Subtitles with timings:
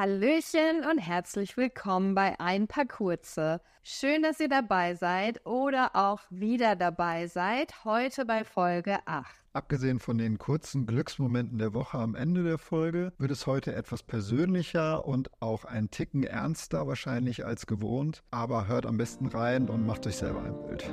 [0.00, 3.60] Hallöchen und herzlich willkommen bei Ein paar Kurze.
[3.82, 9.26] Schön, dass ihr dabei seid oder auch wieder dabei seid, heute bei Folge 8.
[9.52, 14.02] Abgesehen von den kurzen Glücksmomenten der Woche am Ende der Folge, wird es heute etwas
[14.02, 18.22] persönlicher und auch ein Ticken ernster wahrscheinlich als gewohnt.
[18.30, 20.90] Aber hört am besten rein und macht euch selber ein Bild.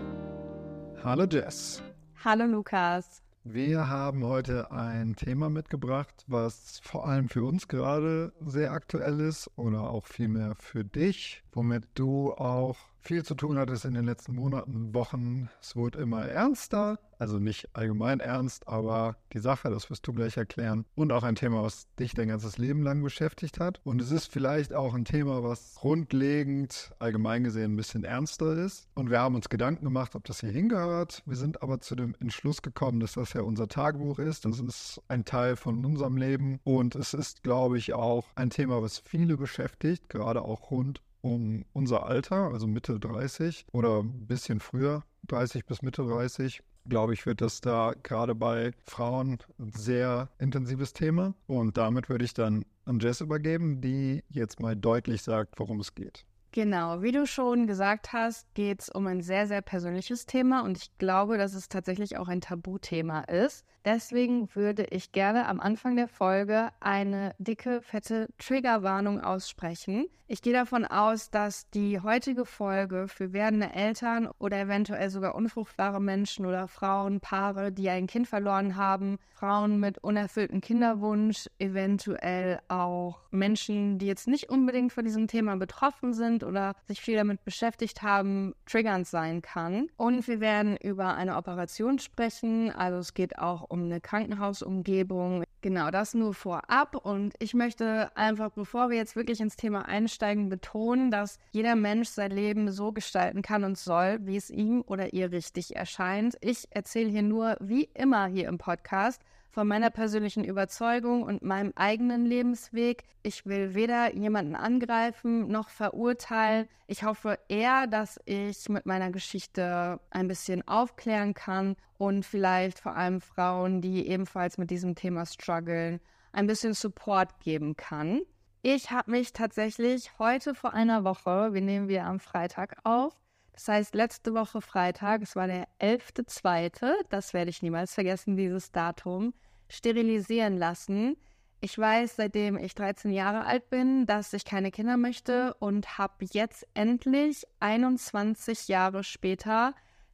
[1.01, 1.81] Hallo Jess.
[2.25, 3.23] Hallo Lukas.
[3.49, 9.49] Wir haben heute ein Thema mitgebracht, was vor allem für uns gerade sehr aktuell ist
[9.55, 14.35] oder auch vielmehr für dich, womit du auch viel zu tun hattest in den letzten
[14.35, 15.49] Monaten, Wochen.
[15.61, 20.37] Es wurde immer ernster, also nicht allgemein ernst, aber die Sache, das wirst du gleich
[20.37, 20.85] erklären.
[20.95, 23.79] Und auch ein Thema, was dich dein ganzes Leben lang beschäftigt hat.
[23.83, 28.87] Und es ist vielleicht auch ein Thema, was grundlegend, allgemein gesehen, ein bisschen ernster ist.
[28.95, 31.23] Und wir haben uns Gedanken gemacht, ob das hier hingehört.
[31.25, 34.45] Wir sind aber zu dem Entschluss gekommen, dass das ja unser Tagebuch ist.
[34.45, 36.59] Das ist ein Teil von unserem Leben.
[36.63, 41.65] Und es ist, glaube ich, auch ein Thema, was viele beschäftigt, gerade auch rund um
[41.73, 47.25] unser Alter, also Mitte 30 oder ein bisschen früher, 30 bis Mitte 30, glaube ich,
[47.25, 51.33] wird das da gerade bei Frauen ein sehr intensives Thema.
[51.47, 55.95] Und damit würde ich dann an Jess übergeben, die jetzt mal deutlich sagt, worum es
[55.95, 56.25] geht.
[56.51, 60.77] Genau, wie du schon gesagt hast, geht es um ein sehr, sehr persönliches Thema und
[60.77, 63.65] ich glaube, dass es tatsächlich auch ein Tabuthema ist.
[63.87, 70.07] Deswegen würde ich gerne am Anfang der Folge eine dicke, fette Triggerwarnung aussprechen.
[70.29, 76.01] Ich gehe davon aus, dass die heutige Folge für werdende Eltern oder eventuell sogar unfruchtbare
[76.01, 83.19] Menschen oder Frauen, Paare, die ein Kind verloren haben, Frauen mit unerfülltem Kinderwunsch, eventuell auch
[83.31, 88.01] Menschen, die jetzt nicht unbedingt von diesem Thema betroffen sind oder sich viel damit beschäftigt
[88.01, 89.87] haben, triggernd sein kann.
[89.95, 92.69] Und wir werden über eine Operation sprechen.
[92.69, 95.43] Also es geht auch um eine Krankenhausumgebung.
[95.61, 96.95] Genau, das nur vorab.
[96.95, 102.09] Und ich möchte einfach, bevor wir jetzt wirklich ins Thema einsteigen, betonen, dass jeder Mensch
[102.09, 106.37] sein Leben so gestalten kann und soll, wie es ihm oder ihr richtig erscheint.
[106.41, 109.21] Ich erzähle hier nur, wie immer hier im Podcast,
[109.57, 113.05] von meiner persönlichen Überzeugung und meinem eigenen Lebensweg.
[113.23, 116.67] Ich will weder jemanden angreifen noch verurteilen.
[116.85, 122.95] Ich hoffe eher, dass ich mit meiner Geschichte ein bisschen aufklären kann und vielleicht vor
[122.95, 126.01] allem Frauen, die ebenfalls mit diesem Thema strugglen,
[126.33, 128.21] ein bisschen Support geben kann.
[128.61, 133.17] Ich habe mich tatsächlich heute vor einer Woche, wir nehmen wir am Freitag auf,
[133.53, 138.71] das heißt, letzte Woche Freitag, es war der 11.2., das werde ich niemals vergessen, dieses
[138.71, 139.33] Datum,
[139.69, 141.17] sterilisieren lassen.
[141.59, 146.25] Ich weiß, seitdem ich 13 Jahre alt bin, dass ich keine Kinder möchte und habe
[146.31, 149.73] jetzt endlich 21 Jahre später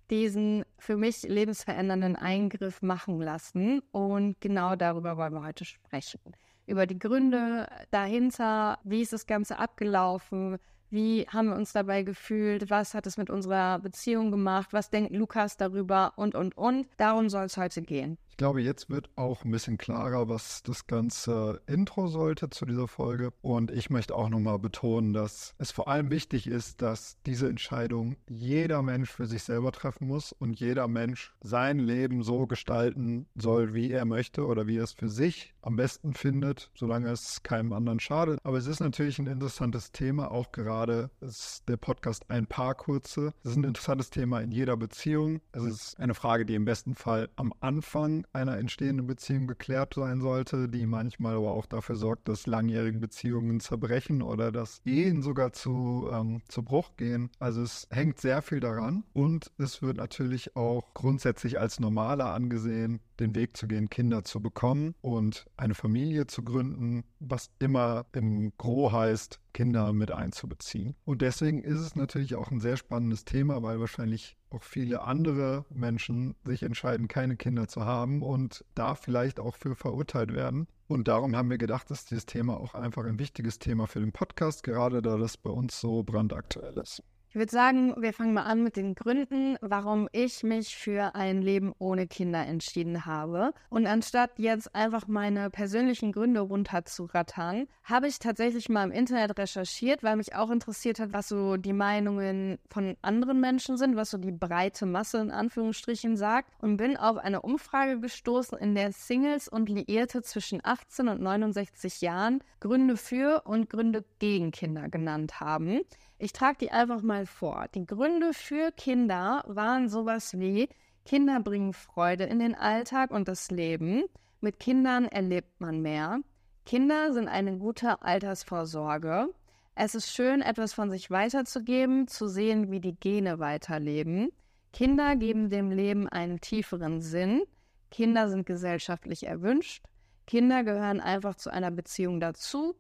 [0.10, 3.82] diesen für mich lebensverändernden Eingriff machen lassen.
[3.92, 6.22] Und genau darüber wollen wir heute sprechen.
[6.66, 10.60] Über die Gründe dahinter, wie ist das Ganze abgelaufen,
[10.94, 12.70] wie haben wir uns dabei gefühlt?
[12.70, 14.74] Was hat es mit unserer Beziehung gemacht?
[14.74, 16.14] Was denkt Lukas darüber?
[16.18, 16.88] Und, und, und.
[16.98, 18.20] Darum soll es heute gehen.
[18.34, 22.88] Ich glaube, jetzt wird auch ein bisschen klarer, was das ganze Intro sollte zu dieser
[22.88, 23.32] Folge.
[23.44, 28.16] Und ich möchte auch nochmal betonen, dass es vor allem wichtig ist, dass diese Entscheidung
[28.28, 33.76] jeder Mensch für sich selber treffen muss und jeder Mensch sein Leben so gestalten soll,
[33.76, 37.72] wie er möchte oder wie er es für sich am besten findet, solange es keinem
[37.72, 38.40] anderen schadet.
[38.44, 43.32] Aber es ist natürlich ein interessantes Thema, auch gerade ist der Podcast ein paar kurze.
[43.44, 45.40] Es ist ein interessantes Thema in jeder Beziehung.
[45.52, 50.22] Es ist eine Frage, die im besten Fall am Anfang einer entstehenden Beziehung geklärt sein
[50.22, 55.54] sollte, die manchmal aber auch dafür sorgt, dass langjährige Beziehungen zerbrechen oder dass Ehen sogar
[55.54, 57.30] zu, ähm, zu Bruch gehen.
[57.40, 63.00] Also es hängt sehr viel daran und es wird natürlich auch grundsätzlich als normaler angesehen,
[63.20, 68.54] den Weg zu gehen, Kinder zu bekommen und eine Familie zu gründen, was immer im
[68.58, 70.96] Gro heißt, Kinder mit einzubeziehen.
[71.06, 75.66] Und deswegen ist es natürlich auch ein sehr spannendes Thema, weil wahrscheinlich auch viele andere
[75.70, 80.68] Menschen sich entscheiden, keine Kinder zu haben und da vielleicht auch für verurteilt werden.
[80.88, 84.12] Und darum haben wir gedacht, dass dieses Thema auch einfach ein wichtiges Thema für den
[84.12, 87.04] Podcast, gerade da das bei uns so brandaktuell ist.
[87.34, 91.42] Ich würde sagen, wir fangen mal an mit den Gründen, warum ich mich für ein
[91.42, 93.56] Leben ohne Kinder entschieden habe.
[93.72, 100.04] Und anstatt jetzt einfach meine persönlichen Gründe runterzurattern, habe ich tatsächlich mal im Internet recherchiert,
[100.04, 104.20] weil mich auch interessiert hat, was so die Meinungen von anderen Menschen sind, was so
[104.20, 106.52] die breite Masse in Anführungsstrichen sagt.
[106.62, 112.02] Und bin auf eine Umfrage gestoßen, in der Singles und Liierte zwischen 18 und 69
[112.02, 115.82] Jahren Gründe für und Gründe gegen Kinder genannt haben.
[116.24, 117.66] Ich trage die einfach mal vor.
[117.76, 120.70] Die Gründe für Kinder waren sowas wie
[121.04, 124.06] Kinder bringen Freude in den Alltag und das Leben.
[124.40, 126.22] Mit Kindern erlebt man mehr.
[126.66, 129.28] Kinder sind eine gute Altersvorsorge.
[129.76, 134.30] Es ist schön, etwas von sich weiterzugeben, zu sehen, wie die Gene weiterleben.
[134.72, 137.44] Kinder geben dem Leben einen tieferen Sinn.
[137.92, 139.84] Kinder sind gesellschaftlich erwünscht.
[140.26, 142.78] Kinder gehören einfach zu einer Beziehung dazu.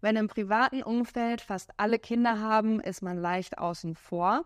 [0.00, 4.44] Wenn im privaten Umfeld fast alle Kinder haben, ist man leicht außen vor.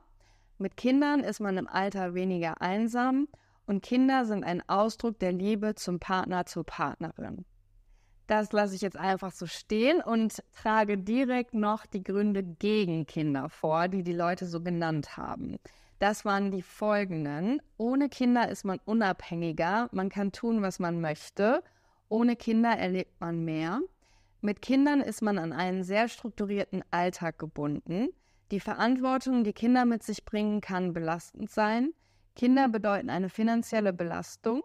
[0.58, 3.28] Mit Kindern ist man im Alter weniger einsam
[3.66, 7.44] und Kinder sind ein Ausdruck der Liebe zum Partner, zur Partnerin.
[8.26, 13.48] Das lasse ich jetzt einfach so stehen und trage direkt noch die Gründe gegen Kinder
[13.48, 15.56] vor, die die Leute so genannt haben.
[15.98, 17.60] Das waren die folgenden.
[17.76, 21.62] Ohne Kinder ist man unabhängiger, man kann tun, was man möchte.
[22.08, 23.80] Ohne Kinder erlebt man mehr.
[24.42, 28.08] Mit Kindern ist man an einen sehr strukturierten Alltag gebunden.
[28.50, 31.92] Die Verantwortung, die Kinder mit sich bringen, kann belastend sein.
[32.36, 34.62] Kinder bedeuten eine finanzielle Belastung.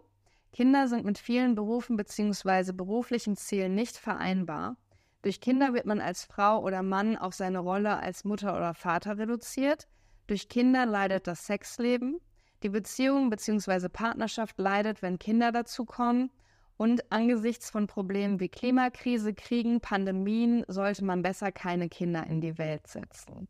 [0.54, 2.72] Kinder sind mit vielen Berufen bzw.
[2.72, 4.78] beruflichen Zielen nicht vereinbar.
[5.24, 9.18] Durch Kinder wird man als Frau oder Mann auf seine Rolle als Mutter oder Vater
[9.18, 9.90] reduziert.
[10.28, 12.22] Durch Kinder leidet das Sexleben,
[12.64, 13.90] die Beziehung bzw.
[13.90, 16.32] Partnerschaft leidet, wenn Kinder dazukommen
[16.78, 22.58] und angesichts von Problemen wie Klimakrise, Kriegen, Pandemien sollte man besser keine Kinder in die
[22.58, 23.48] Welt setzen.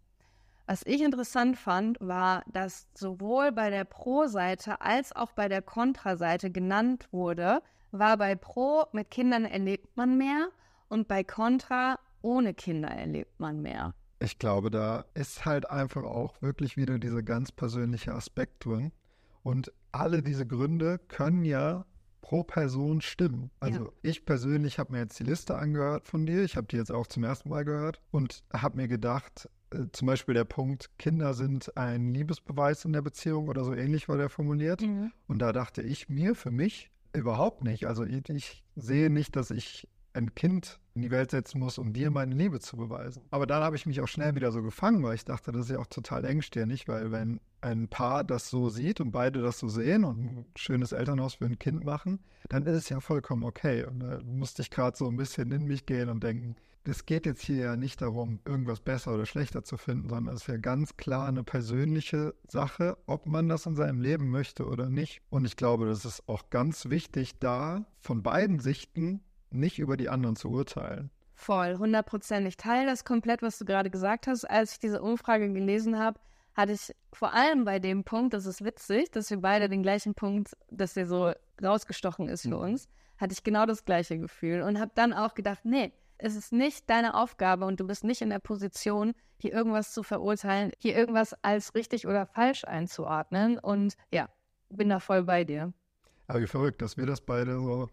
[0.67, 6.49] Was ich interessant fand, war, dass sowohl bei der Pro-Seite als auch bei der Kontra-Seite
[6.49, 7.61] genannt wurde,
[7.91, 10.49] war bei Pro mit Kindern erlebt man mehr
[10.89, 13.93] und bei Contra ohne Kinder erlebt man mehr.
[14.19, 18.91] Ich glaube, da ist halt einfach auch wirklich wieder dieser ganz persönliche Aspekt drin.
[19.43, 21.85] Und alle diese Gründe können ja
[22.25, 23.51] pro Person stimmen.
[23.59, 23.91] Also ja.
[24.01, 26.43] ich persönlich habe mir jetzt die Liste angehört von dir.
[26.43, 30.07] Ich habe die jetzt auch zum ersten Mal gehört und habe mir gedacht, äh, zum
[30.07, 34.29] Beispiel der Punkt, Kinder sind ein Liebesbeweis in der Beziehung oder so ähnlich war der
[34.29, 34.81] formuliert.
[34.81, 35.11] Mhm.
[35.27, 37.85] Und da dachte ich mir für mich überhaupt nicht.
[37.85, 41.93] Also ich, ich sehe nicht, dass ich ein Kind in die Welt setzen muss, um
[41.93, 43.21] dir meine Liebe zu beweisen.
[43.29, 45.71] Aber dann habe ich mich auch schnell wieder so gefangen, weil ich dachte, das ist
[45.71, 49.67] ja auch total engstirnig, weil wenn ein Paar das so sieht und beide das so
[49.67, 53.83] sehen und ein schönes Elternhaus für ein Kind machen, dann ist es ja vollkommen okay.
[53.85, 57.25] Und da musste ich gerade so ein bisschen in mich gehen und denken, es geht
[57.25, 60.57] jetzt hier ja nicht darum, irgendwas besser oder schlechter zu finden, sondern es ist ja
[60.57, 65.23] ganz klar eine persönliche Sache, ob man das in seinem Leben möchte oder nicht.
[65.31, 70.09] Und ich glaube, das ist auch ganz wichtig, da von beiden Sichten nicht über die
[70.09, 71.09] anderen zu urteilen.
[71.33, 72.49] Voll, hundertprozentig.
[72.49, 74.45] Ich teile das komplett, was du gerade gesagt hast.
[74.45, 76.19] Als ich diese Umfrage gelesen habe,
[76.55, 80.15] hatte ich vor allem bei dem Punkt, das ist witzig, dass wir beide den gleichen
[80.15, 81.31] Punkt, dass der so
[81.63, 82.71] rausgestochen ist für mhm.
[82.71, 86.53] uns, hatte ich genau das gleiche Gefühl und habe dann auch gedacht, nee, es ist
[86.53, 90.95] nicht deine Aufgabe und du bist nicht in der Position, hier irgendwas zu verurteilen, hier
[90.95, 93.59] irgendwas als richtig oder falsch einzuordnen.
[93.59, 94.29] Und ja,
[94.69, 95.73] bin da voll bei dir.
[96.27, 97.89] Aber wie verrückt, dass wir das beide so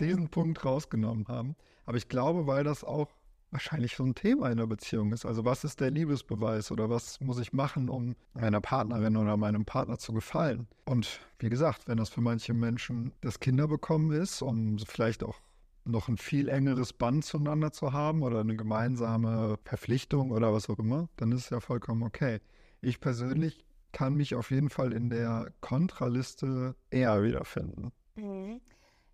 [0.00, 1.56] diesen Punkt rausgenommen haben.
[1.84, 3.08] Aber ich glaube, weil das auch
[3.54, 5.24] wahrscheinlich so ein Thema in der Beziehung ist.
[5.24, 9.64] Also was ist der Liebesbeweis oder was muss ich machen, um meiner Partnerin oder meinem
[9.64, 10.66] Partner zu gefallen?
[10.86, 15.40] Und wie gesagt, wenn das für manche Menschen das Kinderbekommen ist, um vielleicht auch
[15.84, 20.78] noch ein viel engeres Band zueinander zu haben oder eine gemeinsame Verpflichtung oder was auch
[20.78, 22.40] immer, dann ist es ja vollkommen okay.
[22.80, 27.92] Ich persönlich kann mich auf jeden Fall in der Kontraliste eher wiederfinden.
[28.16, 28.60] Mhm.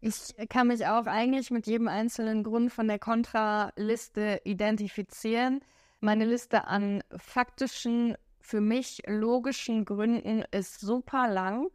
[0.03, 5.61] Ich kann mich auch eigentlich mit jedem einzelnen Grund von der Kontraliste identifizieren.
[6.01, 11.69] Meine Liste an faktischen, für mich logischen Gründen ist super lang.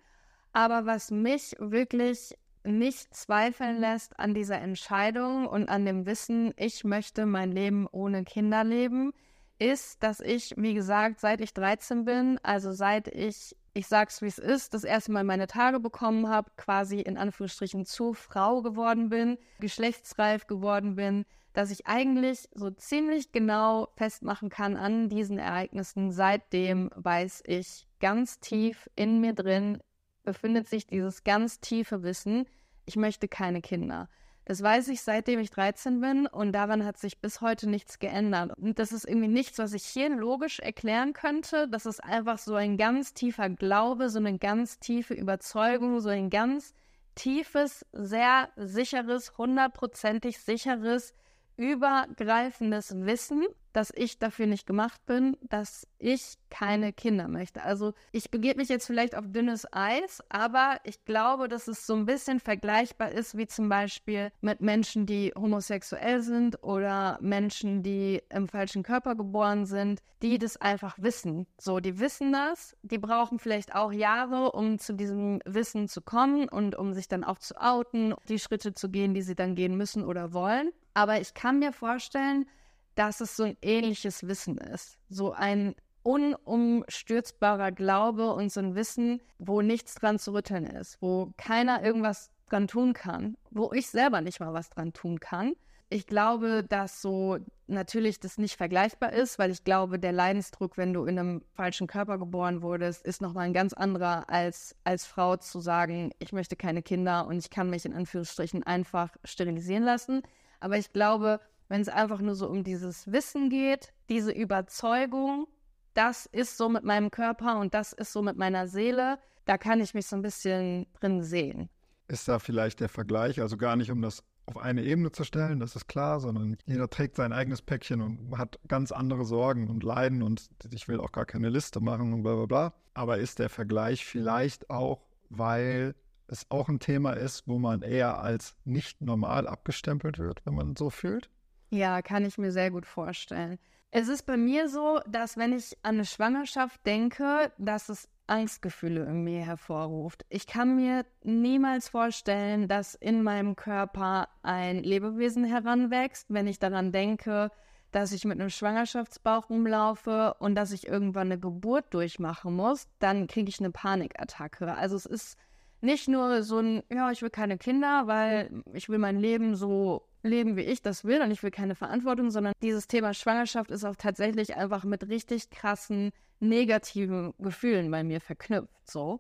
[0.54, 6.84] Aber was mich wirklich nicht zweifeln lässt an dieser Entscheidung und an dem Wissen, ich
[6.84, 9.14] möchte mein Leben ohne Kinder leben,
[9.60, 14.28] ist, dass ich, wie gesagt, seit ich 13 bin, also seit ich ich sag's wie
[14.28, 19.10] es ist, das erste Mal meine Tage bekommen habe, quasi in Anführungsstrichen zu Frau geworden
[19.10, 26.12] bin, geschlechtsreif geworden bin, dass ich eigentlich so ziemlich genau festmachen kann an diesen Ereignissen.
[26.12, 29.80] Seitdem weiß ich ganz tief in mir drin
[30.24, 32.48] befindet sich dieses ganz tiefe Wissen,
[32.86, 34.10] ich möchte keine Kinder.
[34.46, 38.56] Das weiß ich seitdem ich 13 bin und daran hat sich bis heute nichts geändert.
[38.58, 41.68] Und das ist irgendwie nichts, was ich hier logisch erklären könnte.
[41.68, 46.30] Das ist einfach so ein ganz tiefer Glaube, so eine ganz tiefe Überzeugung, so ein
[46.30, 46.76] ganz
[47.16, 51.16] tiefes, sehr sicheres, hundertprozentig sicheres,
[51.58, 53.46] übergreifendes Wissen,
[53.76, 57.62] dass ich dafür nicht gemacht bin, dass ich keine Kinder möchte.
[57.62, 61.94] Also ich begebe mich jetzt vielleicht auf dünnes Eis, aber ich glaube, dass es so
[61.94, 68.22] ein bisschen vergleichbar ist wie zum Beispiel mit Menschen, die homosexuell sind oder Menschen, die
[68.30, 71.46] im falschen Körper geboren sind, die das einfach wissen.
[71.60, 76.48] So, die wissen das, die brauchen vielleicht auch Jahre, um zu diesem Wissen zu kommen
[76.48, 79.76] und um sich dann auch zu outen, die Schritte zu gehen, die sie dann gehen
[79.76, 80.72] müssen oder wollen.
[80.94, 82.46] Aber ich kann mir vorstellen,
[82.96, 84.98] dass es so ein ähnliches Wissen ist.
[85.10, 91.34] So ein unumstürzbarer Glaube und so ein Wissen, wo nichts dran zu rütteln ist, wo
[91.38, 95.54] keiner irgendwas dran tun kann, wo ich selber nicht mal was dran tun kann.
[95.90, 97.38] Ich glaube, dass so
[97.68, 101.88] natürlich das nicht vergleichbar ist, weil ich glaube, der Leidensdruck, wenn du in einem falschen
[101.88, 106.56] Körper geboren wurdest, ist nochmal ein ganz anderer als als Frau zu sagen, ich möchte
[106.56, 110.22] keine Kinder und ich kann mich in Anführungsstrichen einfach sterilisieren lassen.
[110.60, 115.48] Aber ich glaube, wenn es einfach nur so um dieses Wissen geht, diese Überzeugung,
[115.94, 119.80] das ist so mit meinem Körper und das ist so mit meiner Seele, da kann
[119.80, 121.70] ich mich so ein bisschen drin sehen.
[122.08, 125.60] Ist da vielleicht der Vergleich, also gar nicht um das auf eine Ebene zu stellen,
[125.60, 129.84] das ist klar, sondern jeder trägt sein eigenes Päckchen und hat ganz andere Sorgen und
[129.84, 132.74] Leiden und ich will auch gar keine Liste machen und bla bla bla.
[132.94, 135.96] Aber ist der Vergleich vielleicht auch, weil
[136.28, 140.76] es auch ein Thema ist, wo man eher als nicht normal abgestempelt wird, wenn man
[140.76, 141.30] so fühlt?
[141.70, 143.60] Ja, kann ich mir sehr gut vorstellen.
[143.92, 149.06] Es ist bei mir so, dass wenn ich an eine Schwangerschaft denke, dass es Angstgefühle
[149.06, 150.26] in mir hervorruft.
[150.30, 156.92] Ich kann mir niemals vorstellen, dass in meinem Körper ein Lebewesen heranwächst, wenn ich daran
[156.92, 157.52] denke,
[157.92, 163.28] dass ich mit einem Schwangerschaftsbauch rumlaufe und dass ich irgendwann eine Geburt durchmachen muss, dann
[163.28, 164.76] kriege ich eine Panikattacke.
[164.76, 165.38] Also es ist
[165.82, 170.08] nicht nur so ein, ja, ich will keine Kinder, weil ich will mein Leben so
[170.24, 173.86] leben, wie ich das will und ich will keine Verantwortung, sondern dieses Thema Schwangerschaft ist
[173.86, 179.20] auch tatsächlich einfach mit richtig krassen negativen Gefühlen bei mir verknüpft, so.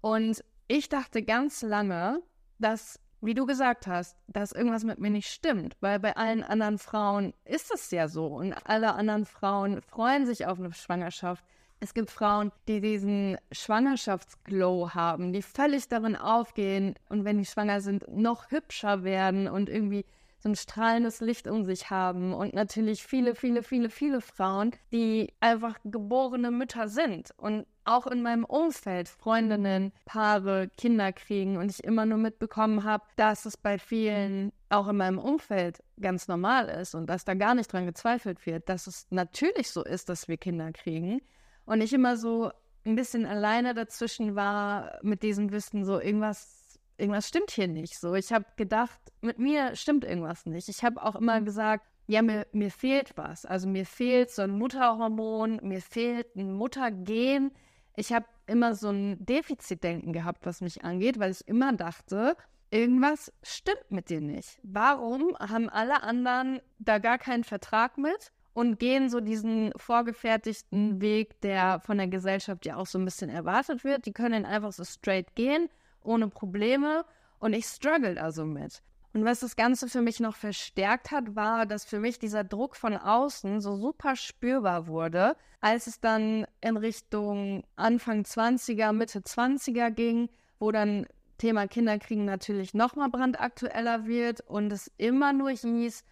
[0.00, 2.22] Und ich dachte ganz lange,
[2.58, 6.78] dass, wie du gesagt hast, dass irgendwas mit mir nicht stimmt, weil bei allen anderen
[6.78, 11.44] Frauen ist es ja so und alle anderen Frauen freuen sich auf eine Schwangerschaft.
[11.84, 17.82] Es gibt Frauen, die diesen Schwangerschaftsglow haben, die völlig darin aufgehen und wenn die schwanger
[17.82, 20.06] sind, noch hübscher werden und irgendwie
[20.38, 22.32] so ein strahlendes Licht um sich haben.
[22.32, 28.22] Und natürlich viele, viele, viele, viele Frauen, die einfach geborene Mütter sind und auch in
[28.22, 31.58] meinem Umfeld Freundinnen, Paare, Kinder kriegen.
[31.58, 36.28] Und ich immer nur mitbekommen habe, dass es bei vielen auch in meinem Umfeld ganz
[36.28, 40.08] normal ist und dass da gar nicht dran gezweifelt wird, dass es natürlich so ist,
[40.08, 41.20] dass wir Kinder kriegen
[41.66, 42.50] und ich immer so
[42.84, 46.64] ein bisschen alleine dazwischen war mit diesem Wissen, so irgendwas
[46.98, 47.98] irgendwas stimmt hier nicht.
[47.98, 50.68] So, ich habe gedacht, mit mir stimmt irgendwas nicht.
[50.68, 53.46] Ich habe auch immer gesagt, ja, mir, mir fehlt was.
[53.46, 57.52] Also mir fehlt so ein Mutterhormon, mir fehlt ein Muttergen.
[57.96, 62.36] Ich habe immer so ein Defizitdenken gehabt, was mich angeht, weil ich immer dachte,
[62.70, 64.58] irgendwas stimmt mit dir nicht.
[64.62, 71.40] Warum haben alle anderen da gar keinen Vertrag mit und gehen so diesen vorgefertigten Weg,
[71.42, 74.06] der von der Gesellschaft ja auch so ein bisschen erwartet wird?
[74.06, 75.68] Die können einfach so straight gehen
[76.02, 77.04] ohne Probleme
[77.38, 78.82] und ich struggle also mit.
[79.12, 82.74] Und was das Ganze für mich noch verstärkt hat, war, dass für mich dieser Druck
[82.74, 89.90] von außen so super spürbar wurde, als es dann in Richtung Anfang 20er, Mitte 20er
[89.90, 91.06] ging, wo dann
[91.38, 96.04] Thema Kinderkriegen natürlich nochmal brandaktueller wird und es immer nur hieß,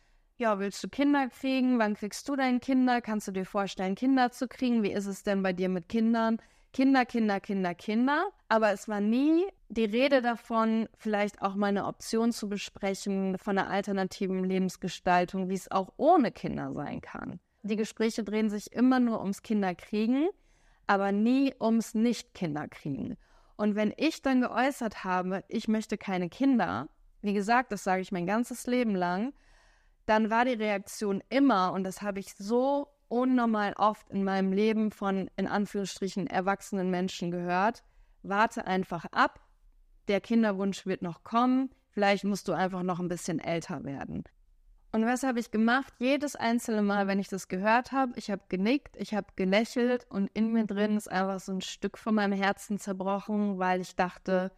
[0.42, 1.78] ja, willst du Kinder kriegen?
[1.78, 3.00] Wann kriegst du deine Kinder?
[3.00, 4.82] Kannst du dir vorstellen, Kinder zu kriegen?
[4.82, 6.38] Wie ist es denn bei dir mit Kindern?
[6.72, 8.24] Kinder, Kinder, Kinder, Kinder.
[8.48, 13.56] Aber es war nie die Rede davon, vielleicht auch mal eine Option zu besprechen von
[13.56, 17.38] einer alternativen Lebensgestaltung, wie es auch ohne Kinder sein kann.
[17.62, 20.28] Die Gespräche drehen sich immer nur ums Kinderkriegen,
[20.88, 23.16] aber nie ums Nicht-Kinderkriegen.
[23.54, 26.88] Und wenn ich dann geäußert habe, ich möchte keine Kinder,
[27.20, 29.32] wie gesagt, das sage ich mein ganzes Leben lang,
[30.06, 34.90] dann war die Reaktion immer, und das habe ich so unnormal oft in meinem Leben
[34.90, 37.84] von, in Anführungsstrichen, erwachsenen Menschen gehört.
[38.22, 39.40] Warte einfach ab,
[40.08, 44.24] der Kinderwunsch wird noch kommen, vielleicht musst du einfach noch ein bisschen älter werden.
[44.94, 45.94] Und was habe ich gemacht?
[45.98, 50.30] Jedes einzelne Mal, wenn ich das gehört habe, ich habe genickt, ich habe gelächelt und
[50.34, 54.52] in mir drin ist einfach so ein Stück von meinem Herzen zerbrochen, weil ich dachte,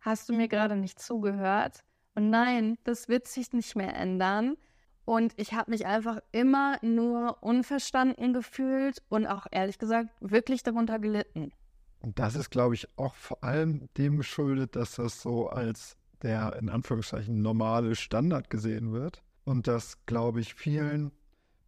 [0.00, 1.84] hast du mir gerade nicht zugehört?
[2.14, 4.58] Und nein, das wird sich nicht mehr ändern.
[5.08, 10.98] Und ich habe mich einfach immer nur unverstanden gefühlt und auch ehrlich gesagt wirklich darunter
[10.98, 11.50] gelitten.
[12.00, 16.58] Und das ist, glaube ich, auch vor allem dem geschuldet, dass das so als der
[16.60, 19.22] in Anführungszeichen normale Standard gesehen wird.
[19.44, 21.10] Und dass, glaube ich, vielen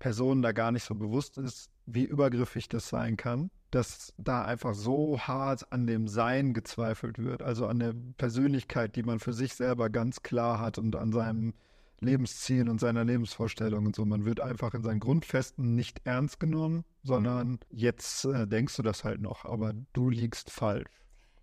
[0.00, 4.74] Personen da gar nicht so bewusst ist, wie übergriffig das sein kann, dass da einfach
[4.74, 9.54] so hart an dem Sein gezweifelt wird, also an der Persönlichkeit, die man für sich
[9.54, 11.54] selber ganz klar hat und an seinem
[12.00, 14.04] Lebensziel und seiner Lebensvorstellung und so.
[14.04, 19.04] Man wird einfach in seinen Grundfesten nicht ernst genommen, sondern jetzt äh, denkst du das
[19.04, 20.90] halt noch, aber du liegst falsch.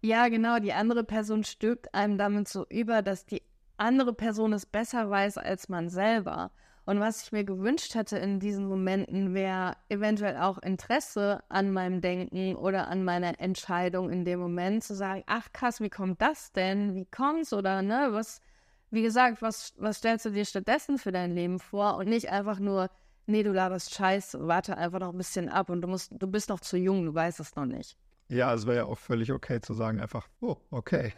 [0.01, 0.59] Ja, genau.
[0.59, 3.41] Die andere Person stülpt einem damit so über, dass die
[3.77, 6.51] andere Person es besser weiß als man selber.
[6.85, 11.99] Und was ich mir gewünscht hätte in diesen Momenten, wäre eventuell auch Interesse an meinem
[11.99, 16.53] Denken oder an meiner Entscheidung in dem Moment zu sagen, ach krass, wie kommt das
[16.53, 16.95] denn?
[16.95, 17.51] Wie kommt's?
[17.51, 18.39] Oder ne, was,
[18.89, 21.97] wie gesagt, was, was stellst du dir stattdessen für dein Leben vor?
[21.97, 22.89] Und nicht einfach nur,
[23.25, 26.49] nee, du laberst Scheiße, warte einfach noch ein bisschen ab und du musst, du bist
[26.49, 27.97] noch zu jung, du weißt es noch nicht.
[28.29, 31.13] Ja, es wäre ja auch völlig okay zu sagen, einfach, oh, okay.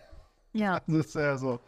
[0.54, 0.82] Ja.
[0.88, 1.60] Das ist ja so,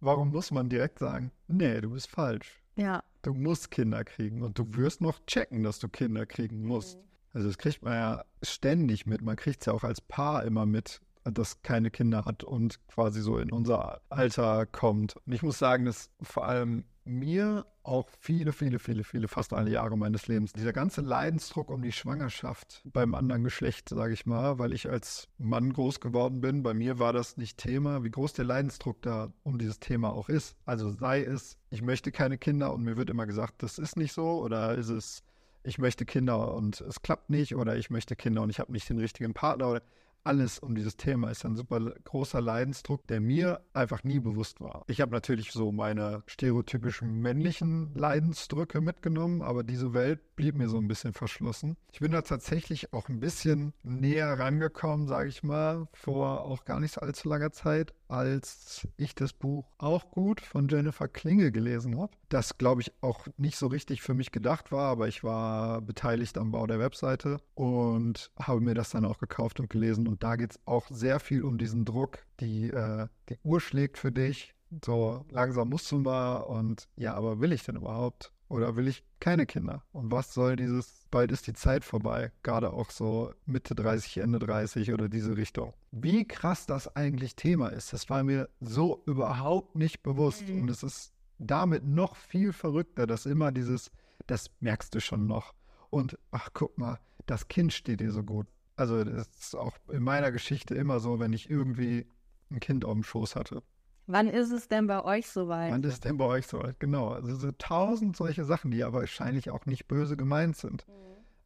[0.00, 2.62] warum muss man direkt sagen, nee, du bist falsch.
[2.76, 3.02] Ja.
[3.22, 6.98] Du musst Kinder kriegen und du wirst noch checken, dass du Kinder kriegen musst.
[6.98, 7.04] Mhm.
[7.32, 9.22] Also das kriegt man ja ständig mit.
[9.22, 13.20] Man kriegt es ja auch als Paar immer mit, das keine Kinder hat und quasi
[13.20, 15.16] so in unser Alter kommt.
[15.26, 19.70] Und ich muss sagen, dass vor allem mir auch viele, viele, viele, viele, fast alle
[19.70, 24.58] Jahre meines Lebens, dieser ganze Leidensdruck um die Schwangerschaft beim anderen Geschlecht, sage ich mal,
[24.58, 28.32] weil ich als Mann groß geworden bin, bei mir war das nicht Thema, wie groß
[28.32, 30.56] der Leidensdruck da um dieses Thema auch ist.
[30.64, 34.14] Also sei es, ich möchte keine Kinder und mir wird immer gesagt, das ist nicht
[34.14, 35.22] so, oder ist es,
[35.62, 38.88] ich möchte Kinder und es klappt nicht, oder ich möchte Kinder und ich habe nicht
[38.88, 39.82] den richtigen Partner, oder
[40.24, 44.84] alles um dieses Thema ist ein super großer Leidensdruck, der mir einfach nie bewusst war.
[44.88, 50.78] Ich habe natürlich so meine stereotypischen männlichen Leidensdrücke mitgenommen, aber diese Welt blieb mir so
[50.78, 51.76] ein bisschen verschlossen.
[51.92, 56.80] Ich bin da tatsächlich auch ein bisschen näher rangekommen, sage ich mal, vor auch gar
[56.80, 62.12] nicht allzu langer Zeit, als ich das Buch auch gut von Jennifer Klinge gelesen habe.
[62.28, 66.36] Das, glaube ich, auch nicht so richtig für mich gedacht war, aber ich war beteiligt
[66.38, 70.08] am Bau der Webseite und habe mir das dann auch gekauft und gelesen.
[70.08, 73.98] Und da geht es auch sehr viel um diesen Druck, die äh, die Uhr schlägt
[73.98, 74.54] für dich.
[74.84, 78.32] So langsam musst du mal und ja, aber will ich denn überhaupt?
[78.54, 79.82] Oder will ich keine Kinder?
[79.90, 84.38] Und was soll dieses, bald ist die Zeit vorbei, gerade auch so Mitte 30, Ende
[84.38, 85.74] 30 oder diese Richtung.
[85.90, 90.48] Wie krass das eigentlich Thema ist, das war mir so überhaupt nicht bewusst.
[90.48, 90.62] Mhm.
[90.62, 93.90] Und es ist damit noch viel verrückter, dass immer dieses,
[94.28, 95.52] das merkst du schon noch.
[95.90, 98.46] Und ach, guck mal, das Kind steht dir so gut.
[98.76, 102.06] Also, das ist auch in meiner Geschichte immer so, wenn ich irgendwie
[102.52, 103.64] ein Kind auf dem Schoß hatte.
[104.06, 105.72] Wann ist es denn bei euch soweit?
[105.72, 106.78] Wann ist es denn bei euch soweit?
[106.78, 107.08] Genau.
[107.08, 110.86] Also so tausend solche Sachen, die aber wahrscheinlich auch nicht böse gemeint sind.
[110.86, 110.92] Mhm.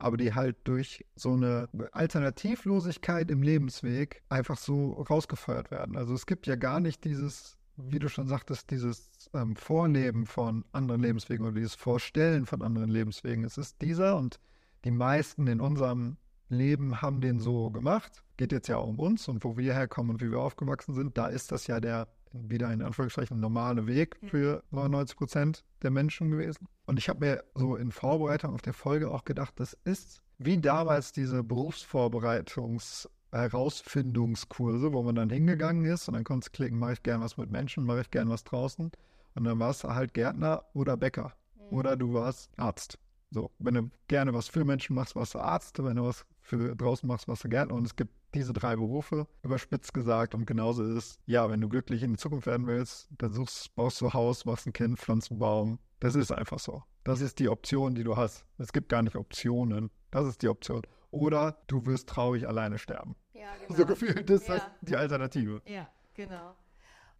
[0.00, 5.96] Aber die halt durch so eine Alternativlosigkeit im Lebensweg einfach so rausgefeuert werden.
[5.96, 10.64] Also es gibt ja gar nicht dieses, wie du schon sagtest, dieses ähm, Vorleben von
[10.72, 13.44] anderen Lebenswegen oder dieses Vorstellen von anderen Lebenswegen.
[13.44, 14.38] Es ist dieser und
[14.84, 16.16] die meisten in unserem
[16.48, 18.24] Leben haben den so gemacht.
[18.36, 21.18] Geht jetzt ja um uns und wo wir herkommen und wie wir aufgewachsen sind.
[21.18, 26.30] Da ist das ja der wieder in Anführungszeichen normale Weg für 99 Prozent der Menschen
[26.30, 26.68] gewesen.
[26.86, 30.58] Und ich habe mir so in Vorbereitung auf der Folge auch gedacht, das ist wie
[30.58, 36.94] damals diese Berufsvorbereitungs- Herausfindungskurse, wo man dann hingegangen ist und dann konntest du klicken, mache
[36.94, 38.90] ich gern was mit Menschen, mache ich gern was draußen.
[39.34, 41.34] Und dann warst du halt Gärtner oder Bäcker.
[41.56, 41.76] Mhm.
[41.76, 42.98] Oder du warst Arzt.
[43.30, 45.82] So, wenn du gerne was für Menschen machst, warst du Arzt.
[45.82, 47.74] Wenn du was für draußen machst, warst du Gärtner.
[47.74, 50.34] Und es gibt diese drei Berufe, überspitzt gesagt.
[50.34, 53.74] Und genauso ist es, ja, wenn du glücklich in die Zukunft werden willst, dann suchst,
[53.74, 55.78] baust du Haus, machst ein Kind, pflanzt einen Baum.
[56.00, 56.82] Das ist einfach so.
[57.04, 58.44] Das ist die Option, die du hast.
[58.58, 59.90] Es gibt gar nicht Optionen.
[60.10, 60.82] Das ist die Option.
[61.10, 63.16] Oder du wirst traurig alleine sterben.
[63.32, 63.78] Ja, genau.
[63.78, 64.56] So gefühlt ist ja.
[64.56, 65.62] das die Alternative.
[65.66, 66.54] Ja, genau.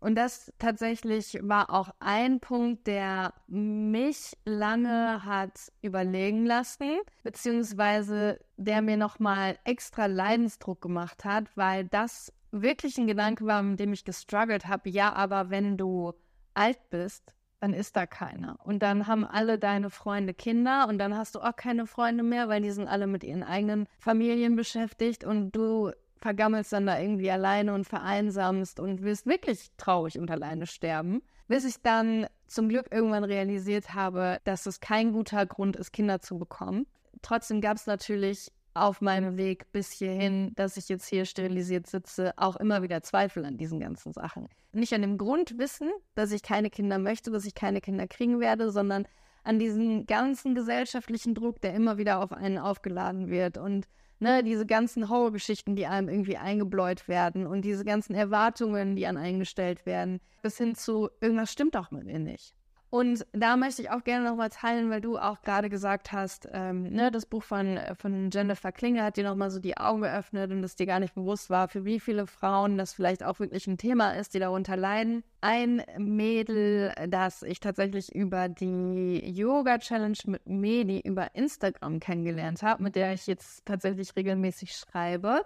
[0.00, 8.80] Und das tatsächlich war auch ein Punkt, der mich lange hat überlegen lassen, beziehungsweise der
[8.82, 14.04] mir nochmal extra Leidensdruck gemacht hat, weil das wirklich ein Gedanke war, mit dem ich
[14.04, 14.88] gestruggelt habe.
[14.88, 16.14] Ja, aber wenn du
[16.54, 18.56] alt bist, dann ist da keiner.
[18.64, 22.48] Und dann haben alle deine Freunde Kinder und dann hast du auch keine Freunde mehr,
[22.48, 27.30] weil die sind alle mit ihren eigenen Familien beschäftigt und du vergammelst dann da irgendwie
[27.30, 31.22] alleine und vereinsamst und wirst wirklich traurig und alleine sterben.
[31.46, 36.20] Bis ich dann zum Glück irgendwann realisiert habe, dass es kein guter Grund ist, Kinder
[36.20, 36.86] zu bekommen.
[37.22, 42.32] Trotzdem gab es natürlich auf meinem Weg bis hierhin, dass ich jetzt hier sterilisiert sitze,
[42.36, 44.48] auch immer wieder Zweifel an diesen ganzen Sachen.
[44.72, 48.70] Nicht an dem Grundwissen, dass ich keine Kinder möchte, dass ich keine Kinder kriegen werde,
[48.70, 49.06] sondern
[49.42, 53.88] an diesen ganzen gesellschaftlichen Druck, der immer wieder auf einen aufgeladen wird und
[54.20, 59.16] ne, diese ganzen Horrorgeschichten, die einem irgendwie eingebläut werden und diese ganzen Erwartungen, die an
[59.16, 62.57] einen gestellt werden, bis hin zu irgendwas stimmt doch mit mir nicht.
[62.90, 66.84] Und da möchte ich auch gerne nochmal teilen, weil du auch gerade gesagt hast, ähm,
[66.84, 70.64] ne, das Buch von, von Jennifer Klinger hat dir nochmal so die Augen geöffnet und
[70.64, 73.76] es dir gar nicht bewusst war, für wie viele Frauen das vielleicht auch wirklich ein
[73.76, 75.22] Thema ist, die darunter leiden.
[75.42, 82.82] Ein Mädel, das ich tatsächlich über die Yoga Challenge mit Medi über Instagram kennengelernt habe,
[82.82, 85.42] mit der ich jetzt tatsächlich regelmäßig schreibe,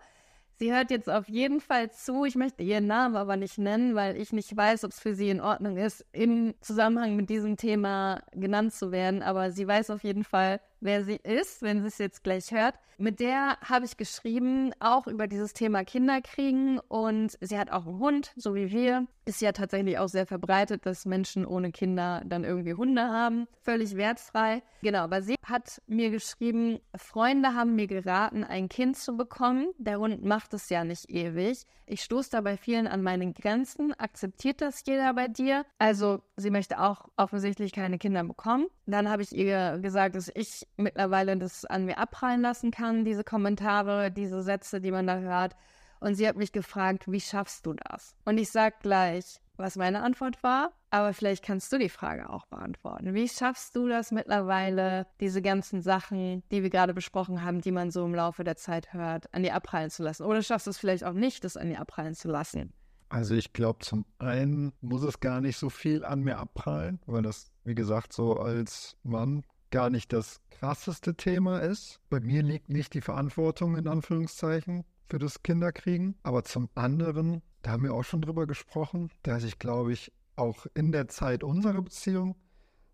[0.62, 2.25] Sie hört jetzt auf jeden Fall zu.
[2.25, 5.29] Ich möchte ihren Namen aber nicht nennen, weil ich nicht weiß, ob es für sie
[5.29, 9.25] in Ordnung ist, im Zusammenhang mit diesem Thema genannt zu werden.
[9.25, 12.74] Aber sie weiß auf jeden Fall, wer sie ist, wenn sie es jetzt gleich hört.
[12.98, 16.78] Mit der habe ich geschrieben, auch über dieses Thema Kinderkriegen.
[16.78, 19.06] Und sie hat auch einen Hund, so wie wir.
[19.24, 23.46] Ist ja tatsächlich auch sehr verbreitet, dass Menschen ohne Kinder dann irgendwie Hunde haben.
[23.60, 24.62] Völlig wertfrei.
[24.82, 29.68] Genau, aber sie hat mir geschrieben, Freunde haben mir geraten, ein Kind zu bekommen.
[29.78, 31.64] Der Hund macht es ja nicht ewig.
[31.86, 33.92] Ich stoße da bei vielen an meine Grenzen.
[33.98, 35.64] Akzeptiert das jeder bei dir?
[35.78, 38.66] Also, sie möchte auch offensichtlich keine Kinder bekommen.
[38.86, 43.24] Dann habe ich ihr gesagt, dass ich mittlerweile das an mir abprallen lassen kann, diese
[43.24, 45.56] Kommentare, diese Sätze, die man da hört.
[46.00, 48.16] Und sie hat mich gefragt, wie schaffst du das?
[48.24, 52.46] Und ich sage gleich, was meine Antwort war, aber vielleicht kannst du die Frage auch
[52.46, 53.14] beantworten.
[53.14, 57.90] Wie schaffst du das mittlerweile, diese ganzen Sachen, die wir gerade besprochen haben, die man
[57.90, 60.24] so im Laufe der Zeit hört, an dir abprallen zu lassen?
[60.24, 62.72] Oder schaffst du es vielleicht auch nicht, das an dir abprallen zu lassen?
[63.08, 67.22] Also ich glaube, zum einen muss es gar nicht so viel an mir abprallen, weil
[67.22, 71.98] das, wie gesagt, so als Mann gar nicht das krasseste Thema ist.
[72.08, 76.14] Bei mir liegt nicht die Verantwortung in Anführungszeichen für das Kinderkriegen.
[76.22, 80.66] Aber zum anderen, da haben wir auch schon drüber gesprochen, dass ich, glaube ich, auch
[80.74, 82.37] in der Zeit unserer Beziehung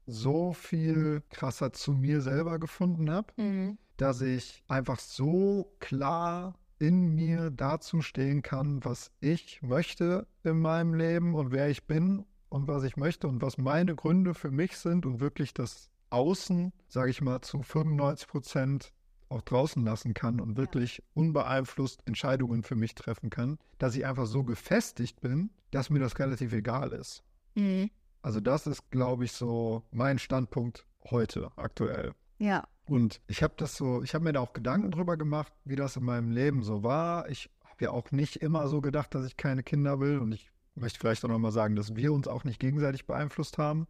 [0.07, 3.79] so viel krasser zu mir selber gefunden habe, mhm.
[3.99, 10.95] dass ich einfach so klar in mir dazu stehen kann, was ich möchte in meinem
[10.95, 14.79] Leben und wer ich bin und was ich möchte und was meine Gründe für mich
[14.79, 18.92] sind und wirklich das Außen, sage ich mal, zu 95 Prozent
[19.29, 24.27] auch draußen lassen kann und wirklich unbeeinflusst Entscheidungen für mich treffen kann, dass ich einfach
[24.27, 27.23] so gefestigt bin, dass mir das relativ egal ist.
[27.55, 27.90] Mhm.
[28.23, 32.12] Also das ist, glaube ich, so mein Standpunkt heute, aktuell.
[32.38, 32.66] Ja.
[32.87, 35.97] Und ich habe das so, ich habe mir da auch Gedanken drüber gemacht, wie das
[35.97, 37.29] in meinem Leben so war.
[37.29, 40.18] Ich habe ja auch nicht immer so gedacht, dass ich keine Kinder will.
[40.18, 43.87] Und ich möchte vielleicht auch nochmal sagen, dass wir uns auch nicht gegenseitig beeinflusst haben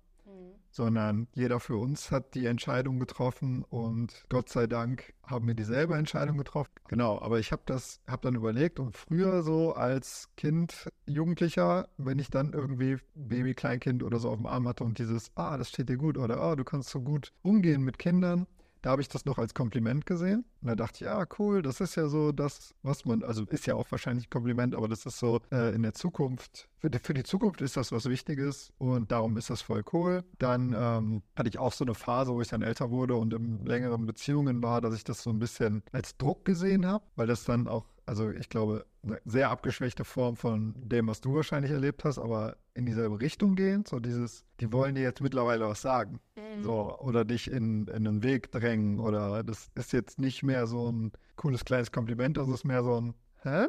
[0.70, 5.94] sondern jeder für uns hat die Entscheidung getroffen und Gott sei Dank haben wir dieselbe
[5.96, 6.72] Entscheidung getroffen.
[6.88, 12.18] Genau, aber ich habe das, habe dann überlegt und früher so als Kind, Jugendlicher, wenn
[12.18, 15.68] ich dann irgendwie Baby, Kleinkind oder so auf dem Arm hatte und dieses, ah, das
[15.68, 18.46] steht dir gut oder ah, du kannst so gut umgehen mit Kindern,
[18.88, 20.46] da habe ich das noch als Kompliment gesehen.
[20.62, 23.66] Und da dachte ich, ja, cool, das ist ja so das, was man, also ist
[23.66, 26.98] ja auch wahrscheinlich ein Kompliment, aber das ist so äh, in der Zukunft, für die,
[26.98, 30.24] für die, Zukunft ist das was Wichtiges und darum ist das voll cool.
[30.38, 33.62] Dann ähm, hatte ich auch so eine Phase, wo ich dann älter wurde und in
[33.66, 37.44] längeren Beziehungen war, dass ich das so ein bisschen als Druck gesehen habe, weil das
[37.44, 42.04] dann auch also ich glaube, eine sehr abgeschwächte Form von dem, was du wahrscheinlich erlebt
[42.04, 43.84] hast, aber in dieselbe Richtung gehen.
[43.86, 46.18] So dieses, die wollen dir jetzt mittlerweile was sagen.
[46.36, 46.62] Mhm.
[46.62, 48.98] So, oder dich in, in einen Weg drängen.
[48.98, 53.00] Oder das ist jetzt nicht mehr so ein cooles kleines Kompliment, das ist mehr so
[53.00, 53.68] ein Hä?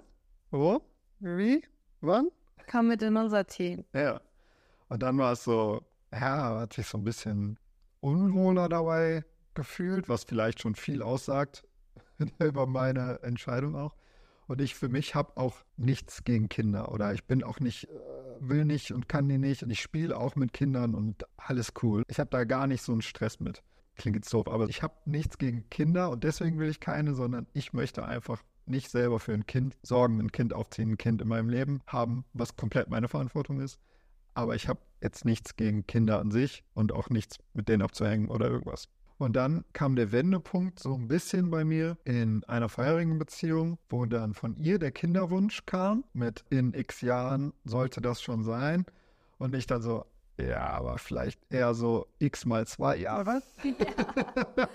[0.52, 0.82] Wo?
[1.20, 1.64] Wie?
[2.02, 2.30] Wann?
[2.72, 3.84] Komm mit in unser Team.
[3.94, 4.22] Ja.
[4.88, 7.60] Und dann war es so, ja, hat sich so ein bisschen
[8.00, 11.64] unwohler dabei gefühlt, was vielleicht schon viel aussagt
[12.40, 13.96] über meine Entscheidung auch.
[14.50, 17.90] Und ich für mich habe auch nichts gegen Kinder oder ich bin auch nicht, äh,
[18.40, 22.02] will nicht und kann die nicht und ich spiele auch mit Kindern und alles cool.
[22.08, 23.62] Ich habe da gar nicht so einen Stress mit.
[23.96, 27.46] Klingt jetzt doof, aber ich habe nichts gegen Kinder und deswegen will ich keine, sondern
[27.54, 31.28] ich möchte einfach nicht selber für ein Kind sorgen, ein Kind aufziehen, ein Kind in
[31.28, 33.80] meinem Leben haben, was komplett meine Verantwortung ist.
[34.34, 38.30] Aber ich habe jetzt nichts gegen Kinder an sich und auch nichts mit denen abzuhängen
[38.30, 38.90] oder irgendwas.
[39.20, 44.06] Und dann kam der Wendepunkt so ein bisschen bei mir in einer vorherigen Beziehung, wo
[44.06, 48.86] dann von ihr der Kinderwunsch kam, mit in x Jahren sollte das schon sein.
[49.38, 50.06] Und ich dann so,
[50.40, 53.44] ja, aber vielleicht eher so x mal zwei Jahre.
[54.48, 54.68] Ja.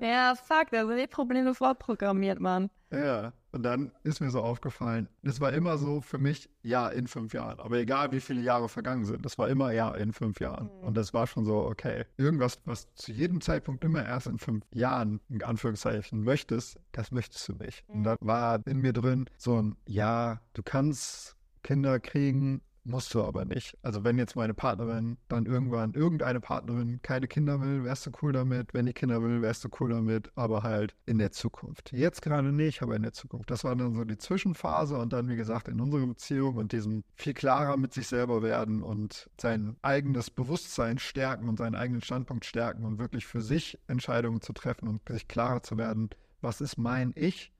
[0.00, 2.70] ja, fuck, da sind die Probleme vorprogrammiert, Mann.
[2.92, 7.06] Ja, und dann ist mir so aufgefallen, das war immer so für mich, ja, in
[7.06, 7.60] fünf Jahren.
[7.60, 10.70] Aber egal, wie viele Jahre vergangen sind, das war immer, ja, in fünf Jahren.
[10.80, 10.86] Mhm.
[10.88, 14.64] Und das war schon so, okay, irgendwas, was zu jedem Zeitpunkt immer erst in fünf
[14.72, 17.86] Jahren, in Anführungszeichen, möchtest, das möchtest du nicht.
[17.88, 17.94] Mhm.
[17.94, 23.22] Und dann war in mir drin so ein, ja, du kannst Kinder kriegen, Musst du
[23.22, 23.78] aber nicht.
[23.82, 28.32] Also wenn jetzt meine Partnerin dann irgendwann, irgendeine Partnerin keine Kinder will, wärst du cool
[28.32, 28.74] damit.
[28.74, 30.32] Wenn die Kinder will, wärst du cool damit.
[30.34, 31.92] Aber halt in der Zukunft.
[31.92, 33.52] Jetzt gerade nicht, aber in der Zukunft.
[33.52, 37.04] Das war dann so die Zwischenphase und dann, wie gesagt, in unserer Beziehung und diesem
[37.14, 42.44] viel klarer mit sich selber werden und sein eigenes Bewusstsein stärken und seinen eigenen Standpunkt
[42.44, 46.78] stärken und wirklich für sich Entscheidungen zu treffen und sich klarer zu werden, was ist
[46.78, 47.52] mein Ich?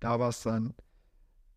[0.00, 0.72] Da war es dann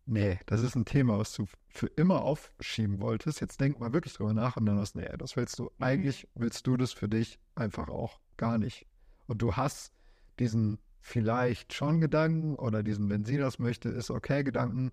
[0.06, 3.40] nee, das ist ein Thema, was du für immer aufschieben wolltest.
[3.40, 5.70] Jetzt denk mal wirklich drüber nach und dann was, nee, das willst du, mhm.
[5.80, 8.86] eigentlich willst du das für dich einfach auch gar nicht.
[9.26, 9.92] Und du hast
[10.38, 14.92] diesen vielleicht schon Gedanken oder diesen, wenn sie das möchte, ist okay Gedanken,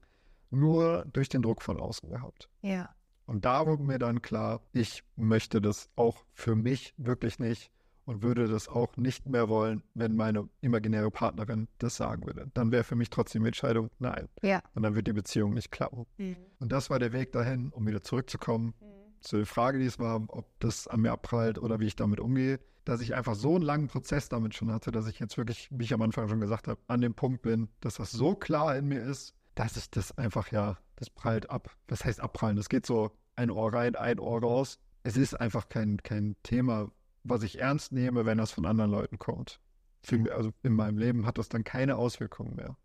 [0.52, 2.49] nur durch den Druck von außen gehabt.
[2.62, 2.93] Ja.
[3.26, 7.71] Und da wurde mir dann klar, ich möchte das auch für mich wirklich nicht
[8.06, 12.52] und würde das auch nicht mehr wollen, wenn meine imaginäre Partnerin das sagen würde.
[12.54, 14.28] Dann wäre für mich trotzdem die Entscheidung, nein.
[14.42, 14.62] Ja.
[14.74, 16.06] Und dann wird die Beziehung nicht klappen.
[16.18, 16.36] Mhm.
[16.60, 19.22] Und das war der Weg dahin, um wieder zurückzukommen mhm.
[19.22, 22.20] zu der Frage, die es war, ob das an mir abprallt oder wie ich damit
[22.20, 25.70] umgehe, dass ich einfach so einen langen Prozess damit schon hatte, dass ich jetzt wirklich,
[25.72, 28.76] wie ich am Anfang schon gesagt habe, an dem Punkt bin, dass das so klar
[28.76, 31.70] in mir ist, dass ich das einfach, ja, das prallt ab.
[31.88, 32.58] Was heißt abprallen?
[32.58, 34.80] Das geht so ein Ohr rein, ein Ohr raus.
[35.04, 36.89] Es ist einfach kein, kein Thema,
[37.24, 39.60] was ich ernst nehme, wenn das von anderen Leuten kommt.
[40.04, 42.76] Für, also in meinem Leben hat das dann keine Auswirkungen mehr.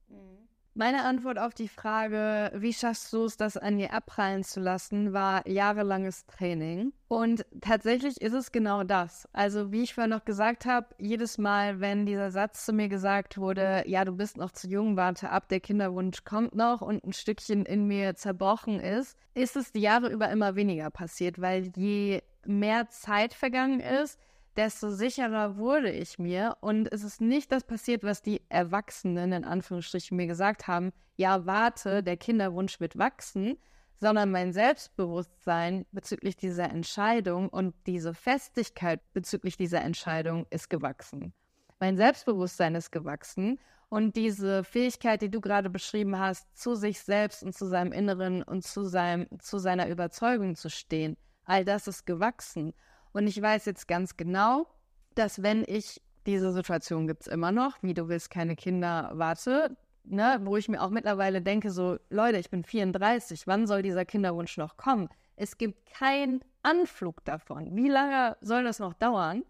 [0.79, 5.12] Meine Antwort auf die Frage, wie schaffst du es, das an dir abprallen zu lassen,
[5.12, 6.92] war jahrelanges Training.
[7.09, 9.29] Und tatsächlich ist es genau das.
[9.33, 13.38] Also wie ich vorhin noch gesagt habe, jedes Mal, wenn dieser Satz zu mir gesagt
[13.38, 17.12] wurde, ja, du bist noch zu jung, warte ab, der Kinderwunsch kommt noch und ein
[17.12, 22.22] Stückchen in mir zerbrochen ist, ist es die Jahre über immer weniger passiert, weil je
[22.46, 24.16] mehr Zeit vergangen ist,
[24.59, 26.57] desto sicherer wurde ich mir.
[26.61, 31.47] Und es ist nicht das passiert, was die Erwachsenen in Anführungsstrichen mir gesagt haben, ja,
[31.47, 33.57] warte, der Kinderwunsch wird wachsen,
[34.01, 41.33] sondern mein Selbstbewusstsein bezüglich dieser Entscheidung und diese Festigkeit bezüglich dieser Entscheidung ist gewachsen.
[41.79, 47.44] Mein Selbstbewusstsein ist gewachsen und diese Fähigkeit, die du gerade beschrieben hast, zu sich selbst
[47.44, 52.07] und zu seinem Inneren und zu, seinem, zu seiner Überzeugung zu stehen, all das ist
[52.07, 52.75] gewachsen.
[53.12, 54.66] Und ich weiß jetzt ganz genau,
[55.14, 59.77] dass wenn ich diese Situation gibt es immer noch, wie du willst keine Kinder, warte,
[60.05, 64.05] ne, wo ich mir auch mittlerweile denke, so, Leute, ich bin 34, wann soll dieser
[64.05, 65.09] Kinderwunsch noch kommen?
[65.37, 67.75] Es gibt keinen Anflug davon.
[67.77, 69.44] Wie lange soll das noch dauern?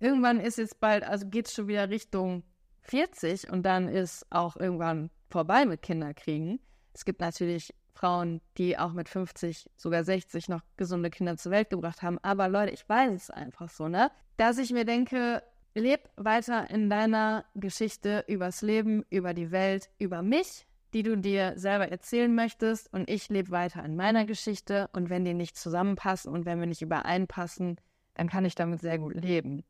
[0.00, 2.42] Irgendwann ist jetzt bald, also geht es schon wieder Richtung
[2.82, 6.60] 40 und dann ist auch irgendwann vorbei mit Kinderkriegen.
[6.92, 11.70] Es gibt natürlich Frauen, die auch mit 50, sogar 60 noch gesunde Kinder zur Welt
[11.70, 12.18] gebracht haben.
[12.22, 14.10] Aber Leute, ich weiß es einfach so, ne?
[14.36, 15.42] Dass ich mir denke,
[15.74, 21.54] leb weiter in deiner Geschichte übers Leben, über die Welt, über mich, die du dir
[21.56, 22.92] selber erzählen möchtest.
[22.92, 24.88] Und ich lebe weiter in meiner Geschichte.
[24.92, 27.80] Und wenn die nicht zusammenpassen und wenn wir nicht übereinpassen,
[28.14, 29.64] dann kann ich damit sehr gut leben.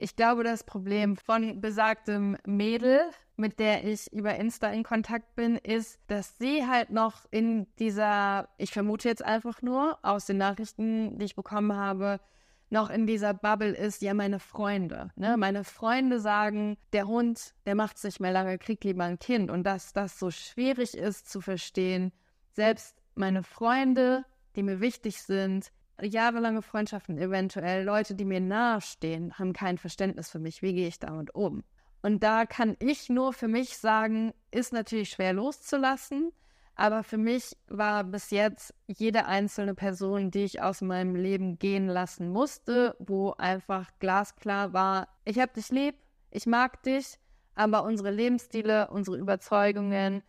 [0.00, 3.00] Ich glaube, das Problem von besagtem Mädel,
[3.36, 8.48] mit der ich über Insta in Kontakt bin, ist, dass sie halt noch in dieser,
[8.58, 12.20] ich vermute jetzt einfach nur aus den Nachrichten, die ich bekommen habe,
[12.70, 15.10] noch in dieser Bubble ist, ja, meine Freunde.
[15.16, 15.36] Ne?
[15.36, 19.50] Meine Freunde sagen, der Hund, der macht es nicht mehr lange, kriegt lieber ein Kind.
[19.50, 22.12] Und dass das so schwierig ist zu verstehen,
[22.52, 29.52] selbst meine Freunde, die mir wichtig sind, jahrelange Freundschaften, eventuell Leute, die mir nahestehen, haben
[29.52, 30.62] kein Verständnis für mich.
[30.62, 31.64] Wie gehe ich damit um?
[32.02, 36.32] Und da kann ich nur für mich sagen, ist natürlich schwer loszulassen,
[36.76, 41.88] aber für mich war bis jetzt jede einzelne Person, die ich aus meinem Leben gehen
[41.88, 45.96] lassen musste, wo einfach glasklar war, ich habe dich lieb,
[46.30, 47.18] ich mag dich,
[47.56, 50.22] aber unsere Lebensstile, unsere Überzeugungen,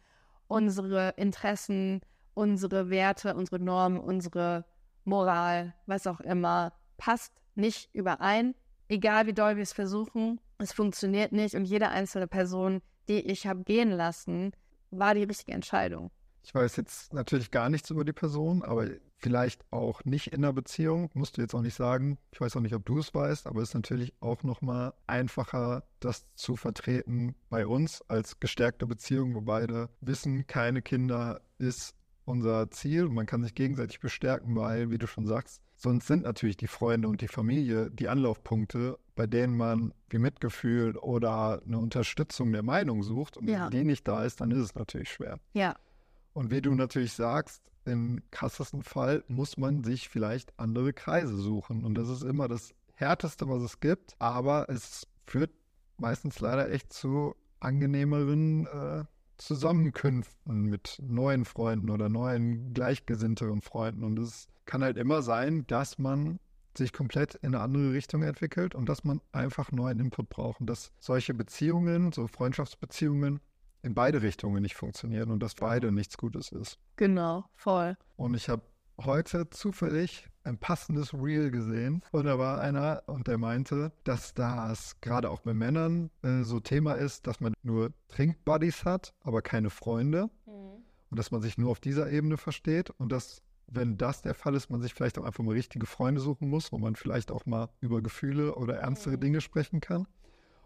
[0.47, 2.01] unsere Interessen,
[2.34, 4.65] unsere Werte, unsere Normen, unsere
[5.10, 8.56] Moral, was auch immer, passt nicht überein.
[8.88, 13.48] Egal wie doll wir es versuchen, es funktioniert nicht und jede einzelne Person, die ich
[13.48, 14.52] habe gehen lassen,
[14.91, 16.12] war die richtige Entscheidung.
[16.43, 20.54] Ich weiß jetzt natürlich gar nichts über die Person, aber vielleicht auch nicht in der
[20.54, 22.17] Beziehung, musst du jetzt auch nicht sagen.
[22.32, 25.84] Ich weiß auch nicht, ob du es weißt, aber es ist natürlich auch nochmal einfacher,
[26.00, 31.95] das zu vertreten bei uns als gestärkte Beziehung, wo beide wissen, keine Kinder ist
[32.29, 33.09] unser Ziel.
[33.09, 37.07] Man kann sich gegenseitig bestärken, weil, wie du schon sagst, sonst sind natürlich die Freunde
[37.07, 43.03] und die Familie die Anlaufpunkte, bei denen man wie Mitgefühl oder eine Unterstützung der Meinung
[43.03, 43.37] sucht.
[43.37, 43.65] Und ja.
[43.65, 45.39] wenn die nicht da ist, dann ist es natürlich schwer.
[45.53, 45.75] Ja.
[46.33, 51.83] Und wie du natürlich sagst, im krassesten Fall muss man sich vielleicht andere Kreise suchen.
[51.83, 54.15] Und das ist immer das Härteste, was es gibt.
[54.19, 55.51] Aber es führt
[55.97, 59.03] meistens leider echt zu angenehmeren äh,
[59.39, 64.04] Zusammenkünften mit neuen Freunden oder neuen gleichgesinnteren Freunden.
[64.04, 66.39] Und es kann halt immer sein, dass man
[66.78, 70.62] sich komplett in eine andere Richtung entwickelt und dass man einfach neuen Input braucht.
[70.62, 73.39] Und dass solche Beziehungen, so Freundschaftsbeziehungen,
[73.82, 76.78] in beide Richtungen nicht funktionieren und dass beide nichts Gutes ist.
[76.97, 77.97] Genau, voll.
[78.17, 78.62] Und ich habe
[78.97, 82.01] heute zufällig ein passendes Reel gesehen.
[82.12, 86.59] Und da war einer und der meinte, dass das gerade auch bei Männern äh, so
[86.59, 90.29] Thema ist, dass man nur Trinkbuddies hat, aber keine Freunde.
[90.45, 90.83] Mhm.
[91.12, 92.89] und dass man sich nur auf dieser Ebene versteht.
[92.89, 96.21] Und dass wenn das der Fall ist, man sich vielleicht auch einfach mal richtige Freunde
[96.21, 99.21] suchen muss, wo man vielleicht auch mal über Gefühle oder ernstere mhm.
[99.21, 100.07] Dinge sprechen kann.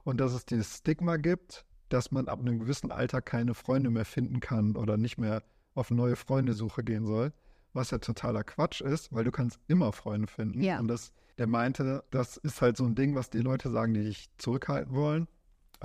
[0.04, 4.06] Und dass es dieses Stigma gibt, dass man ab einem gewissen Alter keine Freunde mehr
[4.06, 5.43] finden kann oder nicht mehr
[5.76, 7.34] auf neue Freundesuche gehen soll
[7.74, 10.62] was ja totaler Quatsch ist, weil du kannst immer Freunde finden.
[10.62, 10.80] Ja.
[10.80, 14.04] Und das, der meinte, das ist halt so ein Ding, was die Leute sagen, die
[14.04, 15.28] dich zurückhalten wollen.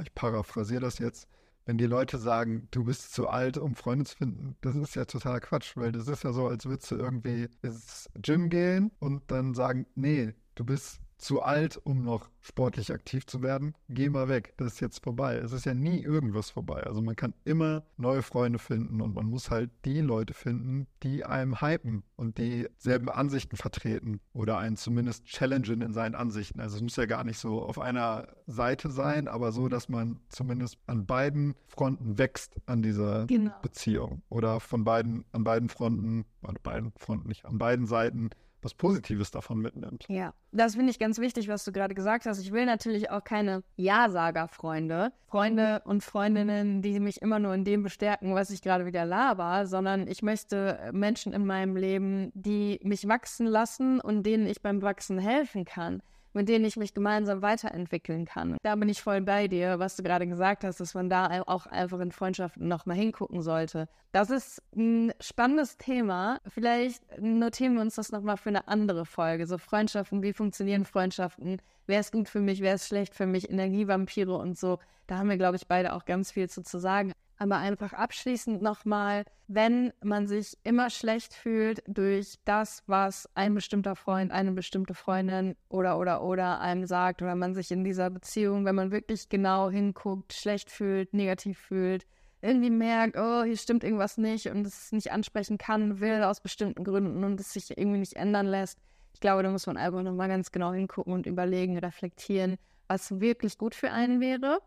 [0.03, 1.29] Ich paraphrasiere das jetzt.
[1.65, 5.05] Wenn die Leute sagen, du bist zu alt, um Freunde zu finden, das ist ja
[5.05, 9.31] totaler Quatsch, weil das ist ja so, als würdest du irgendwie ins Gym gehen und
[9.31, 13.75] dann sagen, nee, du bist zu alt, um noch sportlich aktiv zu werden.
[13.89, 15.37] Geh mal weg, das ist jetzt vorbei.
[15.37, 16.83] Es ist ja nie irgendwas vorbei.
[16.85, 21.25] Also man kann immer neue Freunde finden und man muss halt die Leute finden, die
[21.25, 26.61] einem hypen und die selben Ansichten vertreten oder einen zumindest challengen in seinen Ansichten.
[26.61, 30.21] Also es muss ja gar nicht so auf einer Seite sein, aber so, dass man
[30.29, 33.53] zumindest an beiden Fronten wächst an dieser genau.
[33.61, 38.31] Beziehung oder von beiden, an beiden Fronten, an beiden Fronten nicht, an beiden Seiten
[38.63, 40.05] was Positives davon mitnimmt.
[40.09, 42.41] Ja, das finde ich ganz wichtig, was du gerade gesagt hast.
[42.41, 47.83] Ich will natürlich auch keine Ja-Sager-Freunde, Freunde und Freundinnen, die mich immer nur in dem
[47.83, 53.07] bestärken, was ich gerade wieder laber, sondern ich möchte Menschen in meinem Leben, die mich
[53.07, 58.25] wachsen lassen und denen ich beim Wachsen helfen kann mit denen ich mich gemeinsam weiterentwickeln
[58.25, 58.57] kann.
[58.63, 61.67] Da bin ich voll bei dir, was du gerade gesagt hast, dass man da auch
[61.67, 63.89] einfach in Freundschaften nochmal hingucken sollte.
[64.13, 66.41] Das ist ein spannendes Thema.
[66.47, 69.47] Vielleicht notieren wir uns das nochmal für eine andere Folge.
[69.47, 71.61] So Freundschaften, wie funktionieren Freundschaften?
[71.87, 73.51] Wer ist gut für mich, wer ist schlecht für mich?
[73.51, 74.79] Energievampire und so.
[75.07, 77.13] Da haben wir, glaube ich, beide auch ganz viel zu, zu sagen.
[77.41, 83.95] Aber einfach abschließend nochmal, wenn man sich immer schlecht fühlt durch das, was ein bestimmter
[83.95, 88.65] Freund, eine bestimmte Freundin oder oder oder einem sagt, oder man sich in dieser Beziehung,
[88.65, 92.07] wenn man wirklich genau hinguckt, schlecht fühlt, negativ fühlt,
[92.43, 96.85] irgendwie merkt, oh, hier stimmt irgendwas nicht und es nicht ansprechen kann, will aus bestimmten
[96.85, 98.79] Gründen und es sich irgendwie nicht ändern lässt.
[99.15, 103.59] Ich glaube, da muss man einfach nochmal ganz genau hingucken und überlegen, reflektieren, was wirklich
[103.59, 104.61] gut für einen wäre.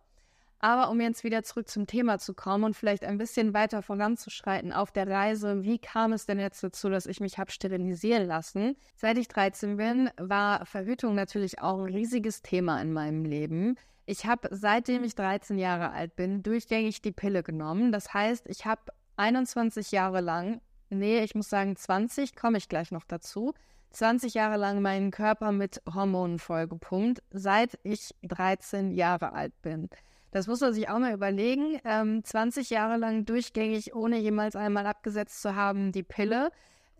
[0.63, 4.71] Aber um jetzt wieder zurück zum Thema zu kommen und vielleicht ein bisschen weiter voranzuschreiten
[4.71, 8.77] auf der Reise, wie kam es denn jetzt dazu, dass ich mich habe sterilisieren lassen?
[8.95, 13.75] Seit ich 13 bin, war Verhütung natürlich auch ein riesiges Thema in meinem Leben.
[14.05, 17.91] Ich habe seitdem ich 13 Jahre alt bin durchgängig die Pille genommen.
[17.91, 18.81] Das heißt, ich habe
[19.17, 23.53] 21 Jahre lang, nee, ich muss sagen 20, komme ich gleich noch dazu,
[23.91, 29.89] 20 Jahre lang meinen Körper mit Hormonen vollgepumpt, seit ich 13 Jahre alt bin.
[30.31, 31.79] Das muss man sich auch mal überlegen.
[31.83, 36.51] Ähm, 20 Jahre lang durchgängig, ohne jemals einmal abgesetzt zu haben, die Pille.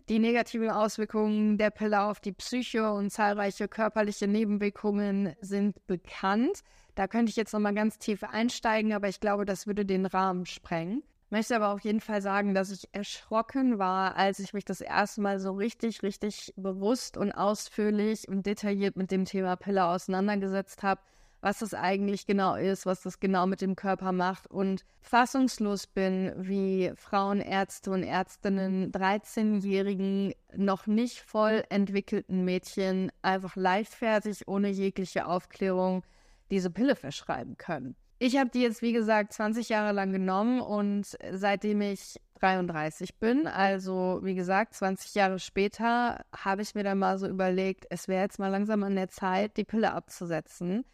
[0.08, 6.62] Die negativen Auswirkungen der Pille auf die Psyche und zahlreiche körperliche Nebenwirkungen sind bekannt.
[6.94, 10.44] Da könnte ich jetzt nochmal ganz tief einsteigen, aber ich glaube, das würde den Rahmen
[10.44, 11.02] sprengen.
[11.26, 14.82] Ich möchte aber auf jeden Fall sagen, dass ich erschrocken war, als ich mich das
[14.82, 20.82] erste Mal so richtig, richtig bewusst und ausführlich und detailliert mit dem Thema Pille auseinandergesetzt
[20.82, 21.00] habe
[21.42, 26.32] was das eigentlich genau ist, was das genau mit dem Körper macht und fassungslos bin,
[26.36, 36.04] wie Frauenärzte und Ärztinnen 13-jährigen, noch nicht voll entwickelten Mädchen einfach leichtfertig, ohne jegliche Aufklärung,
[36.50, 37.96] diese Pille verschreiben können.
[38.20, 43.48] Ich habe die jetzt, wie gesagt, 20 Jahre lang genommen und seitdem ich 33 bin,
[43.48, 48.22] also wie gesagt, 20 Jahre später, habe ich mir dann mal so überlegt, es wäre
[48.22, 50.84] jetzt mal langsam an der Zeit, die Pille abzusetzen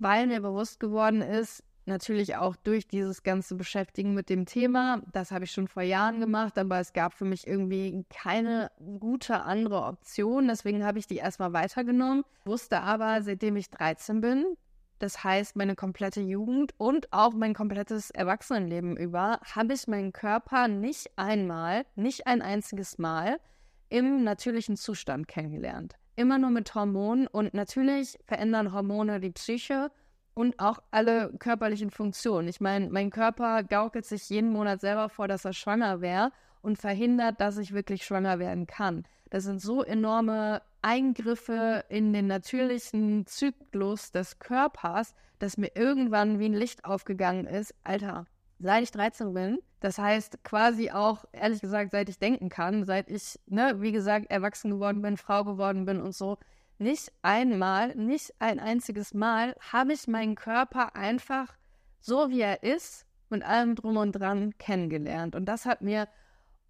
[0.00, 5.30] weil mir bewusst geworden ist, natürlich auch durch dieses ganze Beschäftigen mit dem Thema, das
[5.30, 9.84] habe ich schon vor Jahren gemacht, aber es gab für mich irgendwie keine gute andere
[9.84, 10.48] Option.
[10.48, 14.56] Deswegen habe ich die erstmal weitergenommen, wusste aber, seitdem ich 13 bin,
[14.98, 20.68] das heißt meine komplette Jugend und auch mein komplettes Erwachsenenleben über, habe ich meinen Körper
[20.68, 23.40] nicht einmal, nicht ein einziges Mal
[23.88, 29.90] im natürlichen Zustand kennengelernt immer nur mit Hormonen und natürlich verändern Hormone die Psyche
[30.34, 32.46] und auch alle körperlichen Funktionen.
[32.46, 36.30] Ich meine, mein Körper gaukelt sich jeden Monat selber vor, dass er schwanger wäre
[36.60, 39.04] und verhindert, dass ich wirklich schwanger werden kann.
[39.30, 46.46] Das sind so enorme Eingriffe in den natürlichen Zyklus des Körpers, dass mir irgendwann wie
[46.46, 47.74] ein Licht aufgegangen ist.
[47.82, 48.26] Alter,
[48.60, 49.58] seit ich 13 bin.
[49.80, 54.30] Das heißt quasi auch, ehrlich gesagt, seit ich denken kann, seit ich, ne, wie gesagt,
[54.30, 56.38] erwachsen geworden bin, Frau geworden bin und so.
[56.78, 61.56] Nicht einmal, nicht ein einziges Mal habe ich meinen Körper einfach
[62.00, 65.34] so, wie er ist, mit allem drum und dran kennengelernt.
[65.34, 66.08] Und das hat mir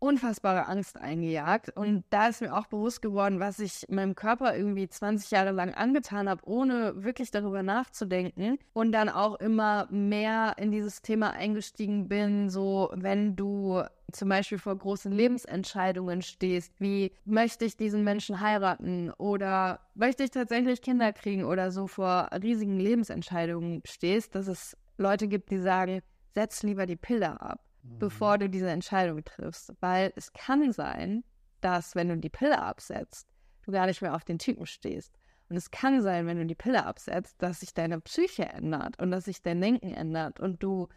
[0.00, 1.76] unfassbare Angst eingejagt.
[1.76, 5.74] Und da ist mir auch bewusst geworden, was ich meinem Körper irgendwie 20 Jahre lang
[5.74, 8.58] angetan habe, ohne wirklich darüber nachzudenken.
[8.72, 13.82] Und dann auch immer mehr in dieses Thema eingestiegen bin, so wenn du
[14.12, 20.30] zum Beispiel vor großen Lebensentscheidungen stehst, wie möchte ich diesen Menschen heiraten oder möchte ich
[20.32, 26.02] tatsächlich Kinder kriegen oder so vor riesigen Lebensentscheidungen stehst, dass es Leute gibt, die sagen,
[26.34, 29.72] setz lieber die Pille ab bevor du diese Entscheidung triffst.
[29.80, 31.24] Weil es kann sein,
[31.60, 33.28] dass wenn du die Pille absetzt,
[33.62, 35.18] du gar nicht mehr auf den Typen stehst.
[35.48, 39.10] Und es kann sein, wenn du die Pille absetzt, dass sich deine Psyche ändert und
[39.10, 40.88] dass sich dein Denken ändert und du,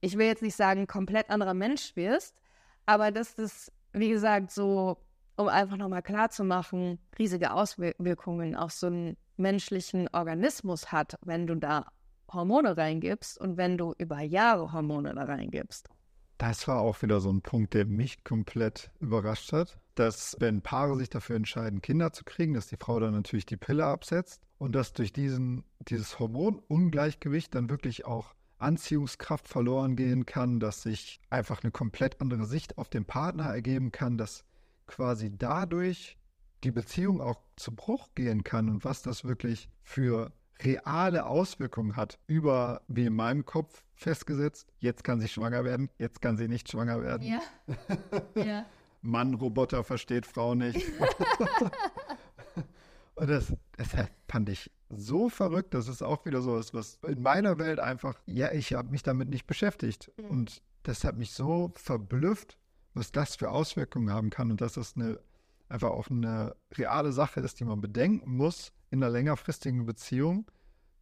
[0.00, 2.40] ich will jetzt nicht sagen, komplett anderer Mensch wirst,
[2.84, 4.98] aber dass das, wie gesagt, so,
[5.36, 11.86] um einfach nochmal klarzumachen, riesige Auswirkungen auf so einen menschlichen Organismus hat, wenn du da
[12.30, 15.88] Hormone reingibst und wenn du über Jahre Hormone da reingibst.
[16.46, 20.94] Das war auch wieder so ein Punkt, der mich komplett überrascht hat, dass wenn Paare
[20.98, 24.74] sich dafür entscheiden, Kinder zu kriegen, dass die Frau dann natürlich die Pille absetzt und
[24.74, 31.62] dass durch diesen, dieses Hormonungleichgewicht dann wirklich auch Anziehungskraft verloren gehen kann, dass sich einfach
[31.62, 34.44] eine komplett andere Sicht auf den Partner ergeben kann, dass
[34.86, 36.18] quasi dadurch
[36.62, 40.30] die Beziehung auch zu Bruch gehen kann und was das wirklich für
[40.62, 46.20] reale Auswirkungen hat über, wie in meinem Kopf festgesetzt, jetzt kann sie schwanger werden, jetzt
[46.20, 47.26] kann sie nicht schwanger werden.
[47.26, 47.40] Ja.
[48.42, 48.66] ja.
[49.02, 50.86] Mann, Roboter versteht Frau nicht.
[53.16, 53.88] Und das, das
[54.28, 55.74] fand ich so verrückt.
[55.74, 59.02] Das ist auch wieder so was, was in meiner Welt einfach, ja, ich habe mich
[59.02, 60.10] damit nicht beschäftigt.
[60.16, 60.24] Mhm.
[60.26, 62.58] Und das hat mich so verblüfft,
[62.94, 65.20] was das für Auswirkungen haben kann und dass das eine,
[65.68, 70.46] einfach auch eine reale Sache ist, die man bedenken muss, in einer längerfristigen Beziehung,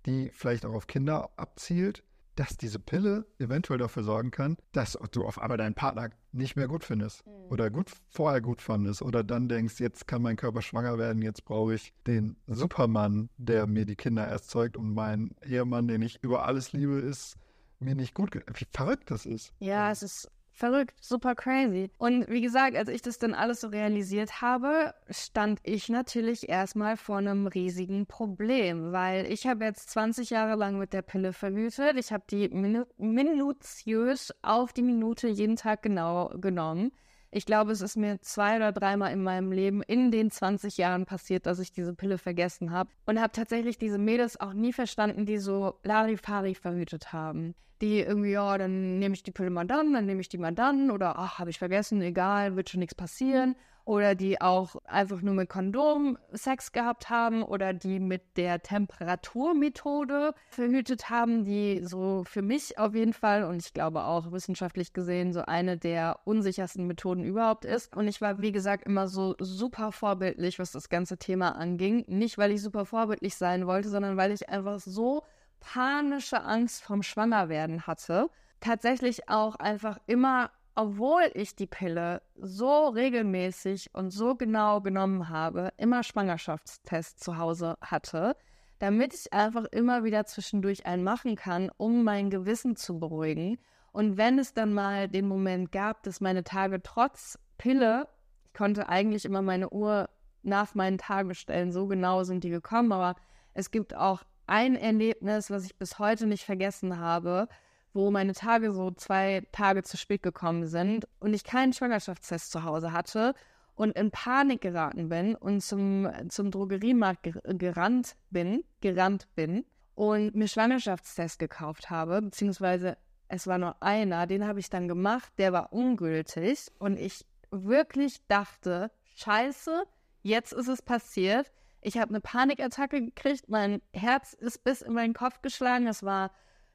[0.06, 2.02] die vielleicht auch auf Kinder abzielt,
[2.34, 6.66] dass diese Pille eventuell dafür sorgen kann, dass du auf einmal deinen Partner nicht mehr
[6.66, 7.32] gut findest mhm.
[7.50, 11.44] oder gut vorher gut fandest oder dann denkst, jetzt kann mein Körper schwanger werden, jetzt
[11.44, 16.46] brauche ich den Supermann, der mir die Kinder erzeugt und mein Ehemann, den ich über
[16.46, 17.36] alles liebe, ist
[17.78, 18.34] mir nicht gut.
[18.34, 19.52] Wie verrückt das ist.
[19.58, 21.90] Ja, es ist verrückt, super crazy.
[21.98, 26.96] Und wie gesagt, als ich das dann alles so realisiert habe, stand ich natürlich erstmal
[26.96, 31.96] vor einem riesigen Problem, weil ich habe jetzt 20 Jahre lang mit der Pille verhütet.
[31.96, 36.92] Ich habe die minu minutiös auf die Minute jeden Tag genau genommen.
[37.34, 41.06] Ich glaube, es ist mir zwei oder dreimal in meinem Leben in den 20 Jahren
[41.06, 42.90] passiert, dass ich diese Pille vergessen habe.
[43.06, 48.30] Und habe tatsächlich diese Mädels auch nie verstanden, die so Larifari verhütet haben die irgendwie,
[48.30, 51.18] ja, dann nehme ich die Pille mal dann, dann nehme ich die mal dann oder
[51.18, 53.56] ach, habe ich vergessen, egal, wird schon nichts passieren.
[53.84, 60.34] Oder die auch einfach nur mit Kondom Sex gehabt haben oder die mit der Temperaturmethode
[60.50, 65.32] verhütet haben, die so für mich auf jeden Fall und ich glaube auch wissenschaftlich gesehen
[65.32, 67.96] so eine der unsichersten Methoden überhaupt ist.
[67.96, 72.04] Und ich war, wie gesagt, immer so super vorbildlich, was das ganze Thema anging.
[72.06, 75.22] Nicht, weil ich super vorbildlich sein wollte, sondern weil ich einfach so
[75.60, 78.28] panische Angst vom Schwangerwerden hatte.
[78.60, 85.72] Tatsächlich auch einfach immer, obwohl ich die Pille so regelmäßig und so genau genommen habe,
[85.76, 88.36] immer Schwangerschaftstests zu Hause hatte,
[88.78, 93.58] damit ich einfach immer wieder zwischendurch einen machen kann, um mein Gewissen zu beruhigen.
[93.92, 98.08] Und wenn es dann mal den Moment gab, dass meine Tage trotz Pille,
[98.46, 100.08] ich konnte eigentlich immer meine Uhr
[100.42, 103.14] nach meinen Tagen stellen, so genau sind die gekommen, aber
[103.54, 107.48] es gibt auch ein Erlebnis, was ich bis heute nicht vergessen habe,
[107.92, 112.64] wo meine Tage so zwei Tage zu spät gekommen sind und ich keinen Schwangerschaftstest zu
[112.64, 113.34] Hause hatte
[113.74, 119.64] und in Panik geraten bin und zum, zum Drogeriemarkt gerannt bin, gerannt bin
[119.94, 122.96] und mir Schwangerschaftstest gekauft habe, beziehungsweise
[123.28, 128.26] es war nur einer, den habe ich dann gemacht, der war ungültig und ich wirklich
[128.28, 129.84] dachte, scheiße,
[130.22, 135.14] jetzt ist es passiert, ich habe eine Panikattacke gekriegt, mein Herz ist bis in meinen
[135.14, 135.88] Kopf geschlagen.
[135.88, 136.30] Es war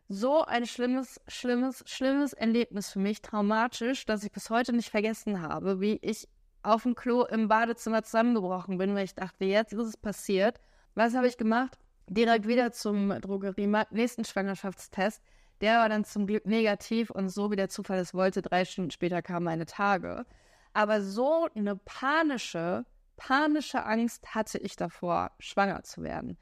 [0.07, 5.41] so ein schlimmes, schlimmes, schlimmes Erlebnis für mich, traumatisch, dass ich bis heute nicht vergessen
[5.41, 6.27] habe, wie ich
[6.63, 10.59] auf dem Klo im Badezimmer zusammengebrochen bin, weil ich dachte, jetzt ist es passiert.
[10.95, 11.77] Was habe ich gemacht?
[12.07, 15.21] Direkt wieder zum Drogeriemarkt, nächsten Schwangerschaftstest.
[15.61, 18.91] Der war dann zum Glück negativ und so wie der Zufall es wollte, drei Stunden
[18.91, 20.25] später kamen meine Tage.
[20.73, 22.85] Aber so eine panische
[23.17, 26.37] panische Angst hatte ich davor, schwanger zu werden.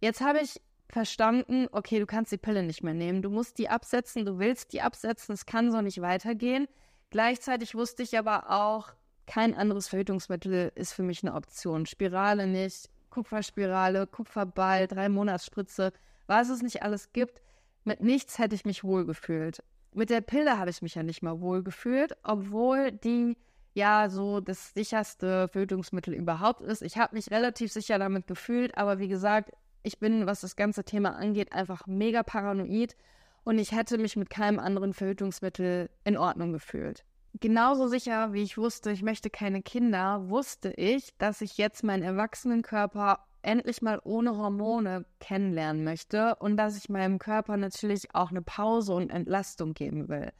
[0.00, 3.22] Jetzt habe ich verstanden, okay, du kannst die Pille nicht mehr nehmen.
[3.22, 6.66] Du musst die absetzen, du willst die absetzen, es kann so nicht weitergehen.
[7.10, 8.94] Gleichzeitig wusste ich aber auch,
[9.26, 11.84] kein anderes Verhütungsmittel ist für mich eine Option.
[11.84, 15.92] Spirale nicht, Kupferspirale, Kupferball, drei Monatsspritze,
[16.26, 17.42] was es nicht alles gibt.
[17.84, 19.62] Mit nichts hätte ich mich wohlgefühlt.
[19.92, 23.36] Mit der Pille habe ich mich ja nicht mal wohlgefühlt, obwohl die
[23.74, 26.82] ja so das sicherste Verhütungsmittel überhaupt ist.
[26.82, 29.50] Ich habe mich relativ sicher damit gefühlt, aber wie gesagt,
[29.82, 32.96] ich bin, was das ganze Thema angeht, einfach mega paranoid
[33.44, 37.04] und ich hätte mich mit keinem anderen Verhütungsmittel in Ordnung gefühlt.
[37.40, 42.02] Genauso sicher, wie ich wusste, ich möchte keine Kinder, wusste ich, dass ich jetzt meinen
[42.02, 48.42] Erwachsenenkörper endlich mal ohne Hormone kennenlernen möchte und dass ich meinem Körper natürlich auch eine
[48.42, 50.32] Pause und Entlastung geben will.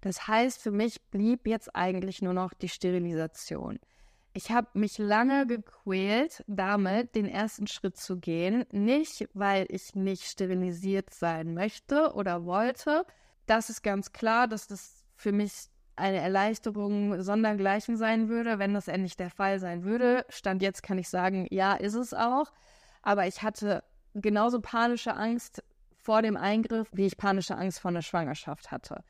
[0.00, 3.78] Das heißt, für mich blieb jetzt eigentlich nur noch die Sterilisation.
[4.36, 8.66] Ich habe mich lange gequält, damit den ersten Schritt zu gehen.
[8.70, 13.06] Nicht, weil ich nicht sterilisiert sein möchte oder wollte.
[13.46, 18.88] Das ist ganz klar, dass das für mich eine Erleichterung sondergleichen sein würde, wenn das
[18.88, 20.26] endlich der Fall sein würde.
[20.28, 22.52] Stand jetzt kann ich sagen, ja, ist es auch.
[23.00, 25.64] Aber ich hatte genauso panische Angst
[25.96, 29.02] vor dem Eingriff, wie ich panische Angst vor einer Schwangerschaft hatte.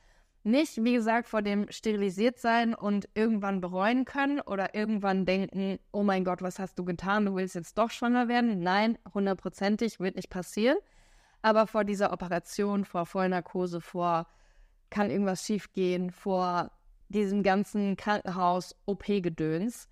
[0.46, 6.04] Nicht, wie gesagt, vor dem sterilisiert sein und irgendwann bereuen können oder irgendwann denken, oh
[6.04, 8.60] mein Gott, was hast du getan, du willst jetzt doch schwanger werden.
[8.60, 10.78] Nein, hundertprozentig wird nicht passieren.
[11.42, 14.28] Aber vor dieser Operation, vor Vollnarkose, vor
[14.88, 16.70] kann irgendwas schiefgehen, vor
[17.08, 19.88] diesem ganzen Krankenhaus-OP-Gedöns,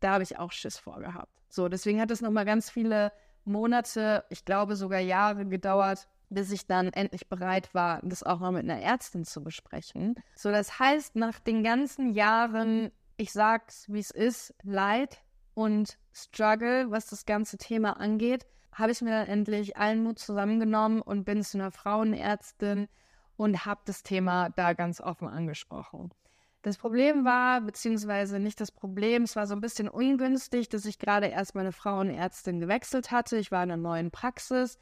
[0.00, 1.42] da habe ich auch Schiss vorgehabt.
[1.50, 3.12] So, deswegen hat es nochmal ganz viele
[3.44, 8.52] Monate, ich glaube sogar Jahre gedauert, bis ich dann endlich bereit war, das auch mal
[8.52, 10.14] mit einer Ärztin zu besprechen.
[10.34, 15.22] So, das heißt, nach den ganzen Jahren, ich sag's wie es ist, Leid
[15.54, 21.02] und Struggle, was das ganze Thema angeht, habe ich mir dann endlich allen Mut zusammengenommen
[21.02, 22.88] und bin zu einer Frauenärztin
[23.36, 26.10] und habe das Thema da ganz offen angesprochen.
[26.62, 30.98] Das Problem war, beziehungsweise nicht das Problem, es war so ein bisschen ungünstig, dass ich
[30.98, 33.38] gerade erst meine Frauenärztin gewechselt hatte.
[33.38, 34.78] Ich war in einer neuen Praxis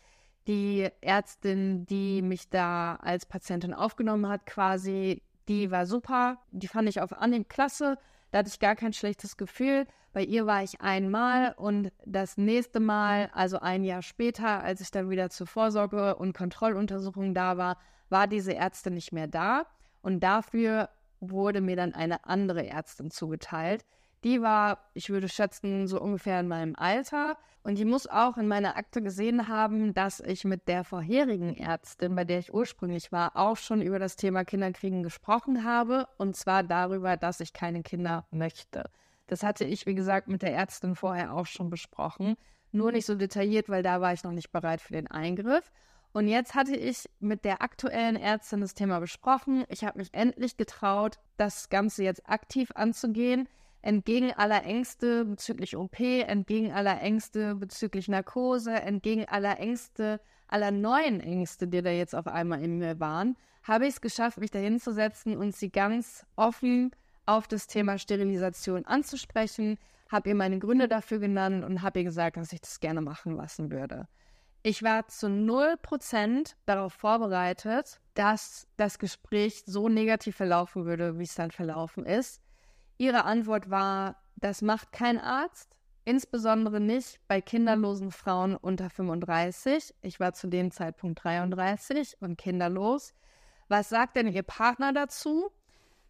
[0.49, 6.39] die Ärztin, die mich da als Patientin aufgenommen hat, quasi, die war super.
[6.51, 7.99] Die fand ich auf Anhieb klasse.
[8.31, 9.87] Da hatte ich gar kein schlechtes Gefühl.
[10.13, 14.91] Bei ihr war ich einmal und das nächste Mal, also ein Jahr später, als ich
[14.91, 17.77] dann wieder zur Vorsorge- und Kontrolluntersuchung da war,
[18.09, 19.67] war diese Ärztin nicht mehr da.
[20.01, 20.89] Und dafür
[21.21, 23.85] wurde mir dann eine andere Ärztin zugeteilt,
[24.25, 27.37] die war, ich würde schätzen, so ungefähr in meinem Alter.
[27.63, 32.15] Und die muss auch in meiner Akte gesehen haben, dass ich mit der vorherigen Ärztin,
[32.15, 36.09] bei der ich ursprünglich war, auch schon über das Thema Kinderkriegen gesprochen habe.
[36.17, 38.91] Und zwar darüber, dass ich keine Kinder möchte.
[39.27, 42.37] Das hatte ich, wie gesagt, mit der Ärztin vorher auch schon besprochen.
[42.73, 45.71] Nur nicht so detailliert, weil da war ich noch nicht bereit für den Eingriff.
[46.13, 49.65] Und jetzt hatte ich mit der aktuellen Ärztin das Thema besprochen.
[49.69, 53.49] Ich habe mich endlich getraut, das Ganze jetzt aktiv anzugehen
[53.83, 61.21] entgegen aller Ängste bezüglich OP, entgegen aller Ängste bezüglich Narkose, entgegen aller Ängste, aller neuen
[61.21, 64.81] Ängste, die da jetzt auf einmal in mir waren, habe ich es geschafft, mich dahin
[64.81, 66.91] zu setzen und sie ganz offen
[67.27, 69.79] auf das Thema Sterilisation anzusprechen,
[70.11, 73.37] habe ihr meine Gründe dafür genannt und habe ihr gesagt, dass ich das gerne machen
[73.37, 74.09] lassen würde.
[74.63, 81.35] Ich war zu 0% darauf vorbereitet, dass das Gespräch so negativ verlaufen würde, wie es
[81.35, 82.43] dann verlaufen ist.
[82.99, 89.95] Ihre Antwort war, das macht kein Arzt, insbesondere nicht bei kinderlosen Frauen unter 35.
[90.03, 93.15] Ich war zu dem Zeitpunkt 33 und kinderlos.
[93.69, 95.51] Was sagt denn Ihr Partner dazu?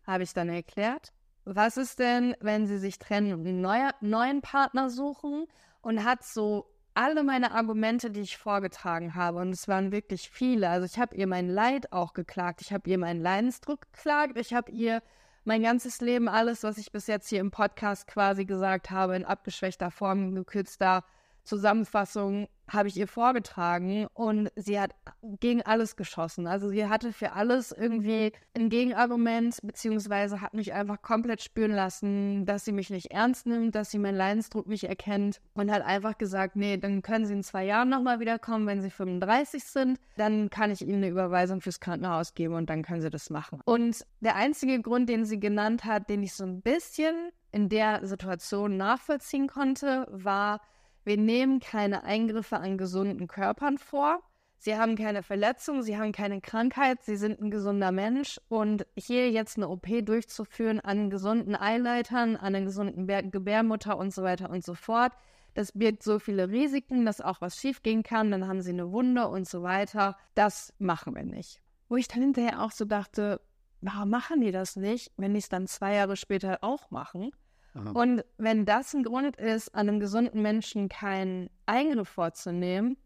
[0.07, 1.13] Habe ich dann erklärt.
[1.45, 5.47] Was ist denn, wenn Sie sich trennen und einen neue, neuen Partner suchen?
[5.81, 10.69] Und hat so alle meine Argumente, die ich vorgetragen habe, und es waren wirklich viele.
[10.69, 14.53] Also ich habe ihr mein Leid auch geklagt, ich habe ihr meinen Leidensdruck geklagt, ich
[14.53, 15.03] habe ihr
[15.49, 19.25] mein ganzes Leben, alles, was ich bis jetzt hier im Podcast quasi gesagt habe, in
[19.25, 21.05] abgeschwächter Form, gekürzter
[21.49, 24.95] Zusammenfassung habe ich ihr vorgetragen und sie hat
[25.41, 26.47] gegen alles geschossen.
[26.47, 32.45] Also sie hatte für alles irgendwie ein Gegenargument, beziehungsweise hat mich einfach komplett spüren lassen,
[32.45, 36.19] dass sie mich nicht ernst nimmt, dass sie meinen Leidensdruck nicht erkennt und hat einfach
[36.19, 40.51] gesagt, nee, dann können sie in zwei Jahren nochmal wiederkommen, wenn sie 35 sind, dann
[40.51, 43.63] kann ich ihnen eine Überweisung fürs Krankenhaus geben und dann können sie das machen.
[43.65, 48.07] Und der einzige Grund, den sie genannt hat, den ich so ein bisschen in der
[48.07, 50.61] Situation nachvollziehen konnte, war,
[51.09, 54.21] wir nehmen keine Eingriffe an gesunden Körpern vor.
[54.59, 58.39] Sie haben keine Verletzung, sie haben keine Krankheit, sie sind ein gesunder Mensch.
[58.49, 64.23] Und hier jetzt eine OP durchzuführen an gesunden Eileitern, an einer gesunden Gebärmutter und so
[64.23, 65.13] weiter und so fort,
[65.55, 69.29] das birgt so viele Risiken, dass auch was schiefgehen kann, dann haben sie eine Wunde
[69.29, 70.17] und so weiter.
[70.35, 71.63] Das machen wir nicht.
[71.89, 73.41] Wo ich dann hinterher auch so dachte,
[73.81, 77.31] warum machen die das nicht, wenn die es dann zwei Jahre später auch machen?
[77.75, 77.91] Aha.
[77.91, 82.97] Und wenn das ein Grund ist, an einem gesunden Menschen keinen Eingriff vorzunehmen,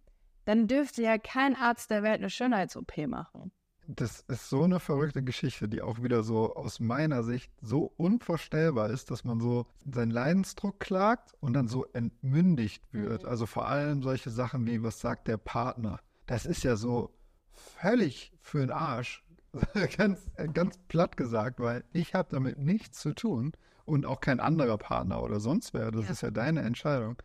[0.44, 3.52] dann dürfte ja kein Arzt der Welt eine Schönheits-OP machen.
[3.88, 8.90] Das ist so eine verrückte Geschichte, die auch wieder so aus meiner Sicht so unvorstellbar
[8.90, 13.24] ist, dass man so seinen Leidensdruck klagt und dann so entmündigt wird.
[13.24, 13.28] Mhm.
[13.28, 15.98] Also vor allem solche Sachen wie, was sagt der Partner?
[16.26, 17.12] Das ist ja so
[17.50, 19.24] völlig für den Arsch.
[19.96, 23.52] ganz, ganz platt gesagt, weil ich habe damit nichts zu tun
[23.84, 25.90] und auch kein anderer Partner oder sonst wer.
[25.90, 26.10] Das ja.
[26.10, 27.16] ist ja deine Entscheidung.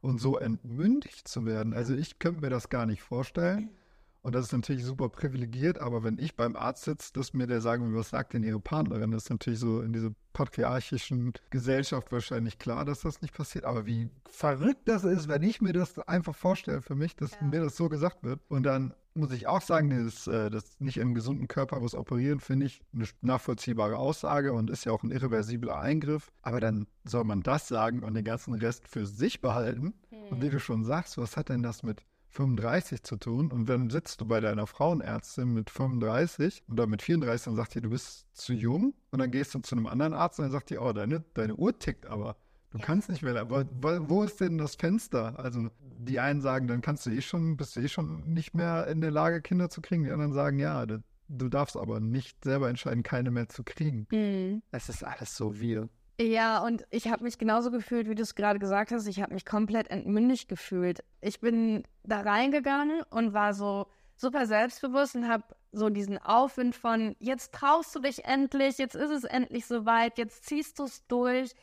[0.00, 3.70] Und so entmündigt zu werden, also ich könnte mir das gar nicht vorstellen.
[4.24, 7.60] Und das ist natürlich super privilegiert, aber wenn ich beim Arzt sitze, dass mir der
[7.60, 12.10] sagen will, was sagt denn Ihre Partnerin, das ist natürlich so in dieser patriarchischen Gesellschaft
[12.10, 13.66] wahrscheinlich klar, dass das nicht passiert.
[13.66, 17.46] Aber wie verrückt das ist, wenn ich mir das einfach vorstelle für mich, dass ja.
[17.46, 18.40] mir das so gesagt wird.
[18.48, 22.40] Und dann muss ich auch sagen, das, äh, das nicht im gesunden Körper was operieren,
[22.40, 26.32] finde ich eine nachvollziehbare Aussage und ist ja auch ein irreversibler Eingriff.
[26.42, 29.94] Aber dann soll man das sagen und den ganzen Rest für sich behalten.
[30.10, 30.28] Hm.
[30.30, 32.04] Und wie du schon sagst, was hat denn das mit
[32.34, 37.46] 35 zu tun und dann sitzt du bei deiner Frauenärztin mit 35 oder mit 34
[37.48, 40.40] und sagt die, du bist zu jung und dann gehst du zu einem anderen Arzt
[40.40, 42.36] und dann sagt die, oh, deine, deine Uhr tickt aber.
[42.74, 42.86] Du ja.
[42.86, 43.36] kannst nicht mehr.
[43.36, 45.38] Aber wo ist denn das Fenster?
[45.38, 48.88] Also die einen sagen, dann kannst du eh schon, bist du eh schon nicht mehr
[48.88, 50.02] in der Lage, Kinder zu kriegen.
[50.02, 54.08] Die anderen sagen, ja, du darfst aber nicht selber entscheiden, keine mehr zu kriegen.
[54.10, 54.62] Mhm.
[54.72, 55.88] Es ist alles so wir.
[56.20, 59.06] Ja, und ich habe mich genauso gefühlt, wie du es gerade gesagt hast.
[59.06, 61.04] Ich habe mich komplett entmündigt gefühlt.
[61.20, 67.14] Ich bin da reingegangen und war so super selbstbewusst und habe so diesen Aufwind von,
[67.20, 71.54] jetzt traust du dich endlich, jetzt ist es endlich soweit, jetzt ziehst du es durch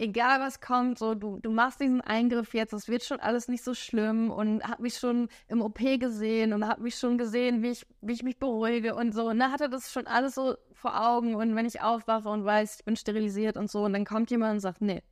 [0.00, 3.62] egal was kommt, so du, du machst diesen Eingriff jetzt, es wird schon alles nicht
[3.62, 7.70] so schlimm und hab mich schon im OP gesehen und hab mich schon gesehen, wie
[7.70, 9.28] ich, wie ich mich beruhige und so.
[9.28, 12.44] Und ne, da hatte das schon alles so vor Augen und wenn ich aufwache und
[12.44, 15.02] weiß, ich bin sterilisiert und so und dann kommt jemand und sagt, nee,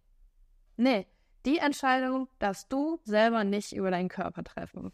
[0.77, 1.07] nee,
[1.45, 4.91] die Entscheidung darfst du selber nicht über deinen Körper treffen.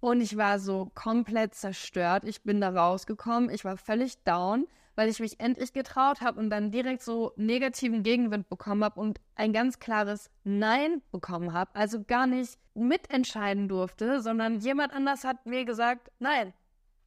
[0.00, 2.22] Und ich war so komplett zerstört.
[2.24, 3.50] Ich bin da rausgekommen.
[3.50, 8.02] Ich war völlig down weil ich mich endlich getraut habe und dann direkt so negativen
[8.02, 11.70] Gegenwind bekommen habe und ein ganz klares Nein bekommen habe.
[11.74, 16.52] Also gar nicht mitentscheiden durfte, sondern jemand anders hat mir gesagt, nein,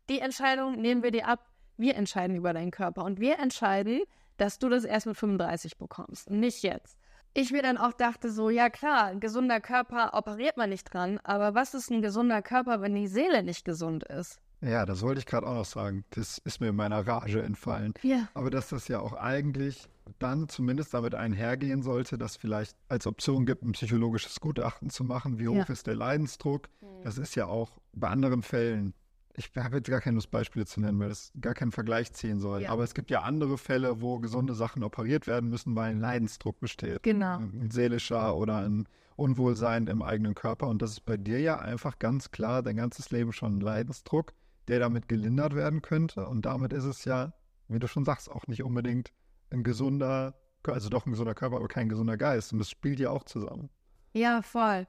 [0.07, 1.45] die Entscheidung nehmen wir dir ab.
[1.75, 4.03] Wir entscheiden über deinen Körper und wir entscheiden,
[4.37, 6.97] dass du das erst mit 35 bekommst, nicht jetzt.
[7.33, 11.19] Ich mir dann auch dachte so, ja klar, ein gesunder Körper operiert man nicht dran,
[11.25, 14.39] aber was ist ein gesunder Körper, wenn die Seele nicht gesund ist?
[14.61, 16.05] Ja, das wollte ich gerade auch noch sagen.
[16.11, 17.93] Das ist mir in meiner Rage entfallen.
[18.03, 18.27] Ja.
[18.33, 19.89] Aber dass das ja auch eigentlich
[20.19, 25.39] dann zumindest damit einhergehen sollte, dass vielleicht als Option gibt, ein psychologisches Gutachten zu machen.
[25.39, 25.63] Wie hoch ja.
[25.63, 26.69] ist der Leidensdruck?
[26.81, 27.03] Mhm.
[27.03, 28.93] Das ist ja auch bei anderen Fällen.
[29.35, 32.39] Ich habe jetzt gar keine Lust, Beispiele zu nennen, weil das gar keinen Vergleich ziehen
[32.39, 32.63] soll.
[32.63, 32.69] Ja.
[32.69, 36.59] Aber es gibt ja andere Fälle, wo gesunde Sachen operiert werden müssen, weil ein Leidensdruck
[36.59, 37.01] besteht.
[37.03, 37.37] Genau.
[37.37, 40.67] Ein seelischer oder ein Unwohlsein im eigenen Körper.
[40.67, 44.33] Und das ist bei dir ja einfach ganz klar dein ganzes Leben schon ein Leidensdruck
[44.71, 46.25] der damit gelindert werden könnte.
[46.25, 47.33] Und damit ist es ja,
[47.67, 49.11] wie du schon sagst, auch nicht unbedingt
[49.49, 50.33] ein gesunder,
[50.65, 52.53] also doch ein gesunder Körper, aber kein gesunder Geist.
[52.53, 53.69] Und das spielt ja auch zusammen.
[54.13, 54.85] Ja, voll.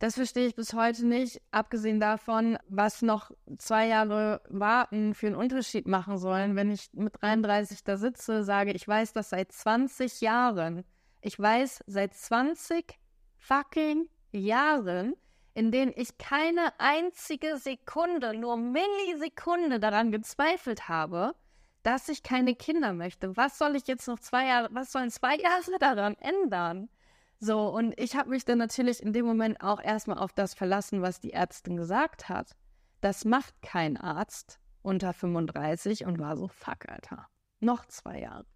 [0.00, 5.36] Das verstehe ich bis heute nicht, abgesehen davon, was noch zwei Jahre warten für einen
[5.36, 6.54] Unterschied machen sollen.
[6.54, 10.84] Wenn ich mit 33 da sitze, sage, ich weiß das seit 20 Jahren.
[11.22, 12.98] Ich weiß seit 20
[13.38, 15.14] fucking Jahren,
[15.54, 21.34] in denen ich keine einzige Sekunde, nur Millisekunde daran gezweifelt habe,
[21.82, 23.36] dass ich keine Kinder möchte.
[23.36, 26.88] Was soll ich jetzt noch zwei Jahre, was sollen zwei Jahre daran ändern?
[27.40, 31.02] So, und ich habe mich dann natürlich in dem Moment auch erstmal auf das verlassen,
[31.02, 32.56] was die Ärztin gesagt hat.
[33.00, 37.26] Das macht kein Arzt unter 35 und war so, fuck, Alter.
[37.58, 38.46] Noch zwei Jahre.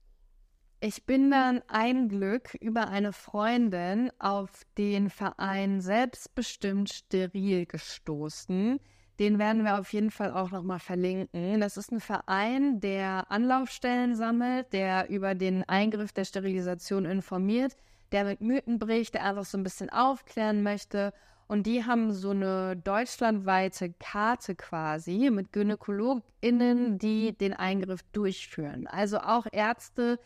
[0.81, 8.79] Ich bin dann ein Glück über eine Freundin auf den Verein Selbstbestimmt Steril gestoßen.
[9.19, 11.63] Den werden wir auf jeden Fall auch nochmal verlinken.
[11.63, 17.75] Das ist ein Verein, der Anlaufstellen sammelt, der über den Eingriff der Sterilisation informiert,
[18.13, 21.15] der mit Mythen bricht, der einfach so ein bisschen aufklären möchte.
[21.49, 28.87] Und die haben so eine deutschlandweite Karte quasi mit GynäkologInnen, die den Eingriff durchführen.
[28.87, 30.19] Also auch Ärzte,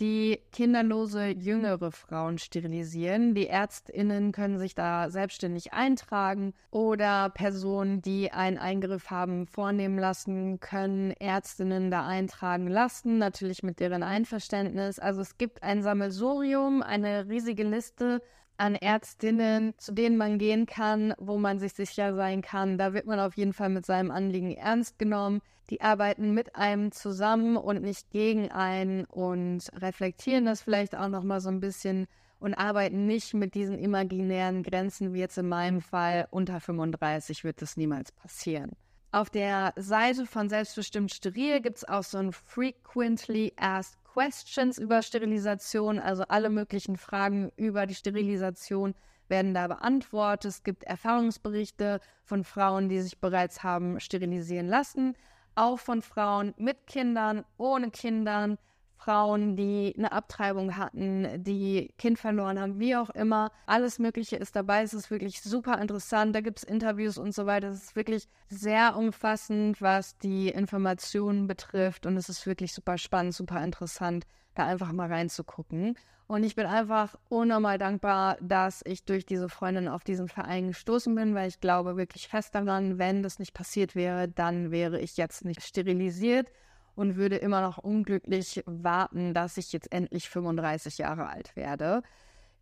[0.00, 3.34] die kinderlose jüngere Frauen sterilisieren.
[3.34, 10.60] Die Ärztinnen können sich da selbstständig eintragen oder Personen, die einen Eingriff haben vornehmen lassen,
[10.60, 14.98] können Ärztinnen da eintragen lassen, natürlich mit deren Einverständnis.
[14.98, 18.20] Also es gibt ein Sammelsurium, eine riesige Liste
[18.56, 22.78] an Ärztinnen, zu denen man gehen kann, wo man sich sicher sein kann.
[22.78, 25.40] Da wird man auf jeden Fall mit seinem Anliegen ernst genommen.
[25.70, 31.22] Die arbeiten mit einem zusammen und nicht gegen einen und reflektieren das vielleicht auch noch
[31.22, 32.06] mal so ein bisschen
[32.38, 37.62] und arbeiten nicht mit diesen imaginären Grenzen, wie jetzt in meinem Fall unter 35 wird
[37.62, 38.72] das niemals passieren.
[39.12, 45.02] Auf der Seite von Selbstbestimmt Steril gibt es auch so ein Frequently Asked Questions über
[45.02, 48.94] Sterilisation, also alle möglichen Fragen über die Sterilisation
[49.26, 50.52] werden da beantwortet.
[50.52, 55.16] Es gibt Erfahrungsberichte von Frauen, die sich bereits haben sterilisieren lassen,
[55.56, 58.56] auch von Frauen mit Kindern, ohne Kindern,
[58.96, 63.50] Frauen, die eine Abtreibung hatten, die Kind verloren haben, wie auch immer.
[63.66, 64.82] Alles Mögliche ist dabei.
[64.82, 66.34] Es ist wirklich super interessant.
[66.34, 67.68] Da gibt es Interviews und so weiter.
[67.68, 72.06] Es ist wirklich sehr umfassend, was die Informationen betrifft.
[72.06, 74.24] Und es ist wirklich super spannend, super interessant,
[74.54, 75.96] da einfach mal reinzugucken.
[76.26, 81.14] Und ich bin einfach unnormal dankbar, dass ich durch diese Freundin auf diesen Verein gestoßen
[81.14, 85.18] bin, weil ich glaube wirklich fest daran, wenn das nicht passiert wäre, dann wäre ich
[85.18, 86.50] jetzt nicht sterilisiert
[86.94, 92.02] und würde immer noch unglücklich warten, dass ich jetzt endlich 35 Jahre alt werde.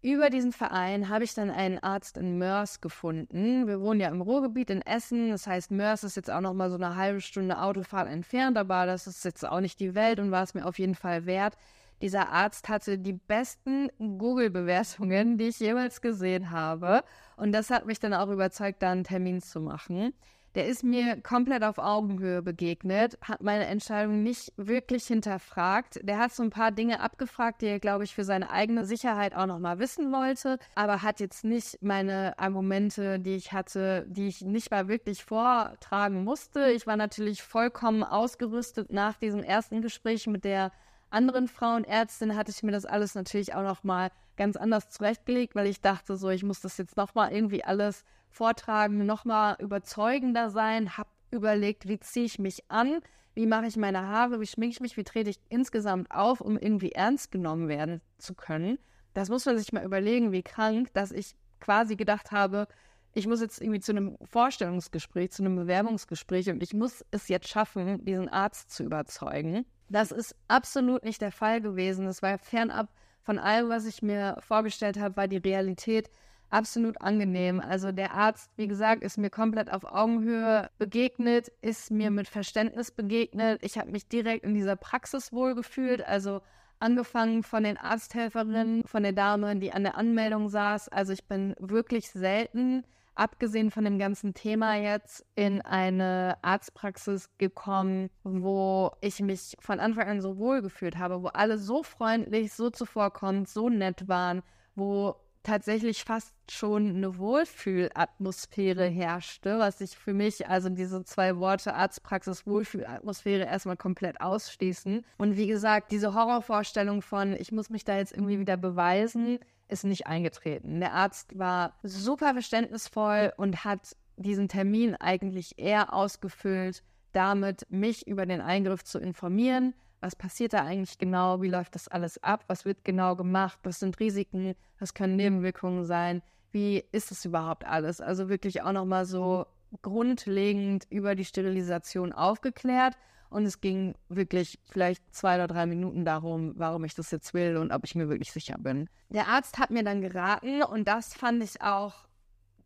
[0.05, 3.69] Über diesen Verein habe ich dann einen Arzt in Mörs gefunden.
[3.69, 5.31] Wir wohnen ja im Ruhrgebiet in Essen.
[5.31, 8.85] Das heißt, Mörs ist jetzt auch noch mal so eine halbe Stunde Autofahrt entfernt, aber
[8.85, 11.57] das ist jetzt auch nicht die Welt und war es mir auf jeden Fall wert.
[12.03, 17.05] Dieser Arzt hatte die besten Google-Bewertungen, die ich jemals gesehen habe.
[17.37, 20.15] Und das hat mich dann auch überzeugt, da einen Termin zu machen.
[20.55, 26.01] Der ist mir komplett auf Augenhöhe begegnet, hat meine Entscheidung nicht wirklich hinterfragt.
[26.03, 29.35] Der hat so ein paar Dinge abgefragt, die er, glaube ich, für seine eigene Sicherheit
[29.35, 34.43] auch nochmal wissen wollte, aber hat jetzt nicht meine Argumente, die ich hatte, die ich
[34.43, 36.71] nicht mal wirklich vortragen musste.
[36.73, 40.71] Ich war natürlich vollkommen ausgerüstet nach diesem ersten Gespräch mit der
[41.13, 45.81] anderen Frauenärztin hatte ich mir das alles natürlich auch nochmal ganz anders zurechtgelegt, weil ich
[45.81, 51.89] dachte so, ich muss das jetzt nochmal irgendwie alles vortragen, nochmal überzeugender sein, habe überlegt,
[51.89, 53.01] wie ziehe ich mich an,
[53.35, 56.59] wie mache ich meine Haare, wie schminke ich mich, wie trete ich insgesamt auf, um
[56.59, 58.79] irgendwie ernst genommen werden zu können.
[59.15, 62.67] Das muss man sich mal überlegen, wie krank, dass ich quasi gedacht habe,
[63.15, 67.49] ich muss jetzt irgendwie zu einem Vorstellungsgespräch, zu einem Bewerbungsgespräch und ich muss es jetzt
[67.49, 69.67] schaffen, diesen Arzt zu überzeugen.
[69.89, 72.07] Das ist absolut nicht der Fall gewesen.
[72.07, 72.89] Es war fernab
[73.23, 76.11] von allem, was ich mir vorgestellt habe, war die Realität
[76.53, 77.61] absolut angenehm.
[77.61, 82.91] Also der Arzt, wie gesagt, ist mir komplett auf Augenhöhe begegnet, ist mir mit Verständnis
[82.91, 83.61] begegnet.
[83.65, 86.07] Ich habe mich direkt in dieser Praxis wohlgefühlt.
[86.07, 86.43] Also
[86.79, 90.89] angefangen von den Arzthelferinnen, von der Dame, die an der Anmeldung saß.
[90.91, 92.85] Also ich bin wirklich selten,
[93.15, 100.09] abgesehen von dem ganzen Thema jetzt, in eine Arztpraxis gekommen, wo ich mich von Anfang
[100.09, 104.43] an so wohl gefühlt habe, wo alle so freundlich, so zuvorkommend, so nett waren,
[104.75, 111.75] wo tatsächlich fast schon eine Wohlfühlatmosphäre herrschte, was ich für mich, also diese zwei Worte
[111.75, 115.05] Arztpraxis, Wohlfühlatmosphäre erstmal komplett ausschließen.
[115.19, 119.39] Und wie gesagt, diese Horrorvorstellung von, ich muss mich da jetzt irgendwie wieder beweisen,
[119.69, 120.81] ist nicht eingetreten.
[120.81, 126.83] Der Arzt war super verständnisvoll und hat diesen Termin eigentlich eher ausgefüllt,
[127.13, 131.89] damit mich über den Eingriff zu informieren, was passiert da eigentlich genau, wie läuft das
[131.89, 137.13] alles ab, was wird genau gemacht, was sind Risiken, was können Nebenwirkungen sein, wie ist
[137.13, 138.01] es überhaupt alles.
[138.01, 139.47] Also wirklich auch nochmal so
[139.81, 142.97] grundlegend über die Sterilisation aufgeklärt.
[143.31, 147.57] Und es ging wirklich vielleicht zwei oder drei Minuten darum, warum ich das jetzt will
[147.57, 148.91] und ob ich mir wirklich sicher bin.
[149.09, 151.95] Der Arzt hat mir dann geraten, und das fand ich auch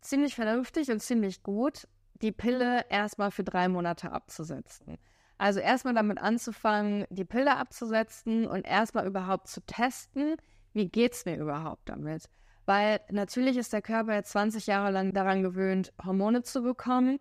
[0.01, 1.87] ziemlich vernünftig und ziemlich gut,
[2.23, 4.97] die Pille erstmal für drei Monate abzusetzen.
[5.39, 10.37] Also erstmal damit anzufangen, die Pille abzusetzen und erstmal überhaupt zu testen,
[10.73, 12.29] wie geht es mir überhaupt damit.
[12.65, 17.21] Weil natürlich ist der Körper jetzt 20 Jahre lang daran gewöhnt, Hormone zu bekommen.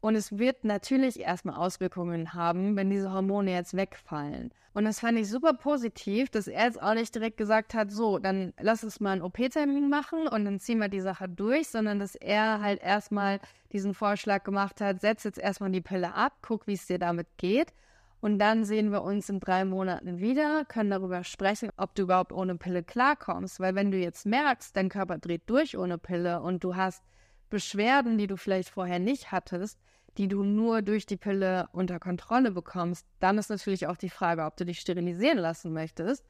[0.00, 4.52] Und es wird natürlich erstmal Auswirkungen haben, wenn diese Hormone jetzt wegfallen.
[4.76, 8.18] Und das fand ich super positiv, dass er jetzt auch nicht direkt gesagt hat, so,
[8.18, 11.98] dann lass uns mal einen OP-Termin machen und dann ziehen wir die Sache durch, sondern
[11.98, 13.40] dass er halt erstmal
[13.72, 17.26] diesen Vorschlag gemacht hat, setz jetzt erstmal die Pille ab, guck, wie es dir damit
[17.38, 17.72] geht.
[18.20, 22.32] Und dann sehen wir uns in drei Monaten wieder, können darüber sprechen, ob du überhaupt
[22.32, 23.60] ohne Pille klarkommst.
[23.60, 27.02] Weil wenn du jetzt merkst, dein Körper dreht durch ohne Pille und du hast
[27.50, 29.78] Beschwerden, die du vielleicht vorher nicht hattest,
[30.18, 34.44] die du nur durch die Pille unter Kontrolle bekommst, dann ist natürlich auch die Frage,
[34.44, 36.24] ob du dich sterilisieren lassen möchtest.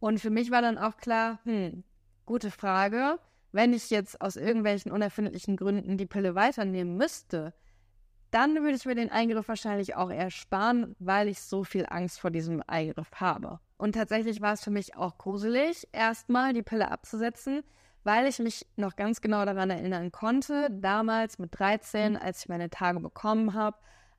[0.00, 1.84] Und für mich war dann auch klar, hm,
[2.26, 3.18] gute Frage.
[3.52, 7.52] Wenn ich jetzt aus irgendwelchen unerfindlichen Gründen die Pille weiternehmen müsste,
[8.30, 12.30] dann würde ich mir den Eingriff wahrscheinlich auch ersparen, weil ich so viel Angst vor
[12.30, 13.58] diesem Eingriff habe.
[13.76, 17.62] Und tatsächlich war es für mich auch gruselig, erstmal die Pille abzusetzen,
[18.04, 22.70] weil ich mich noch ganz genau daran erinnern konnte, damals mit 13, als ich meine
[22.70, 23.76] Tage bekommen habe,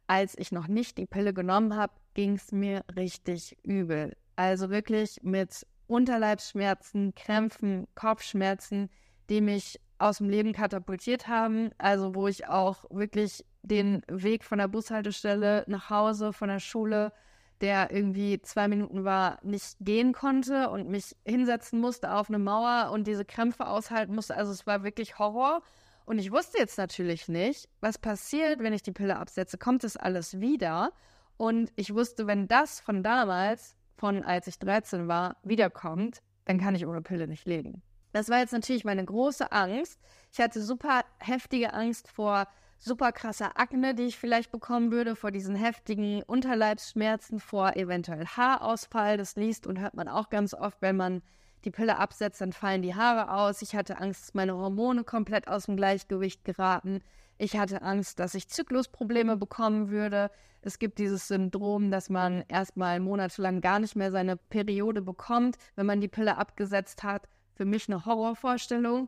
[0.07, 4.15] als ich noch nicht die Pille genommen habe, ging es mir richtig übel.
[4.35, 8.89] Also wirklich mit Unterleibsschmerzen, Krämpfen, Kopfschmerzen,
[9.29, 11.71] die mich aus dem Leben katapultiert haben.
[11.77, 17.13] Also wo ich auch wirklich den Weg von der Bushaltestelle nach Hause, von der Schule,
[17.61, 22.91] der irgendwie zwei Minuten war, nicht gehen konnte und mich hinsetzen musste auf eine Mauer
[22.91, 24.35] und diese Krämpfe aushalten musste.
[24.35, 25.61] Also es war wirklich Horror.
[26.05, 29.57] Und ich wusste jetzt natürlich nicht, was passiert, wenn ich die Pille absetze.
[29.57, 30.91] Kommt es alles wieder?
[31.37, 36.75] Und ich wusste, wenn das von damals, von als ich 13 war, wiederkommt, dann kann
[36.75, 37.83] ich ohne Pille nicht leben.
[38.13, 39.99] Das war jetzt natürlich meine große Angst.
[40.33, 42.47] Ich hatte super heftige Angst vor
[42.83, 49.17] super krasser Akne, die ich vielleicht bekommen würde, vor diesen heftigen Unterleibsschmerzen, vor eventuell Haarausfall.
[49.17, 51.21] Das liest und hört man auch ganz oft, wenn man
[51.63, 53.61] die Pille absetzt, dann fallen die Haare aus.
[53.61, 57.01] Ich hatte Angst, dass meine Hormone komplett aus dem Gleichgewicht geraten.
[57.37, 60.31] Ich hatte Angst, dass ich Zyklusprobleme bekommen würde.
[60.63, 65.85] Es gibt dieses Syndrom, dass man erstmal monatelang gar nicht mehr seine Periode bekommt, wenn
[65.85, 67.27] man die Pille abgesetzt hat.
[67.53, 69.07] Für mich eine Horrorvorstellung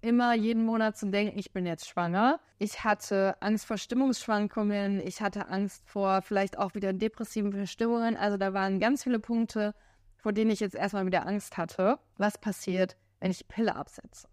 [0.00, 2.40] immer jeden Monat zu denken, ich bin jetzt schwanger.
[2.58, 8.16] Ich hatte Angst vor Stimmungsschwankungen, ich hatte Angst vor vielleicht auch wieder depressiven Verstimmungen.
[8.16, 9.74] Also da waren ganz viele Punkte,
[10.16, 11.98] vor denen ich jetzt erstmal wieder Angst hatte.
[12.16, 14.28] Was passiert, wenn ich Pille absetze?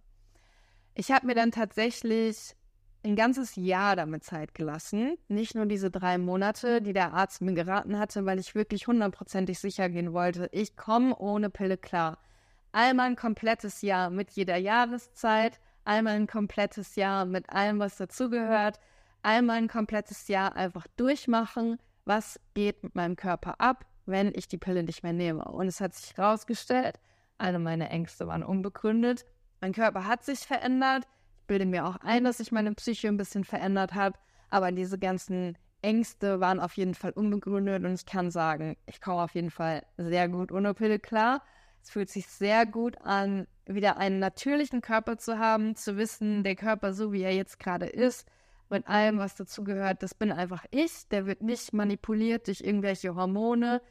[0.93, 2.55] Ich habe mir dann tatsächlich
[3.03, 5.18] ein ganzes Jahr damit Zeit gelassen.
[5.28, 9.59] Nicht nur diese drei Monate, die der Arzt mir geraten hatte, weil ich wirklich hundertprozentig
[9.59, 12.18] sicher gehen wollte, ich komme ohne Pille klar
[12.76, 18.80] einmal ein komplettes Jahr mit jeder Jahreszeit, einmal ein komplettes Jahr mit allem, was dazugehört,
[19.23, 24.57] einmal ein komplettes Jahr einfach durchmachen, was geht mit meinem Körper ab, wenn ich die
[24.57, 25.45] Pille nicht mehr nehme.
[25.45, 26.99] Und es hat sich herausgestellt,
[27.38, 29.26] alle meine Ängste waren unbegründet.
[29.61, 31.05] Mein Körper hat sich verändert.
[31.39, 34.19] Ich bilde mir auch ein, dass sich meine Psyche ein bisschen verändert hat.
[34.49, 39.21] Aber diese ganzen Ängste waren auf jeden Fall unbegründet und ich kann sagen, ich komme
[39.21, 41.41] auf jeden Fall sehr gut ohne Pille klar.
[41.86, 46.56] Es fühlt sich sehr gut an, wieder einen natürlichen Körper zu haben, zu wissen, der
[46.56, 48.28] Körper so wie er jetzt gerade ist,
[48.72, 51.08] mit allem, was dazugehört, das bin einfach ich.
[51.10, 53.84] Der wird nicht manipuliert durch irgendwelche Hormone.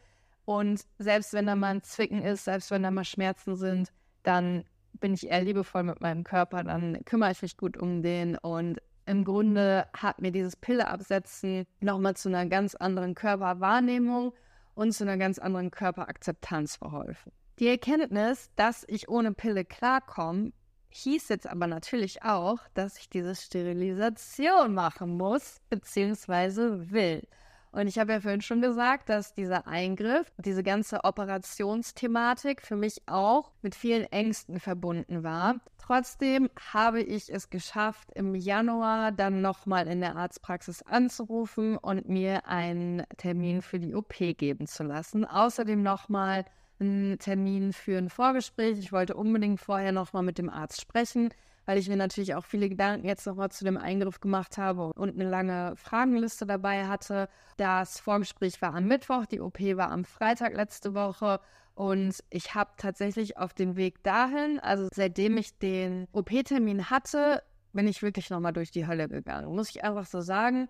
[0.45, 3.93] Und selbst wenn da mal ein Zwicken ist, selbst wenn da mal Schmerzen sind,
[4.25, 4.65] dann
[4.95, 8.37] bin ich eher liebevoll mit meinem Körper, dann kümmere ich mich gut um den.
[8.39, 14.35] Und im Grunde hat mir dieses Pilleabsetzen nochmal zu einer ganz anderen Körperwahrnehmung
[14.75, 17.31] und zu einer ganz anderen Körperakzeptanz verholfen.
[17.61, 20.53] Die Erkenntnis, dass ich ohne Pille klarkomme,
[20.89, 27.23] hieß jetzt aber natürlich auch, dass ich diese Sterilisation machen muss, beziehungsweise will.
[27.71, 33.03] Und ich habe ja vorhin schon gesagt, dass dieser Eingriff, diese ganze Operationsthematik für mich
[33.07, 35.57] auch mit vielen Ängsten verbunden war.
[35.79, 42.47] Trotzdem habe ich es geschafft, im Januar dann nochmal in der Arztpraxis anzurufen und mir
[42.47, 45.25] einen Termin für die OP geben zu lassen.
[45.25, 46.45] Außerdem nochmal
[46.81, 48.79] einen Termin für ein Vorgespräch.
[48.79, 51.31] Ich wollte unbedingt vorher nochmal mit dem Arzt sprechen,
[51.66, 55.14] weil ich mir natürlich auch viele Gedanken jetzt nochmal zu dem Eingriff gemacht habe und
[55.14, 57.29] eine lange Fragenliste dabei hatte.
[57.57, 61.41] Das Vorgespräch war am Mittwoch, die OP war am Freitag letzte Woche.
[61.75, 67.89] Und ich habe tatsächlich auf dem Weg dahin, also seitdem ich den OP-Termin hatte, bin
[67.89, 69.53] ich wirklich nochmal durch die Hölle gegangen.
[69.53, 70.68] Muss ich einfach so sagen.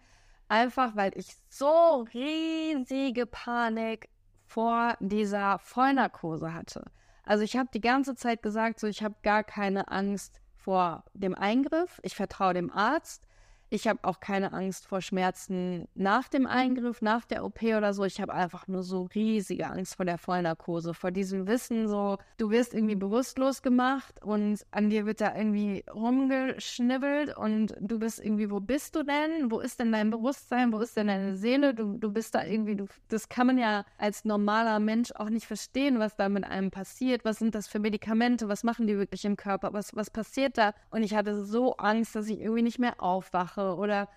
[0.48, 4.09] Einfach weil ich so riesige Panik
[4.55, 6.84] vor dieser Vollnarkose hatte.
[7.24, 11.34] Also ich habe die ganze Zeit gesagt, so ich habe gar keine Angst vor dem
[11.34, 11.98] Eingriff.
[12.05, 13.26] Ich vertraue dem Arzt.
[13.75, 18.05] Ich habe auch keine Angst vor Schmerzen nach dem Eingriff, nach der OP oder so.
[18.05, 22.51] Ich habe einfach nur so riesige Angst vor der Vollnarkose, vor diesem Wissen, so, du
[22.51, 28.49] wirst irgendwie bewusstlos gemacht und an dir wird da irgendwie rumgeschnibbelt und du bist irgendwie,
[28.49, 29.51] wo bist du denn?
[29.51, 30.72] Wo ist denn dein Bewusstsein?
[30.72, 31.75] Wo ist denn deine Seele?
[31.75, 35.49] Du, du bist da irgendwie, du, das kann man ja als normaler Mensch auch nicht
[35.49, 37.25] verstehen, was da mit einem passiert.
[37.25, 38.49] Was sind das für Medikamente?
[38.49, 39.72] Was machen die wirklich im Körper?
[39.72, 40.75] Was, was passiert da?
[40.91, 44.08] Und ich hatte so Angst, dass ich irgendwie nicht mehr aufwache oder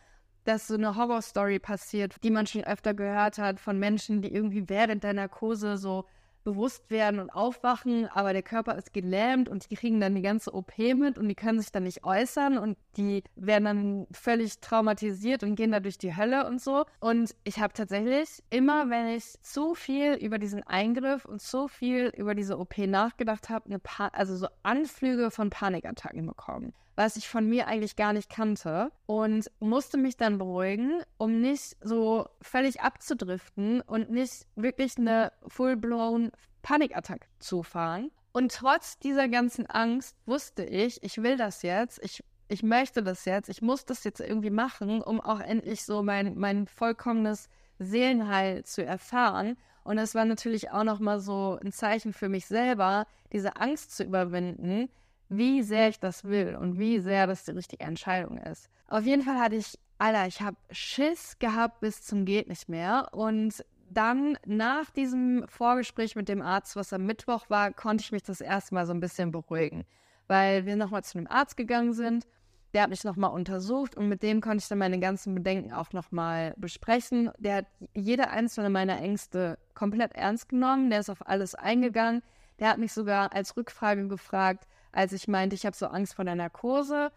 [0.43, 4.69] dass so eine Horrorstory passiert, die man schon öfter gehört hat von Menschen, die irgendwie
[4.69, 6.05] während der Narkose so
[6.47, 10.53] bewusst werden und aufwachen, aber der Körper ist gelähmt und die kriegen dann die ganze
[10.53, 15.43] OP mit und die können sich dann nicht äußern und die werden dann völlig traumatisiert
[15.43, 16.85] und gehen da durch die Hölle und so.
[17.01, 22.13] Und ich habe tatsächlich immer, wenn ich zu viel über diesen Eingriff und so viel
[22.15, 23.77] über diese OP nachgedacht habe,
[24.13, 29.49] also so Anflüge von Panikattacken bekommen was ich von mir eigentlich gar nicht kannte und
[29.59, 36.31] musste mich dann beruhigen, um nicht so völlig abzudriften und nicht wirklich eine full-blown
[36.63, 38.09] Panikattacke zu fahren.
[38.33, 43.25] Und trotz dieser ganzen Angst wusste ich, ich will das jetzt, ich, ich möchte das
[43.25, 48.65] jetzt, ich muss das jetzt irgendwie machen, um auch endlich so mein, mein vollkommenes Seelenheil
[48.65, 49.55] zu erfahren.
[49.83, 54.03] Und es war natürlich auch nochmal so ein Zeichen für mich selber, diese Angst zu
[54.03, 54.89] überwinden,
[55.30, 58.69] wie sehr ich das will und wie sehr das die richtige Entscheidung ist.
[58.88, 63.09] Auf jeden Fall hatte ich, Alter, ich habe Schiss gehabt bis zum geht nicht mehr.
[63.11, 68.23] Und dann nach diesem Vorgespräch mit dem Arzt, was am Mittwoch war, konnte ich mich
[68.23, 69.86] das erste Mal so ein bisschen beruhigen,
[70.28, 72.28] weil wir nochmal zu einem Arzt gegangen sind.
[72.73, 75.93] Der hat mich nochmal untersucht und mit dem konnte ich dann meine ganzen Bedenken auch
[75.93, 77.32] nochmal besprechen.
[77.39, 80.89] Der hat jede einzelne meiner Ängste komplett ernst genommen.
[80.89, 82.21] Der ist auf alles eingegangen.
[82.59, 84.67] Der hat mich sogar als Rückfrage gefragt,
[84.97, 87.11] als ich meinte, ich habe so Angst vor der Narkose,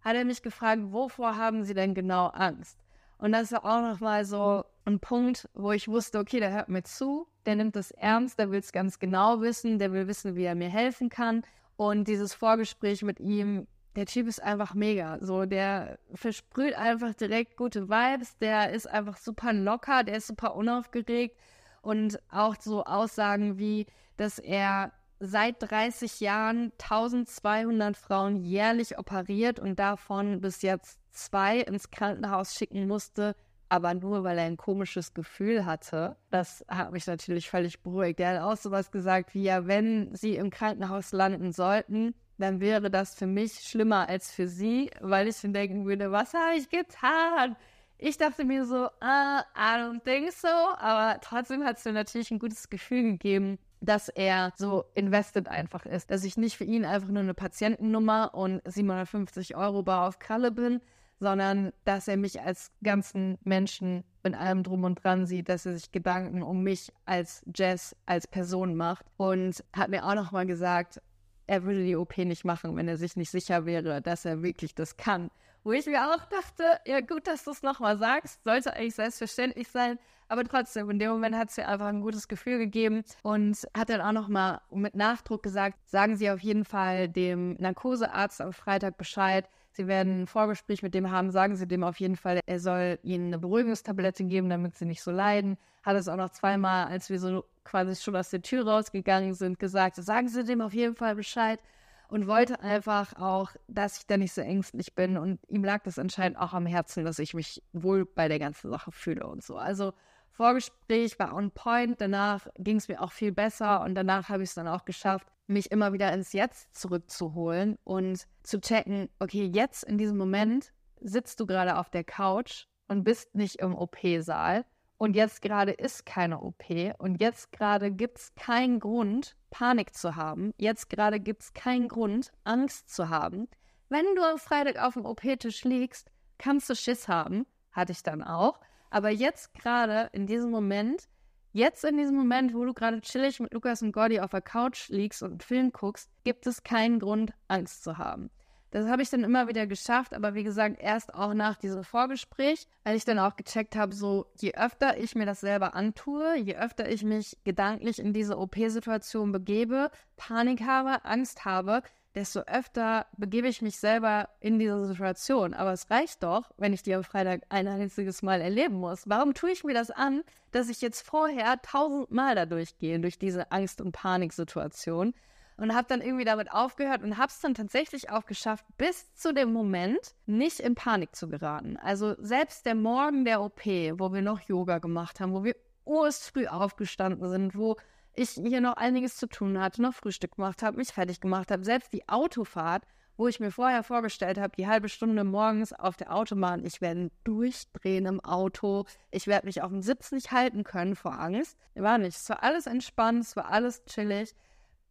[0.00, 2.78] hat er mich gefragt, wovor haben Sie denn genau Angst?
[3.18, 6.82] Und das ist auch nochmal so ein Punkt, wo ich wusste, okay, der hört mir
[6.82, 10.44] zu, der nimmt das ernst, der will es ganz genau wissen, der will wissen, wie
[10.44, 11.42] er mir helfen kann.
[11.76, 13.66] Und dieses Vorgespräch mit ihm,
[13.96, 15.18] der Typ ist einfach mega.
[15.20, 20.56] So, der versprüht einfach direkt gute Vibes, der ist einfach super locker, der ist super
[20.56, 21.36] unaufgeregt.
[21.82, 23.84] Und auch so Aussagen wie,
[24.16, 31.90] dass er seit 30 Jahren 1200 Frauen jährlich operiert und davon bis jetzt zwei ins
[31.90, 33.34] Krankenhaus schicken musste,
[33.68, 36.16] aber nur weil er ein komisches Gefühl hatte.
[36.30, 38.20] Das hat mich natürlich völlig beruhigt.
[38.20, 42.90] Er hat auch sowas gesagt wie, ja, wenn sie im Krankenhaus landen sollten, dann wäre
[42.90, 46.68] das für mich schlimmer als für sie, weil ich dann denken würde, was habe ich
[46.68, 47.56] getan?
[47.98, 52.30] Ich dachte mir so, uh, I don't think so, aber trotzdem hat es mir natürlich
[52.30, 56.84] ein gutes Gefühl gegeben, dass er so invested einfach ist, dass ich nicht für ihn
[56.84, 60.80] einfach nur eine Patientennummer und 750 Euro bar auf Kralle bin,
[61.18, 65.74] sondern dass er mich als ganzen Menschen mit allem drum und dran sieht, dass er
[65.74, 71.00] sich Gedanken um mich als Jess, als Person macht und hat mir auch nochmal gesagt,
[71.46, 74.74] er würde die OP nicht machen, wenn er sich nicht sicher wäre, dass er wirklich
[74.74, 75.30] das kann.
[75.62, 79.68] Wo ich mir auch dachte, ja gut, dass du es nochmal sagst, sollte eigentlich selbstverständlich
[79.68, 79.98] sein,
[80.28, 84.00] aber trotzdem, in dem Moment hat mir einfach ein gutes Gefühl gegeben und hat dann
[84.00, 89.48] auch nochmal mit Nachdruck gesagt, sagen Sie auf jeden Fall dem Narkosearzt am Freitag Bescheid,
[89.76, 92.98] Sie werden ein Vorgespräch mit dem haben, sagen Sie dem auf jeden Fall, er soll
[93.02, 95.58] Ihnen eine Beruhigungstablette geben, damit Sie nicht so leiden.
[95.82, 99.58] Hat es auch noch zweimal, als wir so quasi schon aus der Tür rausgegangen sind,
[99.58, 101.60] gesagt, sagen Sie dem auf jeden Fall Bescheid
[102.08, 105.16] und wollte einfach auch, dass ich da nicht so ängstlich bin.
[105.16, 108.70] Und ihm lag das anscheinend auch am Herzen, dass ich mich wohl bei der ganzen
[108.70, 109.56] Sache fühle und so.
[109.56, 109.92] Also
[110.36, 114.50] Vorgespräch war on point, danach ging es mir auch viel besser und danach habe ich
[114.50, 119.84] es dann auch geschafft, mich immer wieder ins Jetzt zurückzuholen und zu checken, okay, jetzt
[119.84, 124.66] in diesem Moment sitzt du gerade auf der Couch und bist nicht im OP-Saal
[124.98, 126.64] und jetzt gerade ist keine OP
[126.98, 130.52] und jetzt gerade gibt es keinen Grund, Panik zu haben.
[130.58, 133.48] Jetzt gerade gibt es keinen Grund, Angst zu haben.
[133.88, 137.46] Wenn du am Freitag auf dem OP-Tisch liegst, kannst du Schiss haben.
[137.72, 138.60] Hatte ich dann auch.
[138.96, 141.06] Aber jetzt gerade in diesem Moment
[141.52, 144.90] Jetzt in diesem Moment, wo du gerade chillig mit Lukas und Gordy auf der Couch
[144.90, 148.30] liegst und einen Film guckst, gibt es keinen Grund, Angst zu haben.
[148.70, 152.66] Das habe ich dann immer wieder geschafft, aber wie gesagt, erst auch nach diesem Vorgespräch,
[152.84, 156.56] weil ich dann auch gecheckt habe, so je öfter ich mir das selber antue, je
[156.56, 161.82] öfter ich mich gedanklich in diese OP-Situation begebe, Panik habe, Angst habe,
[162.16, 165.52] desto öfter begebe ich mich selber in diese Situation.
[165.52, 169.06] Aber es reicht doch, wenn ich die am Freitag ein einziges Mal erleben muss.
[169.06, 173.52] Warum tue ich mir das an, dass ich jetzt vorher tausendmal da durchgehe, durch diese
[173.52, 175.14] Angst- und Paniksituation?
[175.58, 179.32] Und habe dann irgendwie damit aufgehört und habe es dann tatsächlich auch geschafft, bis zu
[179.32, 181.78] dem Moment nicht in Panik zu geraten.
[181.78, 185.56] Also selbst der Morgen der OP, wo wir noch Yoga gemacht haben, wo wir
[185.86, 187.76] früh aufgestanden sind, wo
[188.16, 191.64] ich hier noch einiges zu tun hatte, noch Frühstück gemacht habe, mich fertig gemacht habe.
[191.64, 192.84] Selbst die Autofahrt,
[193.16, 197.10] wo ich mir vorher vorgestellt habe, die halbe Stunde morgens auf der Autobahn, ich werde
[197.24, 201.56] durchdrehen im Auto, ich werde mich auf dem Sitz nicht halten können vor Angst.
[201.74, 202.16] War nicht.
[202.16, 204.34] Es war alles entspannt, es war alles chillig,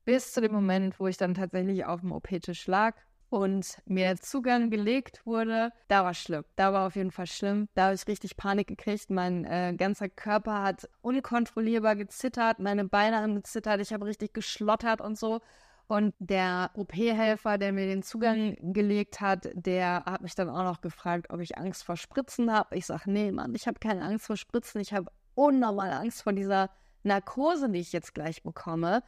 [0.06, 2.96] bis zu dem Moment, wo ich dann tatsächlich auf dem OP-Tisch lag
[3.30, 6.44] und mir Zugang gelegt wurde, da war schlimm.
[6.56, 7.68] Da war auf jeden Fall schlimm.
[7.74, 9.10] Da habe ich richtig Panik gekriegt.
[9.10, 15.02] Mein äh, ganzer Körper hat unkontrollierbar gezittert, meine Beine haben gezittert, ich habe richtig geschlottert
[15.02, 15.42] und so.
[15.88, 20.82] Und der OP-Helfer, der mir den Zugang gelegt hat, der hat mich dann auch noch
[20.82, 22.76] gefragt, ob ich Angst vor Spritzen habe.
[22.76, 24.82] Ich sage, nee, Mann, ich habe keine Angst vor Spritzen.
[24.82, 26.72] Ich habe unnormal Angst vor dieser
[27.04, 29.04] Narkose, die ich jetzt gleich bekomme.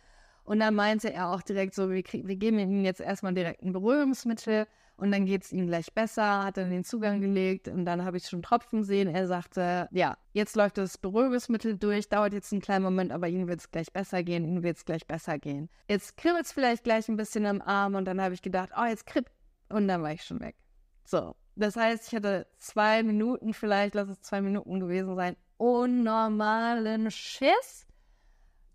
[0.47, 3.63] Und dann meinte er auch direkt so, wir, krieg, wir geben ihm jetzt erstmal direkt
[3.63, 7.83] ein Beruhigungsmittel und dann geht es ihm gleich besser, hat dann den Zugang gelegt und
[7.83, 9.13] dann habe ich schon Tropfen sehen.
[9.13, 13.49] Er sagte, ja, jetzt läuft das Beruhigungsmittel durch, dauert jetzt einen kleinen Moment, aber ihm
[13.49, 15.69] wird es gleich besser gehen, ihm wird es gleich besser gehen.
[15.89, 18.85] Jetzt kribbelt es vielleicht gleich ein bisschen am Arm und dann habe ich gedacht, oh,
[18.85, 19.35] jetzt kribbelt.
[19.67, 20.55] Und dann war ich schon weg.
[21.03, 27.11] So, das heißt, ich hatte zwei Minuten vielleicht, lass es zwei Minuten gewesen sein, unnormalen
[27.11, 27.86] Schiss.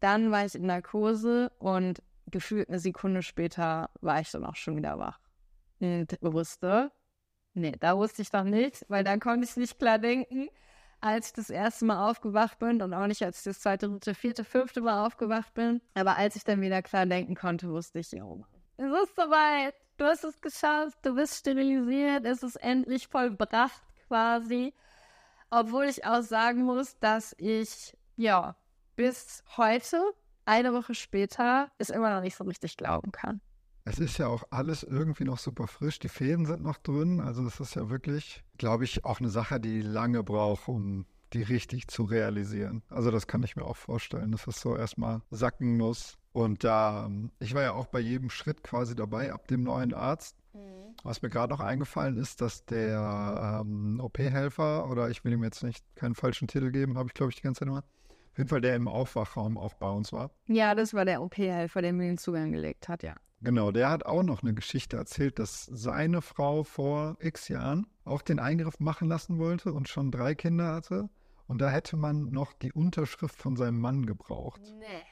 [0.02, 4.76] Dann war ich in Narkose und gefühlt eine Sekunde später war ich dann auch schon
[4.76, 5.20] wieder wach
[5.78, 6.90] und wusste,
[7.54, 10.48] nee, da wusste ich noch nicht, weil da konnte ich nicht klar denken,
[11.00, 14.14] als ich das erste Mal aufgewacht bin und auch nicht, als ich das zweite, dritte,
[14.14, 15.80] vierte, fünfte Mal aufgewacht bin.
[15.94, 18.44] Aber als ich dann wieder klar denken konnte, wusste ich, oh
[18.76, 24.74] es ist soweit, du hast es geschafft, du bist sterilisiert, es ist endlich vollbracht quasi.
[25.50, 28.56] Obwohl ich auch sagen muss, dass ich, ja,
[28.96, 30.00] bis heute,
[30.44, 33.40] eine Woche später, es immer noch nicht so richtig glauben kann.
[33.84, 35.98] Es ist ja auch alles irgendwie noch super frisch.
[35.98, 37.20] Die Fäden sind noch drin.
[37.20, 41.42] Also es ist ja wirklich, glaube ich, auch eine Sache, die lange braucht, um die
[41.42, 42.82] richtig zu realisieren.
[42.90, 46.18] Also das kann ich mir auch vorstellen, dass es so erstmal sacken muss.
[46.32, 50.36] Und da, ich war ja auch bei jedem Schritt quasi dabei ab dem neuen Arzt.
[50.52, 50.94] Mhm.
[51.02, 55.62] Was mir gerade noch eingefallen ist, dass der ähm, OP-Helfer, oder ich will ihm jetzt
[55.62, 57.84] nicht keinen falschen Titel geben, habe ich glaube ich die ganze Zeit immer,
[58.32, 60.30] auf jeden Fall der im Aufwachraum auch bei uns war.
[60.46, 63.14] Ja, das war der OP-Helfer, der mir den Zugang gelegt hat, ja.
[63.42, 68.22] Genau, der hat auch noch eine Geschichte erzählt, dass seine Frau vor x Jahren auch
[68.22, 71.10] den Eingriff machen lassen wollte und schon drei Kinder hatte.
[71.46, 74.62] Und da hätte man noch die Unterschrift von seinem Mann gebraucht.
[74.78, 75.02] Nee.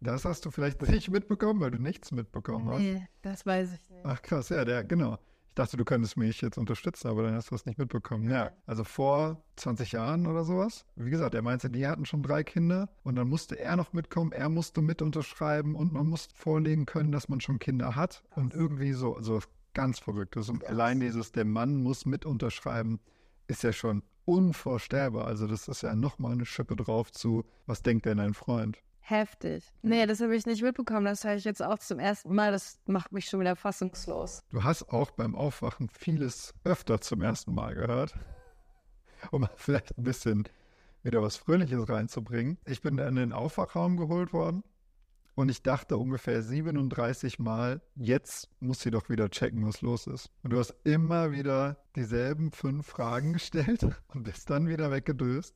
[0.00, 2.80] Das hast du vielleicht nicht mitbekommen, weil du nichts mitbekommen hast.
[2.80, 4.04] Nee, das weiß ich nicht.
[4.04, 5.18] Ach krass, ja, der, genau
[5.56, 8.30] dachte, du könntest mich jetzt unterstützen, aber dann hast du das nicht mitbekommen.
[8.30, 10.86] Ja, also vor 20 Jahren oder sowas.
[10.94, 14.32] Wie gesagt, er meinte, die hatten schon drei Kinder und dann musste er noch mitkommen,
[14.32, 18.54] er musste mit unterschreiben und man musste vorlegen können, dass man schon Kinder hat und
[18.54, 20.48] irgendwie so, so was ganz Verrücktes.
[20.48, 23.00] Und allein dieses, der Mann muss mit unterschreiben,
[23.46, 25.26] ist ja schon unvorstellbar.
[25.26, 28.78] Also das ist ja nochmal eine Schippe drauf zu, was denkt denn ein Freund?
[29.08, 29.72] Heftig.
[29.82, 31.04] Nee, das habe ich nicht mitbekommen.
[31.04, 32.50] Das höre ich jetzt auch zum ersten Mal.
[32.50, 34.42] Das macht mich schon wieder fassungslos.
[34.50, 38.14] Du hast auch beim Aufwachen vieles öfter zum ersten Mal gehört.
[39.30, 40.44] Um vielleicht ein bisschen
[41.02, 42.58] wieder was Fröhliches reinzubringen.
[42.66, 44.62] Ich bin in den Aufwachraum geholt worden
[45.36, 50.30] und ich dachte ungefähr 37 Mal, jetzt muss sie doch wieder checken, was los ist.
[50.42, 55.54] Und du hast immer wieder dieselben fünf Fragen gestellt und bist dann wieder weggedöst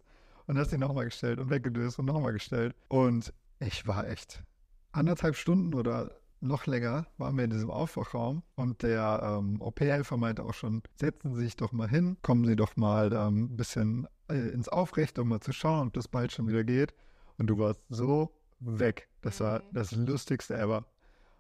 [0.51, 2.75] und hast sie nochmal gestellt und weggedöst und nochmal gestellt.
[2.89, 4.43] Und ich war echt
[4.91, 10.43] anderthalb Stunden oder noch länger waren wir in diesem Aufwachraum und der ähm, OP-Helfer meinte
[10.43, 14.09] auch schon, setzen Sie sich doch mal hin, kommen Sie doch mal ähm, ein bisschen
[14.29, 16.95] äh, ins Aufrechte, um mal zu schauen, ob das bald schon wieder geht.
[17.39, 19.09] Und du warst so weg.
[19.21, 19.65] Das war mhm.
[19.73, 20.85] das Lustigste ever.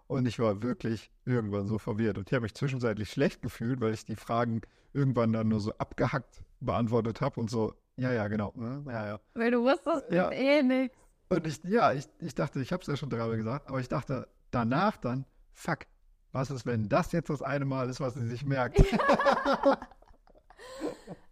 [0.06, 2.16] Und ich war wirklich irgendwann so verwirrt.
[2.16, 4.60] Und ich habe mich zwischenzeitlich schlecht gefühlt, weil ich die Fragen
[4.92, 8.52] irgendwann dann nur so abgehackt beantwortet habe und so, ja, ja, genau.
[8.56, 8.82] Ne?
[8.86, 9.20] Ja, ja.
[9.34, 10.30] Weil du wusstest ja.
[10.30, 10.96] eh nichts.
[11.28, 13.88] Und ich, ja, ich, ich dachte, ich habe es ja schon dreimal gesagt, aber ich
[13.88, 15.86] dachte danach dann, fuck,
[16.32, 18.80] was ist, wenn das jetzt das eine Mal ist, was sie sich merkt?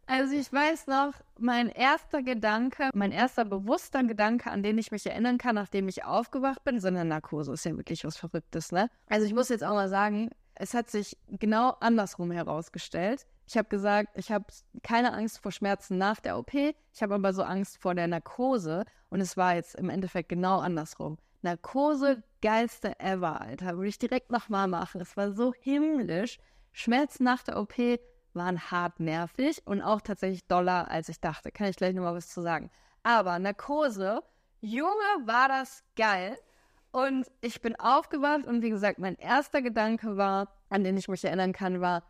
[0.06, 5.06] also ich weiß noch, mein erster Gedanke, mein erster bewusster Gedanke, an den ich mich
[5.06, 8.90] erinnern kann, nachdem ich aufgewacht bin, so eine Narkose ist ja wirklich was Verrücktes, ne?
[9.08, 13.26] Also ich muss jetzt auch mal sagen, es hat sich genau andersrum herausgestellt.
[13.48, 14.44] Ich habe gesagt, ich habe
[14.82, 18.84] keine Angst vor Schmerzen nach der OP, ich habe aber so Angst vor der Narkose
[19.08, 21.16] und es war jetzt im Endeffekt genau andersrum.
[21.40, 23.76] Narkose, geilste ever, Alter.
[23.76, 25.00] Würde ich direkt nochmal machen.
[25.00, 26.38] Es war so himmlisch.
[26.72, 27.78] Schmerzen nach der OP
[28.34, 31.50] waren hart nervig und auch tatsächlich doller, als ich dachte.
[31.50, 32.70] Kann ich gleich nochmal was zu sagen.
[33.02, 34.20] Aber Narkose,
[34.60, 34.90] Junge,
[35.24, 36.36] war das geil.
[36.90, 41.24] Und ich bin aufgewacht und wie gesagt, mein erster Gedanke war, an den ich mich
[41.24, 42.02] erinnern kann, war,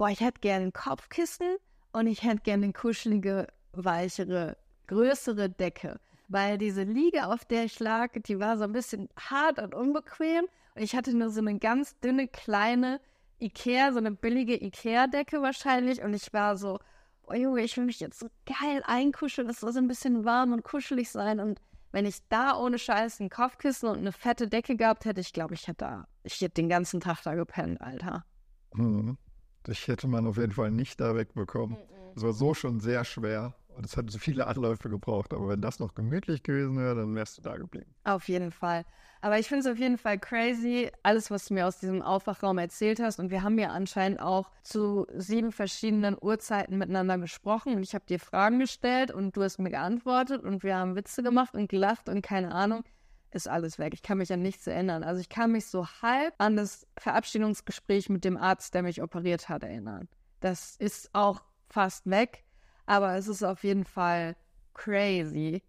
[0.00, 1.56] boah, ich hätte gerne ein Kopfkissen
[1.92, 6.00] und ich hätte gerne eine kuschelige, weichere, größere Decke.
[6.28, 10.46] Weil diese Liege, auf der ich lag, die war so ein bisschen hart und unbequem.
[10.74, 12.98] Und ich hatte nur so eine ganz dünne, kleine
[13.40, 16.00] Ikea, so eine billige Ikea-Decke wahrscheinlich.
[16.00, 16.78] Und ich war so,
[17.26, 19.50] oh Junge, ich will mich jetzt so geil einkuscheln.
[19.50, 21.40] Es soll so ein bisschen warm und kuschelig sein.
[21.40, 21.60] Und
[21.92, 25.52] wenn ich da ohne Scheiß ein Kopfkissen und eine fette Decke gehabt hätte, ich glaube,
[25.52, 28.24] ich hätte da, ich hätte den ganzen Tag da gepennt, Alter.
[28.72, 29.18] Mhm.
[29.64, 31.76] Das hätte man auf jeden Fall nicht da wegbekommen.
[32.16, 35.32] Es war so schon sehr schwer und es hat so viele Anläufe gebraucht.
[35.32, 37.94] Aber wenn das noch gemütlich gewesen wäre, dann wärst du da geblieben.
[38.04, 38.84] Auf jeden Fall.
[39.22, 42.58] Aber ich finde es auf jeden Fall crazy, alles, was du mir aus diesem Aufwachraum
[42.58, 43.18] erzählt hast.
[43.18, 47.74] Und wir haben ja anscheinend auch zu sieben verschiedenen Uhrzeiten miteinander gesprochen.
[47.76, 51.22] Und ich habe dir Fragen gestellt und du hast mir geantwortet und wir haben Witze
[51.22, 52.82] gemacht und gelacht und keine Ahnung.
[53.30, 53.94] Ist alles weg.
[53.94, 55.02] Ich kann mich an nichts erinnern.
[55.02, 59.48] Also ich kann mich so halb an das Verabschiedungsgespräch mit dem Arzt, der mich operiert
[59.48, 60.08] hat, erinnern.
[60.40, 62.44] Das ist auch fast weg,
[62.86, 64.36] aber es ist auf jeden Fall
[64.74, 65.62] crazy,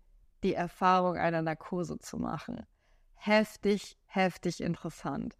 [0.43, 2.65] die Erfahrung einer Narkose zu machen.
[3.15, 5.37] Heftig, heftig interessant.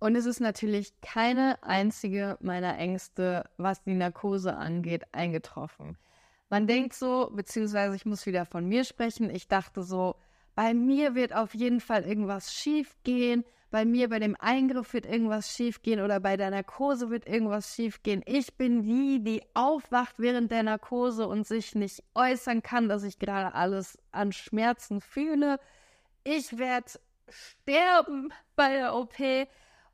[0.00, 5.98] Und es ist natürlich keine einzige meiner Ängste, was die Narkose angeht, eingetroffen.
[6.48, 10.16] Man denkt so, beziehungsweise ich muss wieder von mir sprechen, ich dachte so,
[10.58, 15.06] bei mir wird auf jeden Fall irgendwas schief gehen, bei mir bei dem Eingriff wird
[15.06, 18.24] irgendwas schief gehen oder bei der Narkose wird irgendwas schief gehen.
[18.26, 23.20] Ich bin die, die aufwacht während der Narkose und sich nicht äußern kann, dass ich
[23.20, 25.60] gerade alles an Schmerzen fühle.
[26.24, 26.90] Ich werde
[27.28, 29.14] sterben bei der OP.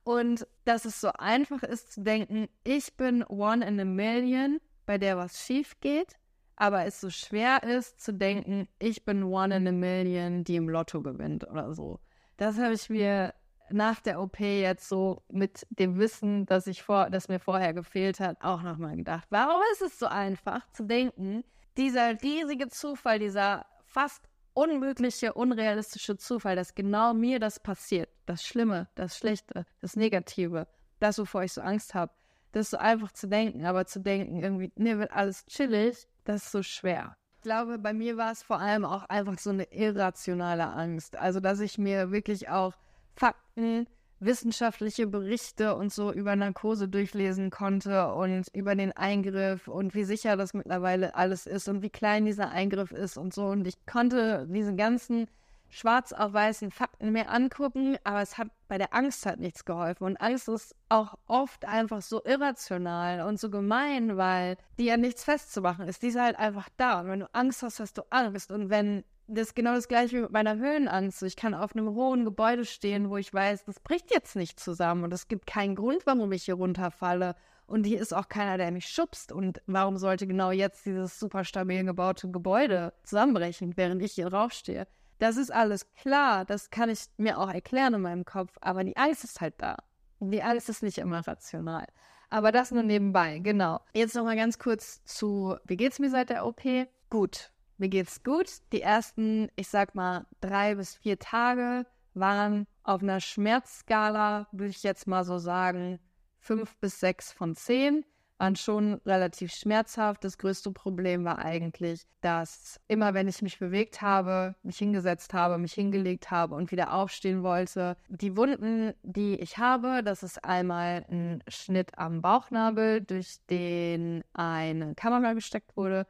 [0.03, 4.97] Und dass es so einfach ist zu denken, ich bin one in a million, bei
[4.97, 6.17] der was schief geht,
[6.57, 10.69] aber es so schwer ist zu denken, ich bin one in a million, die im
[10.69, 12.01] Lotto gewinnt oder so.
[12.37, 13.35] Das habe ich mir
[13.71, 18.21] nach der OP jetzt so mit dem Wissen, das ich vor, das mir vorher gefehlt
[18.21, 19.27] hat, auch nochmal gedacht.
[19.31, 21.45] Warum ist es so einfach zu denken,
[21.77, 28.89] dieser riesige Zufall, dieser fast unmögliche, unrealistische Zufall, dass genau mir das passiert, das Schlimme,
[28.95, 30.69] das Schlechte, das Negative,
[31.01, 32.13] das, wovor ich so Angst habe,
[32.53, 36.53] das so einfach zu denken, aber zu denken, irgendwie, nee, wird alles chillig, das ist
[36.53, 37.17] so schwer.
[37.37, 41.17] Ich glaube, bei mir war es vor allem auch einfach so eine irrationale Angst.
[41.17, 42.73] Also, dass ich mir wirklich auch
[43.15, 43.87] Fakten
[44.21, 50.37] wissenschaftliche Berichte und so über Narkose durchlesen konnte und über den Eingriff und wie sicher
[50.37, 53.47] das mittlerweile alles ist und wie klein dieser Eingriff ist und so.
[53.47, 55.27] Und ich konnte diese ganzen
[55.75, 60.05] schwarz auf weißen Fakten mir angucken, aber es hat bei der Angst halt nichts geholfen.
[60.05, 65.25] Und Angst ist auch oft einfach so irrational und so gemein, weil die ja nichts
[65.25, 66.03] festzumachen ist.
[66.03, 67.01] Die ist halt einfach da.
[67.01, 68.53] Und wenn du Angst hast, hast du Angst.
[68.53, 71.23] Und wenn das ist genau das gleiche wie mit meiner Höhenangst.
[71.23, 75.03] Ich kann auf einem hohen Gebäude stehen, wo ich weiß, das bricht jetzt nicht zusammen
[75.03, 77.35] und es gibt keinen Grund, warum ich hier runterfalle.
[77.67, 79.33] Und hier ist auch keiner, der mich schubst.
[79.33, 84.87] Und warum sollte genau jetzt dieses super stabil gebaute Gebäude zusammenbrechen, während ich hier draufstehe?
[85.19, 88.97] Das ist alles klar, das kann ich mir auch erklären in meinem Kopf, aber die
[88.97, 89.77] Angst ist halt da.
[90.21, 91.87] Die Angst ist nicht immer rational.
[92.31, 93.81] Aber das nur nebenbei, genau.
[93.93, 96.63] Jetzt nochmal ganz kurz zu, wie geht's mir seit der OP?
[97.11, 98.51] Gut, mir geht's gut.
[98.73, 104.83] Die ersten, ich sag mal, drei bis vier Tage waren auf einer Schmerzskala, würde ich
[104.83, 106.01] jetzt mal so sagen,
[106.39, 108.05] fünf bis sechs von zehn.
[108.39, 110.25] Waren schon relativ schmerzhaft.
[110.25, 115.57] Das größte Problem war eigentlich, dass immer, wenn ich mich bewegt habe, mich hingesetzt habe,
[115.59, 121.05] mich hingelegt habe und wieder aufstehen wollte, die Wunden, die ich habe, das ist einmal
[121.11, 126.07] ein Schnitt am Bauchnabel, durch den eine Kamera gesteckt wurde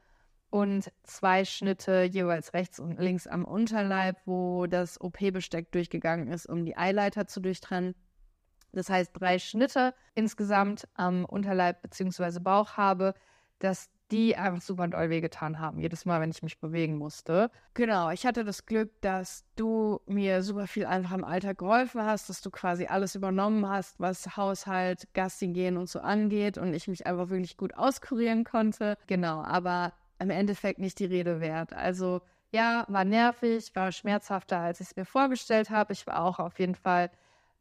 [0.55, 6.65] und zwei Schnitte jeweils rechts und links am Unterleib, wo das OP-Besteck durchgegangen ist, um
[6.65, 7.97] die Eileiter zu durchtrennen.
[8.75, 12.41] Das heißt, drei Schnitte insgesamt am Unterleib bzw.
[12.41, 13.15] Bauch habe,
[13.59, 17.51] dass die einfach super doll wehgetan haben, jedes Mal, wenn ich mich bewegen musste.
[17.73, 22.29] Genau, ich hatte das Glück, dass du mir super viel einfach im Alltag geholfen hast,
[22.29, 26.87] dass du quasi alles übernommen hast, was Haushalt, Gassi gehen und so angeht und ich
[26.87, 28.99] mich einfach wirklich gut auskurieren konnte.
[29.07, 31.73] Genau, aber im Endeffekt nicht die Rede wert.
[31.73, 32.21] Also
[32.53, 35.93] ja, war nervig, war schmerzhafter, als ich es mir vorgestellt habe.
[35.93, 37.11] Ich war auch auf jeden Fall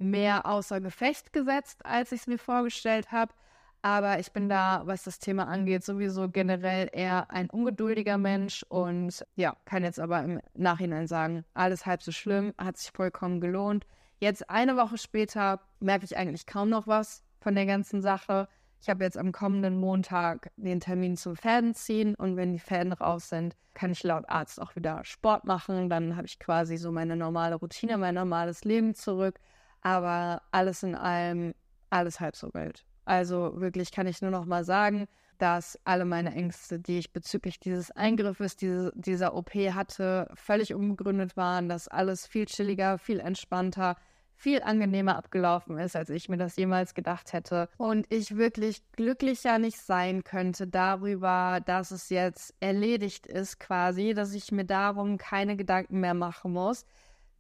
[0.03, 3.33] mehr außer Gefecht gesetzt, als ich es mir vorgestellt habe.
[3.81, 9.25] Aber ich bin da, was das Thema angeht, sowieso generell eher ein ungeduldiger Mensch und
[9.35, 13.85] ja, kann jetzt aber im Nachhinein sagen, alles halb so schlimm, hat sich vollkommen gelohnt.
[14.19, 18.47] Jetzt eine Woche später merke ich eigentlich kaum noch was von der ganzen Sache.
[18.81, 22.93] Ich habe jetzt am kommenden Montag den Termin zum Fäden ziehen und wenn die Fäden
[22.93, 25.89] raus sind, kann ich laut Arzt auch wieder Sport machen.
[25.89, 29.39] Dann habe ich quasi so meine normale Routine, mein normales Leben zurück.
[29.83, 31.53] Aber alles in allem,
[31.89, 32.83] alles halb so wild.
[33.05, 35.07] Also wirklich kann ich nur noch mal sagen,
[35.37, 41.35] dass alle meine Ängste, die ich bezüglich dieses Eingriffes, diese, dieser OP hatte, völlig unbegründet
[41.35, 43.97] waren, dass alles viel chilliger, viel entspannter,
[44.35, 47.69] viel angenehmer abgelaufen ist, als ich mir das jemals gedacht hätte.
[47.77, 54.33] Und ich wirklich glücklicher nicht sein könnte darüber, dass es jetzt erledigt ist quasi, dass
[54.33, 56.85] ich mir darum keine Gedanken mehr machen muss.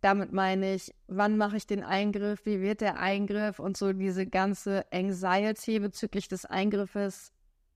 [0.03, 4.25] Damit meine ich, wann mache ich den Eingriff, wie wird der Eingriff und so diese
[4.27, 7.31] ganze Anxiety bezüglich des Eingriffes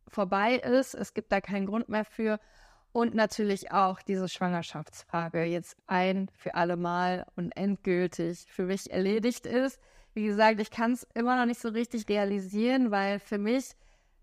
[0.10, 0.94] vorbei ist.
[0.94, 2.38] Es gibt da keinen Grund mehr für
[2.92, 9.46] und natürlich auch diese Schwangerschaftsfrage jetzt ein für alle Mal und endgültig für mich erledigt
[9.46, 9.80] ist.
[10.14, 13.70] Wie gesagt, ich kann es immer noch nicht so richtig realisieren, weil für mich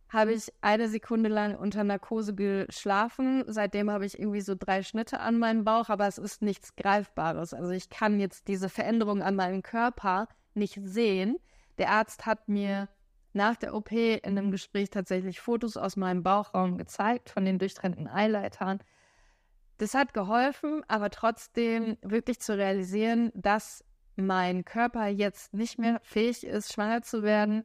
[0.09, 3.45] habe ich eine Sekunde lang unter Narkose geschlafen.
[3.47, 7.53] Seitdem habe ich irgendwie so drei Schnitte an meinem Bauch, aber es ist nichts Greifbares.
[7.55, 11.37] Also ich kann jetzt diese Veränderung an meinem Körper nicht sehen.
[11.79, 12.89] Der Arzt hat mir
[13.33, 18.07] nach der OP in einem Gespräch tatsächlich Fotos aus meinem Bauchraum gezeigt von den durchtrennten
[18.07, 18.79] Eileitern.
[19.79, 26.47] Das hat geholfen, aber trotzdem wirklich zu realisieren, dass mein Körper jetzt nicht mehr fähig
[26.47, 27.65] ist, schwanger zu werden,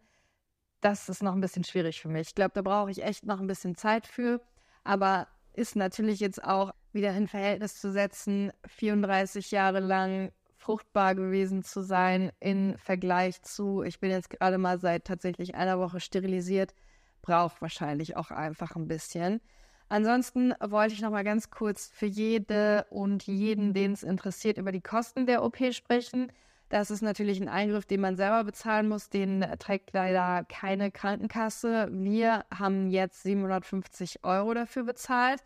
[0.82, 2.30] das ist noch ein bisschen schwierig für mich.
[2.30, 4.42] Ich glaube, da brauche ich echt noch ein bisschen Zeit für.
[4.84, 11.64] Aber ist natürlich jetzt auch wieder in Verhältnis zu setzen, 34 Jahre lang fruchtbar gewesen
[11.64, 16.74] zu sein im Vergleich zu, ich bin jetzt gerade mal seit tatsächlich einer Woche sterilisiert,
[17.22, 19.42] braucht wahrscheinlich auch einfach ein bisschen.
[19.88, 24.72] Ansonsten wollte ich noch mal ganz kurz für jede und jeden, den es interessiert, über
[24.72, 26.32] die Kosten der OP sprechen.
[26.70, 29.10] Das ist natürlich ein Eingriff, den man selber bezahlen muss.
[29.10, 31.90] Den trägt leider keine Krankenkasse.
[31.92, 35.44] Wir haben jetzt 750 Euro dafür bezahlt.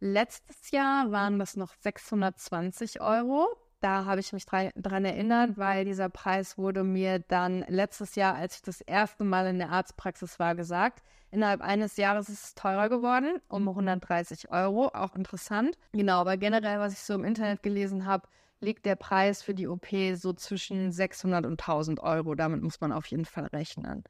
[0.00, 3.46] Letztes Jahr waren das noch 620 Euro.
[3.80, 8.56] Da habe ich mich dran erinnert, weil dieser Preis wurde mir dann letztes Jahr, als
[8.56, 11.02] ich das erste Mal in der Arztpraxis war, gesagt.
[11.30, 14.88] Innerhalb eines Jahres ist es teurer geworden, um 130 Euro.
[14.88, 15.76] Auch interessant.
[15.92, 18.26] Genau, aber generell, was ich so im Internet gelesen habe,
[18.64, 22.34] liegt der Preis für die OP so zwischen 600 und 1000 Euro.
[22.34, 24.04] Damit muss man auf jeden Fall rechnen.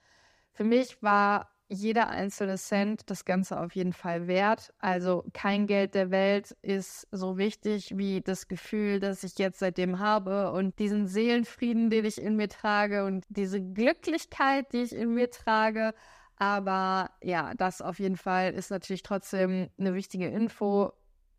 [0.52, 4.72] Für mich war jeder einzelne Cent das Ganze auf jeden Fall wert.
[4.78, 9.98] Also kein Geld der Welt ist so wichtig wie das Gefühl, das ich jetzt seitdem
[9.98, 15.14] habe und diesen Seelenfrieden, den ich in mir trage und diese Glücklichkeit, die ich in
[15.14, 15.94] mir trage.
[16.36, 20.93] Aber ja, das auf jeden Fall ist natürlich trotzdem eine wichtige Info,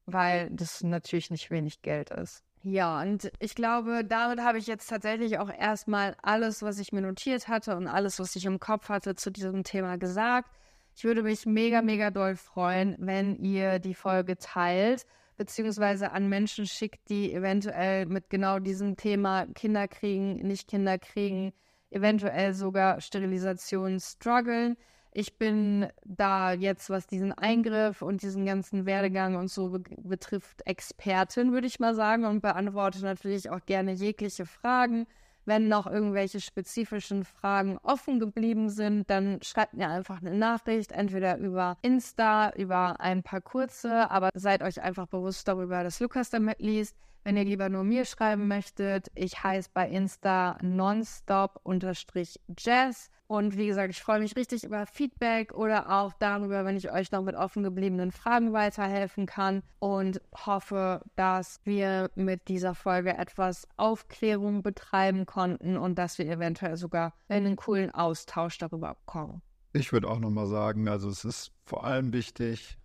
[0.05, 2.43] weil das natürlich nicht wenig Geld ist.
[2.67, 7.01] Ja, und ich glaube, damit habe ich jetzt tatsächlich auch erstmal alles, was ich mir
[7.01, 10.49] notiert hatte und alles, was ich im Kopf hatte, zu diesem Thema gesagt.
[10.95, 15.05] Ich würde mich mega, mega doll freuen, wenn ihr die Folge teilt,
[15.37, 21.53] beziehungsweise an Menschen schickt, die eventuell mit genau diesem Thema Kinder kriegen, nicht Kinder kriegen,
[21.91, 24.75] eventuell sogar Sterilisation strugglen.
[25.17, 30.67] Ich bin da jetzt, was diesen Eingriff und diesen ganzen Werdegang und so be betrifft,
[30.67, 35.07] Expertin, würde ich mal sagen, und beantworte natürlich auch gerne jegliche Fragen.
[35.45, 41.37] Wenn noch irgendwelche spezifischen Fragen offen geblieben sind, dann schreibt mir einfach eine Nachricht, entweder
[41.37, 46.59] über Insta, über ein paar kurze, aber seid euch einfach bewusst darüber, dass Lukas damit
[46.59, 46.97] liest.
[47.25, 53.09] Wenn ihr lieber nur mir schreiben möchtet, ich heiße bei Insta nonstop-jazz.
[53.25, 57.11] Und wie gesagt, ich freue mich richtig über Feedback oder auch darüber, wenn ich euch
[57.11, 63.67] noch mit offen gebliebenen Fragen weiterhelfen kann und hoffe, dass wir mit dieser Folge etwas
[63.75, 69.41] Aufklärung betreiben konnten und dass wir eventuell sogar in einen coolen Austausch darüber kommen.
[69.73, 72.77] Ich würde auch nochmal sagen, also es ist vor allem wichtig,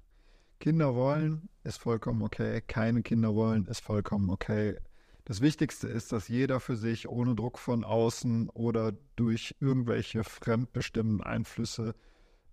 [0.60, 2.60] Kinder wollen, ist vollkommen okay.
[2.60, 4.76] Keine Kinder wollen, ist vollkommen okay.
[5.24, 11.22] Das Wichtigste ist, dass jeder für sich ohne Druck von außen oder durch irgendwelche fremdbestimmten
[11.22, 11.94] Einflüsse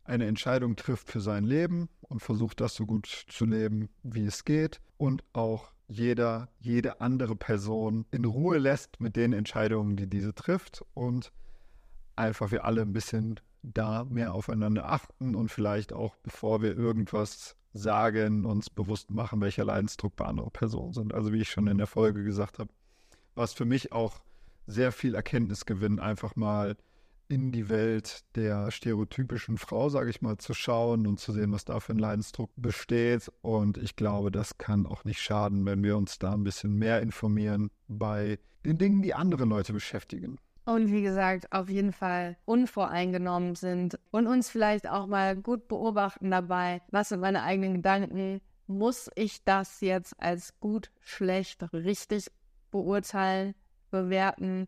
[0.04, 4.46] eine Entscheidung trifft für sein Leben und versucht das so gut zu leben, wie es
[4.46, 10.34] geht und auch jeder, jede andere Person in Ruhe lässt mit den Entscheidungen, die diese
[10.34, 11.34] trifft und
[12.16, 17.57] einfach wir alle ein bisschen da mehr aufeinander achten und vielleicht auch, bevor wir irgendwas
[17.74, 21.14] sagen, uns bewusst machen, welcher Leidensdruck bei anderen Personen sind.
[21.14, 22.70] Also wie ich schon in der Folge gesagt habe,
[23.36, 24.22] war es für mich auch
[24.66, 26.76] sehr viel Erkenntnisgewinn, einfach mal
[27.30, 31.66] in die Welt der stereotypischen Frau, sage ich mal, zu schauen und zu sehen, was
[31.66, 33.32] da für ein Leidensdruck besteht.
[33.42, 37.02] Und ich glaube, das kann auch nicht schaden, wenn wir uns da ein bisschen mehr
[37.02, 40.38] informieren bei den Dingen, die andere Leute beschäftigen.
[40.68, 46.30] Und wie gesagt, auf jeden Fall unvoreingenommen sind und uns vielleicht auch mal gut beobachten
[46.30, 48.42] dabei, was sind meine eigenen Gedanken.
[48.68, 52.30] Muss ich das jetzt als gut, schlecht, richtig
[52.70, 53.56] beurteilen,
[53.92, 54.68] bewerten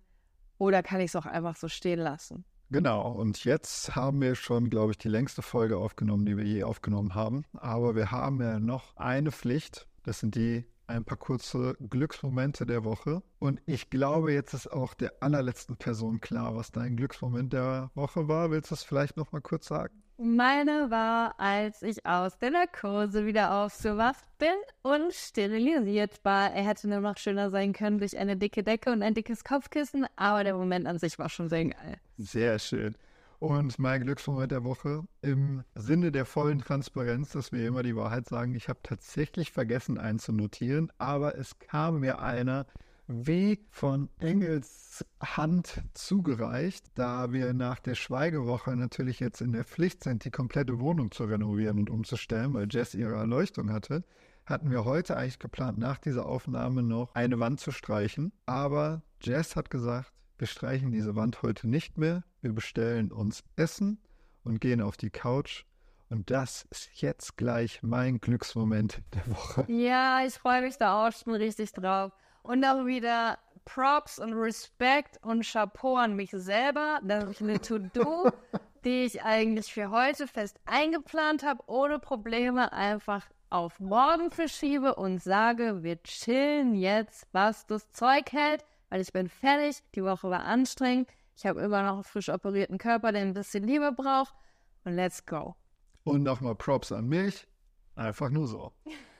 [0.57, 2.45] oder kann ich es auch einfach so stehen lassen?
[2.71, 6.63] Genau, und jetzt haben wir schon, glaube ich, die längste Folge aufgenommen, die wir je
[6.63, 7.43] aufgenommen haben.
[7.57, 9.85] Aber wir haben ja noch eine Pflicht.
[10.03, 13.21] Das sind die ein paar kurze Glücksmomente der Woche.
[13.39, 18.27] Und ich glaube, jetzt ist auch der allerletzten Person klar, was dein Glücksmoment der Woche
[18.27, 18.51] war.
[18.51, 19.93] Willst du es vielleicht noch mal kurz sagen?
[20.21, 24.49] Meine war, als ich aus der Narkose wieder aufgewacht bin
[24.81, 26.51] und sterilisiert war.
[26.51, 30.05] Er hätte nur noch schöner sein können durch eine dicke Decke und ein dickes Kopfkissen,
[30.17, 32.01] aber der Moment an sich war schon sehr geil.
[32.17, 32.95] Sehr schön.
[33.39, 38.27] Und mein Glücksmoment der Woche im Sinne der vollen Transparenz, dass wir immer die Wahrheit
[38.27, 42.65] sagen, ich habe tatsächlich vergessen einzunotieren, aber es kam mir einer
[43.07, 50.03] wie von Engels Hand zugereicht, da wir nach der Schweigewoche natürlich jetzt in der Pflicht
[50.03, 54.03] sind, die komplette Wohnung zu renovieren und umzustellen, weil Jess ihre Erleuchtung hatte,
[54.45, 58.31] hatten wir heute eigentlich geplant, nach dieser Aufnahme noch eine Wand zu streichen.
[58.45, 62.23] Aber Jess hat gesagt, wir streichen diese Wand heute nicht mehr.
[62.41, 63.99] Wir bestellen uns Essen
[64.45, 65.65] und gehen auf die Couch.
[66.09, 69.65] Und das ist jetzt gleich mein Glücksmoment der Woche.
[69.67, 72.13] Ja, ich freue mich da auch schon richtig drauf.
[72.41, 76.99] Und auch wieder Props und Respekt und Chapeau an mich selber.
[77.03, 78.31] Das ist eine To-Do,
[78.85, 85.21] die ich eigentlich für heute fest eingeplant habe, ohne Probleme einfach auf morgen verschiebe und
[85.21, 89.83] sage, wir chillen jetzt, was das Zeug hält, weil ich bin fertig.
[89.93, 91.09] Die Woche war anstrengend.
[91.39, 94.35] Ich habe immer noch einen frisch operierten Körper, der ein bisschen Liebe braucht.
[94.83, 95.55] Und let's go.
[96.03, 97.47] Und nochmal Props an mich.
[97.95, 98.73] Einfach nur so.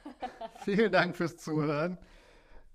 [0.66, 1.98] Vielen Dank fürs Zuhören.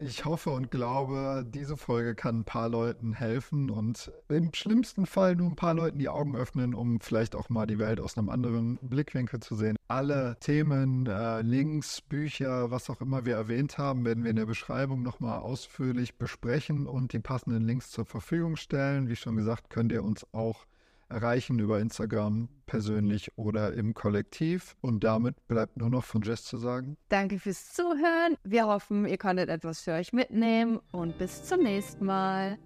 [0.07, 5.35] Ich hoffe und glaube, diese Folge kann ein paar Leuten helfen und im schlimmsten Fall
[5.35, 8.29] nur ein paar Leuten die Augen öffnen, um vielleicht auch mal die Welt aus einem
[8.29, 9.77] anderen Blickwinkel zu sehen.
[9.89, 14.45] Alle Themen, äh, Links, Bücher, was auch immer wir erwähnt haben, werden wir in der
[14.45, 19.09] Beschreibung nochmal ausführlich besprechen und die passenden Links zur Verfügung stellen.
[19.09, 20.67] Wie schon gesagt, könnt ihr uns auch
[21.09, 24.77] erreichen über Instagram persönlich oder im Kollektiv.
[24.81, 26.97] Und damit bleibt nur noch von Jess zu sagen.
[27.09, 28.37] Danke fürs Zuhören.
[28.45, 32.59] Wir hoffen, ihr konntet etwas für euch mitnehmen und bis zum nächsten Mal.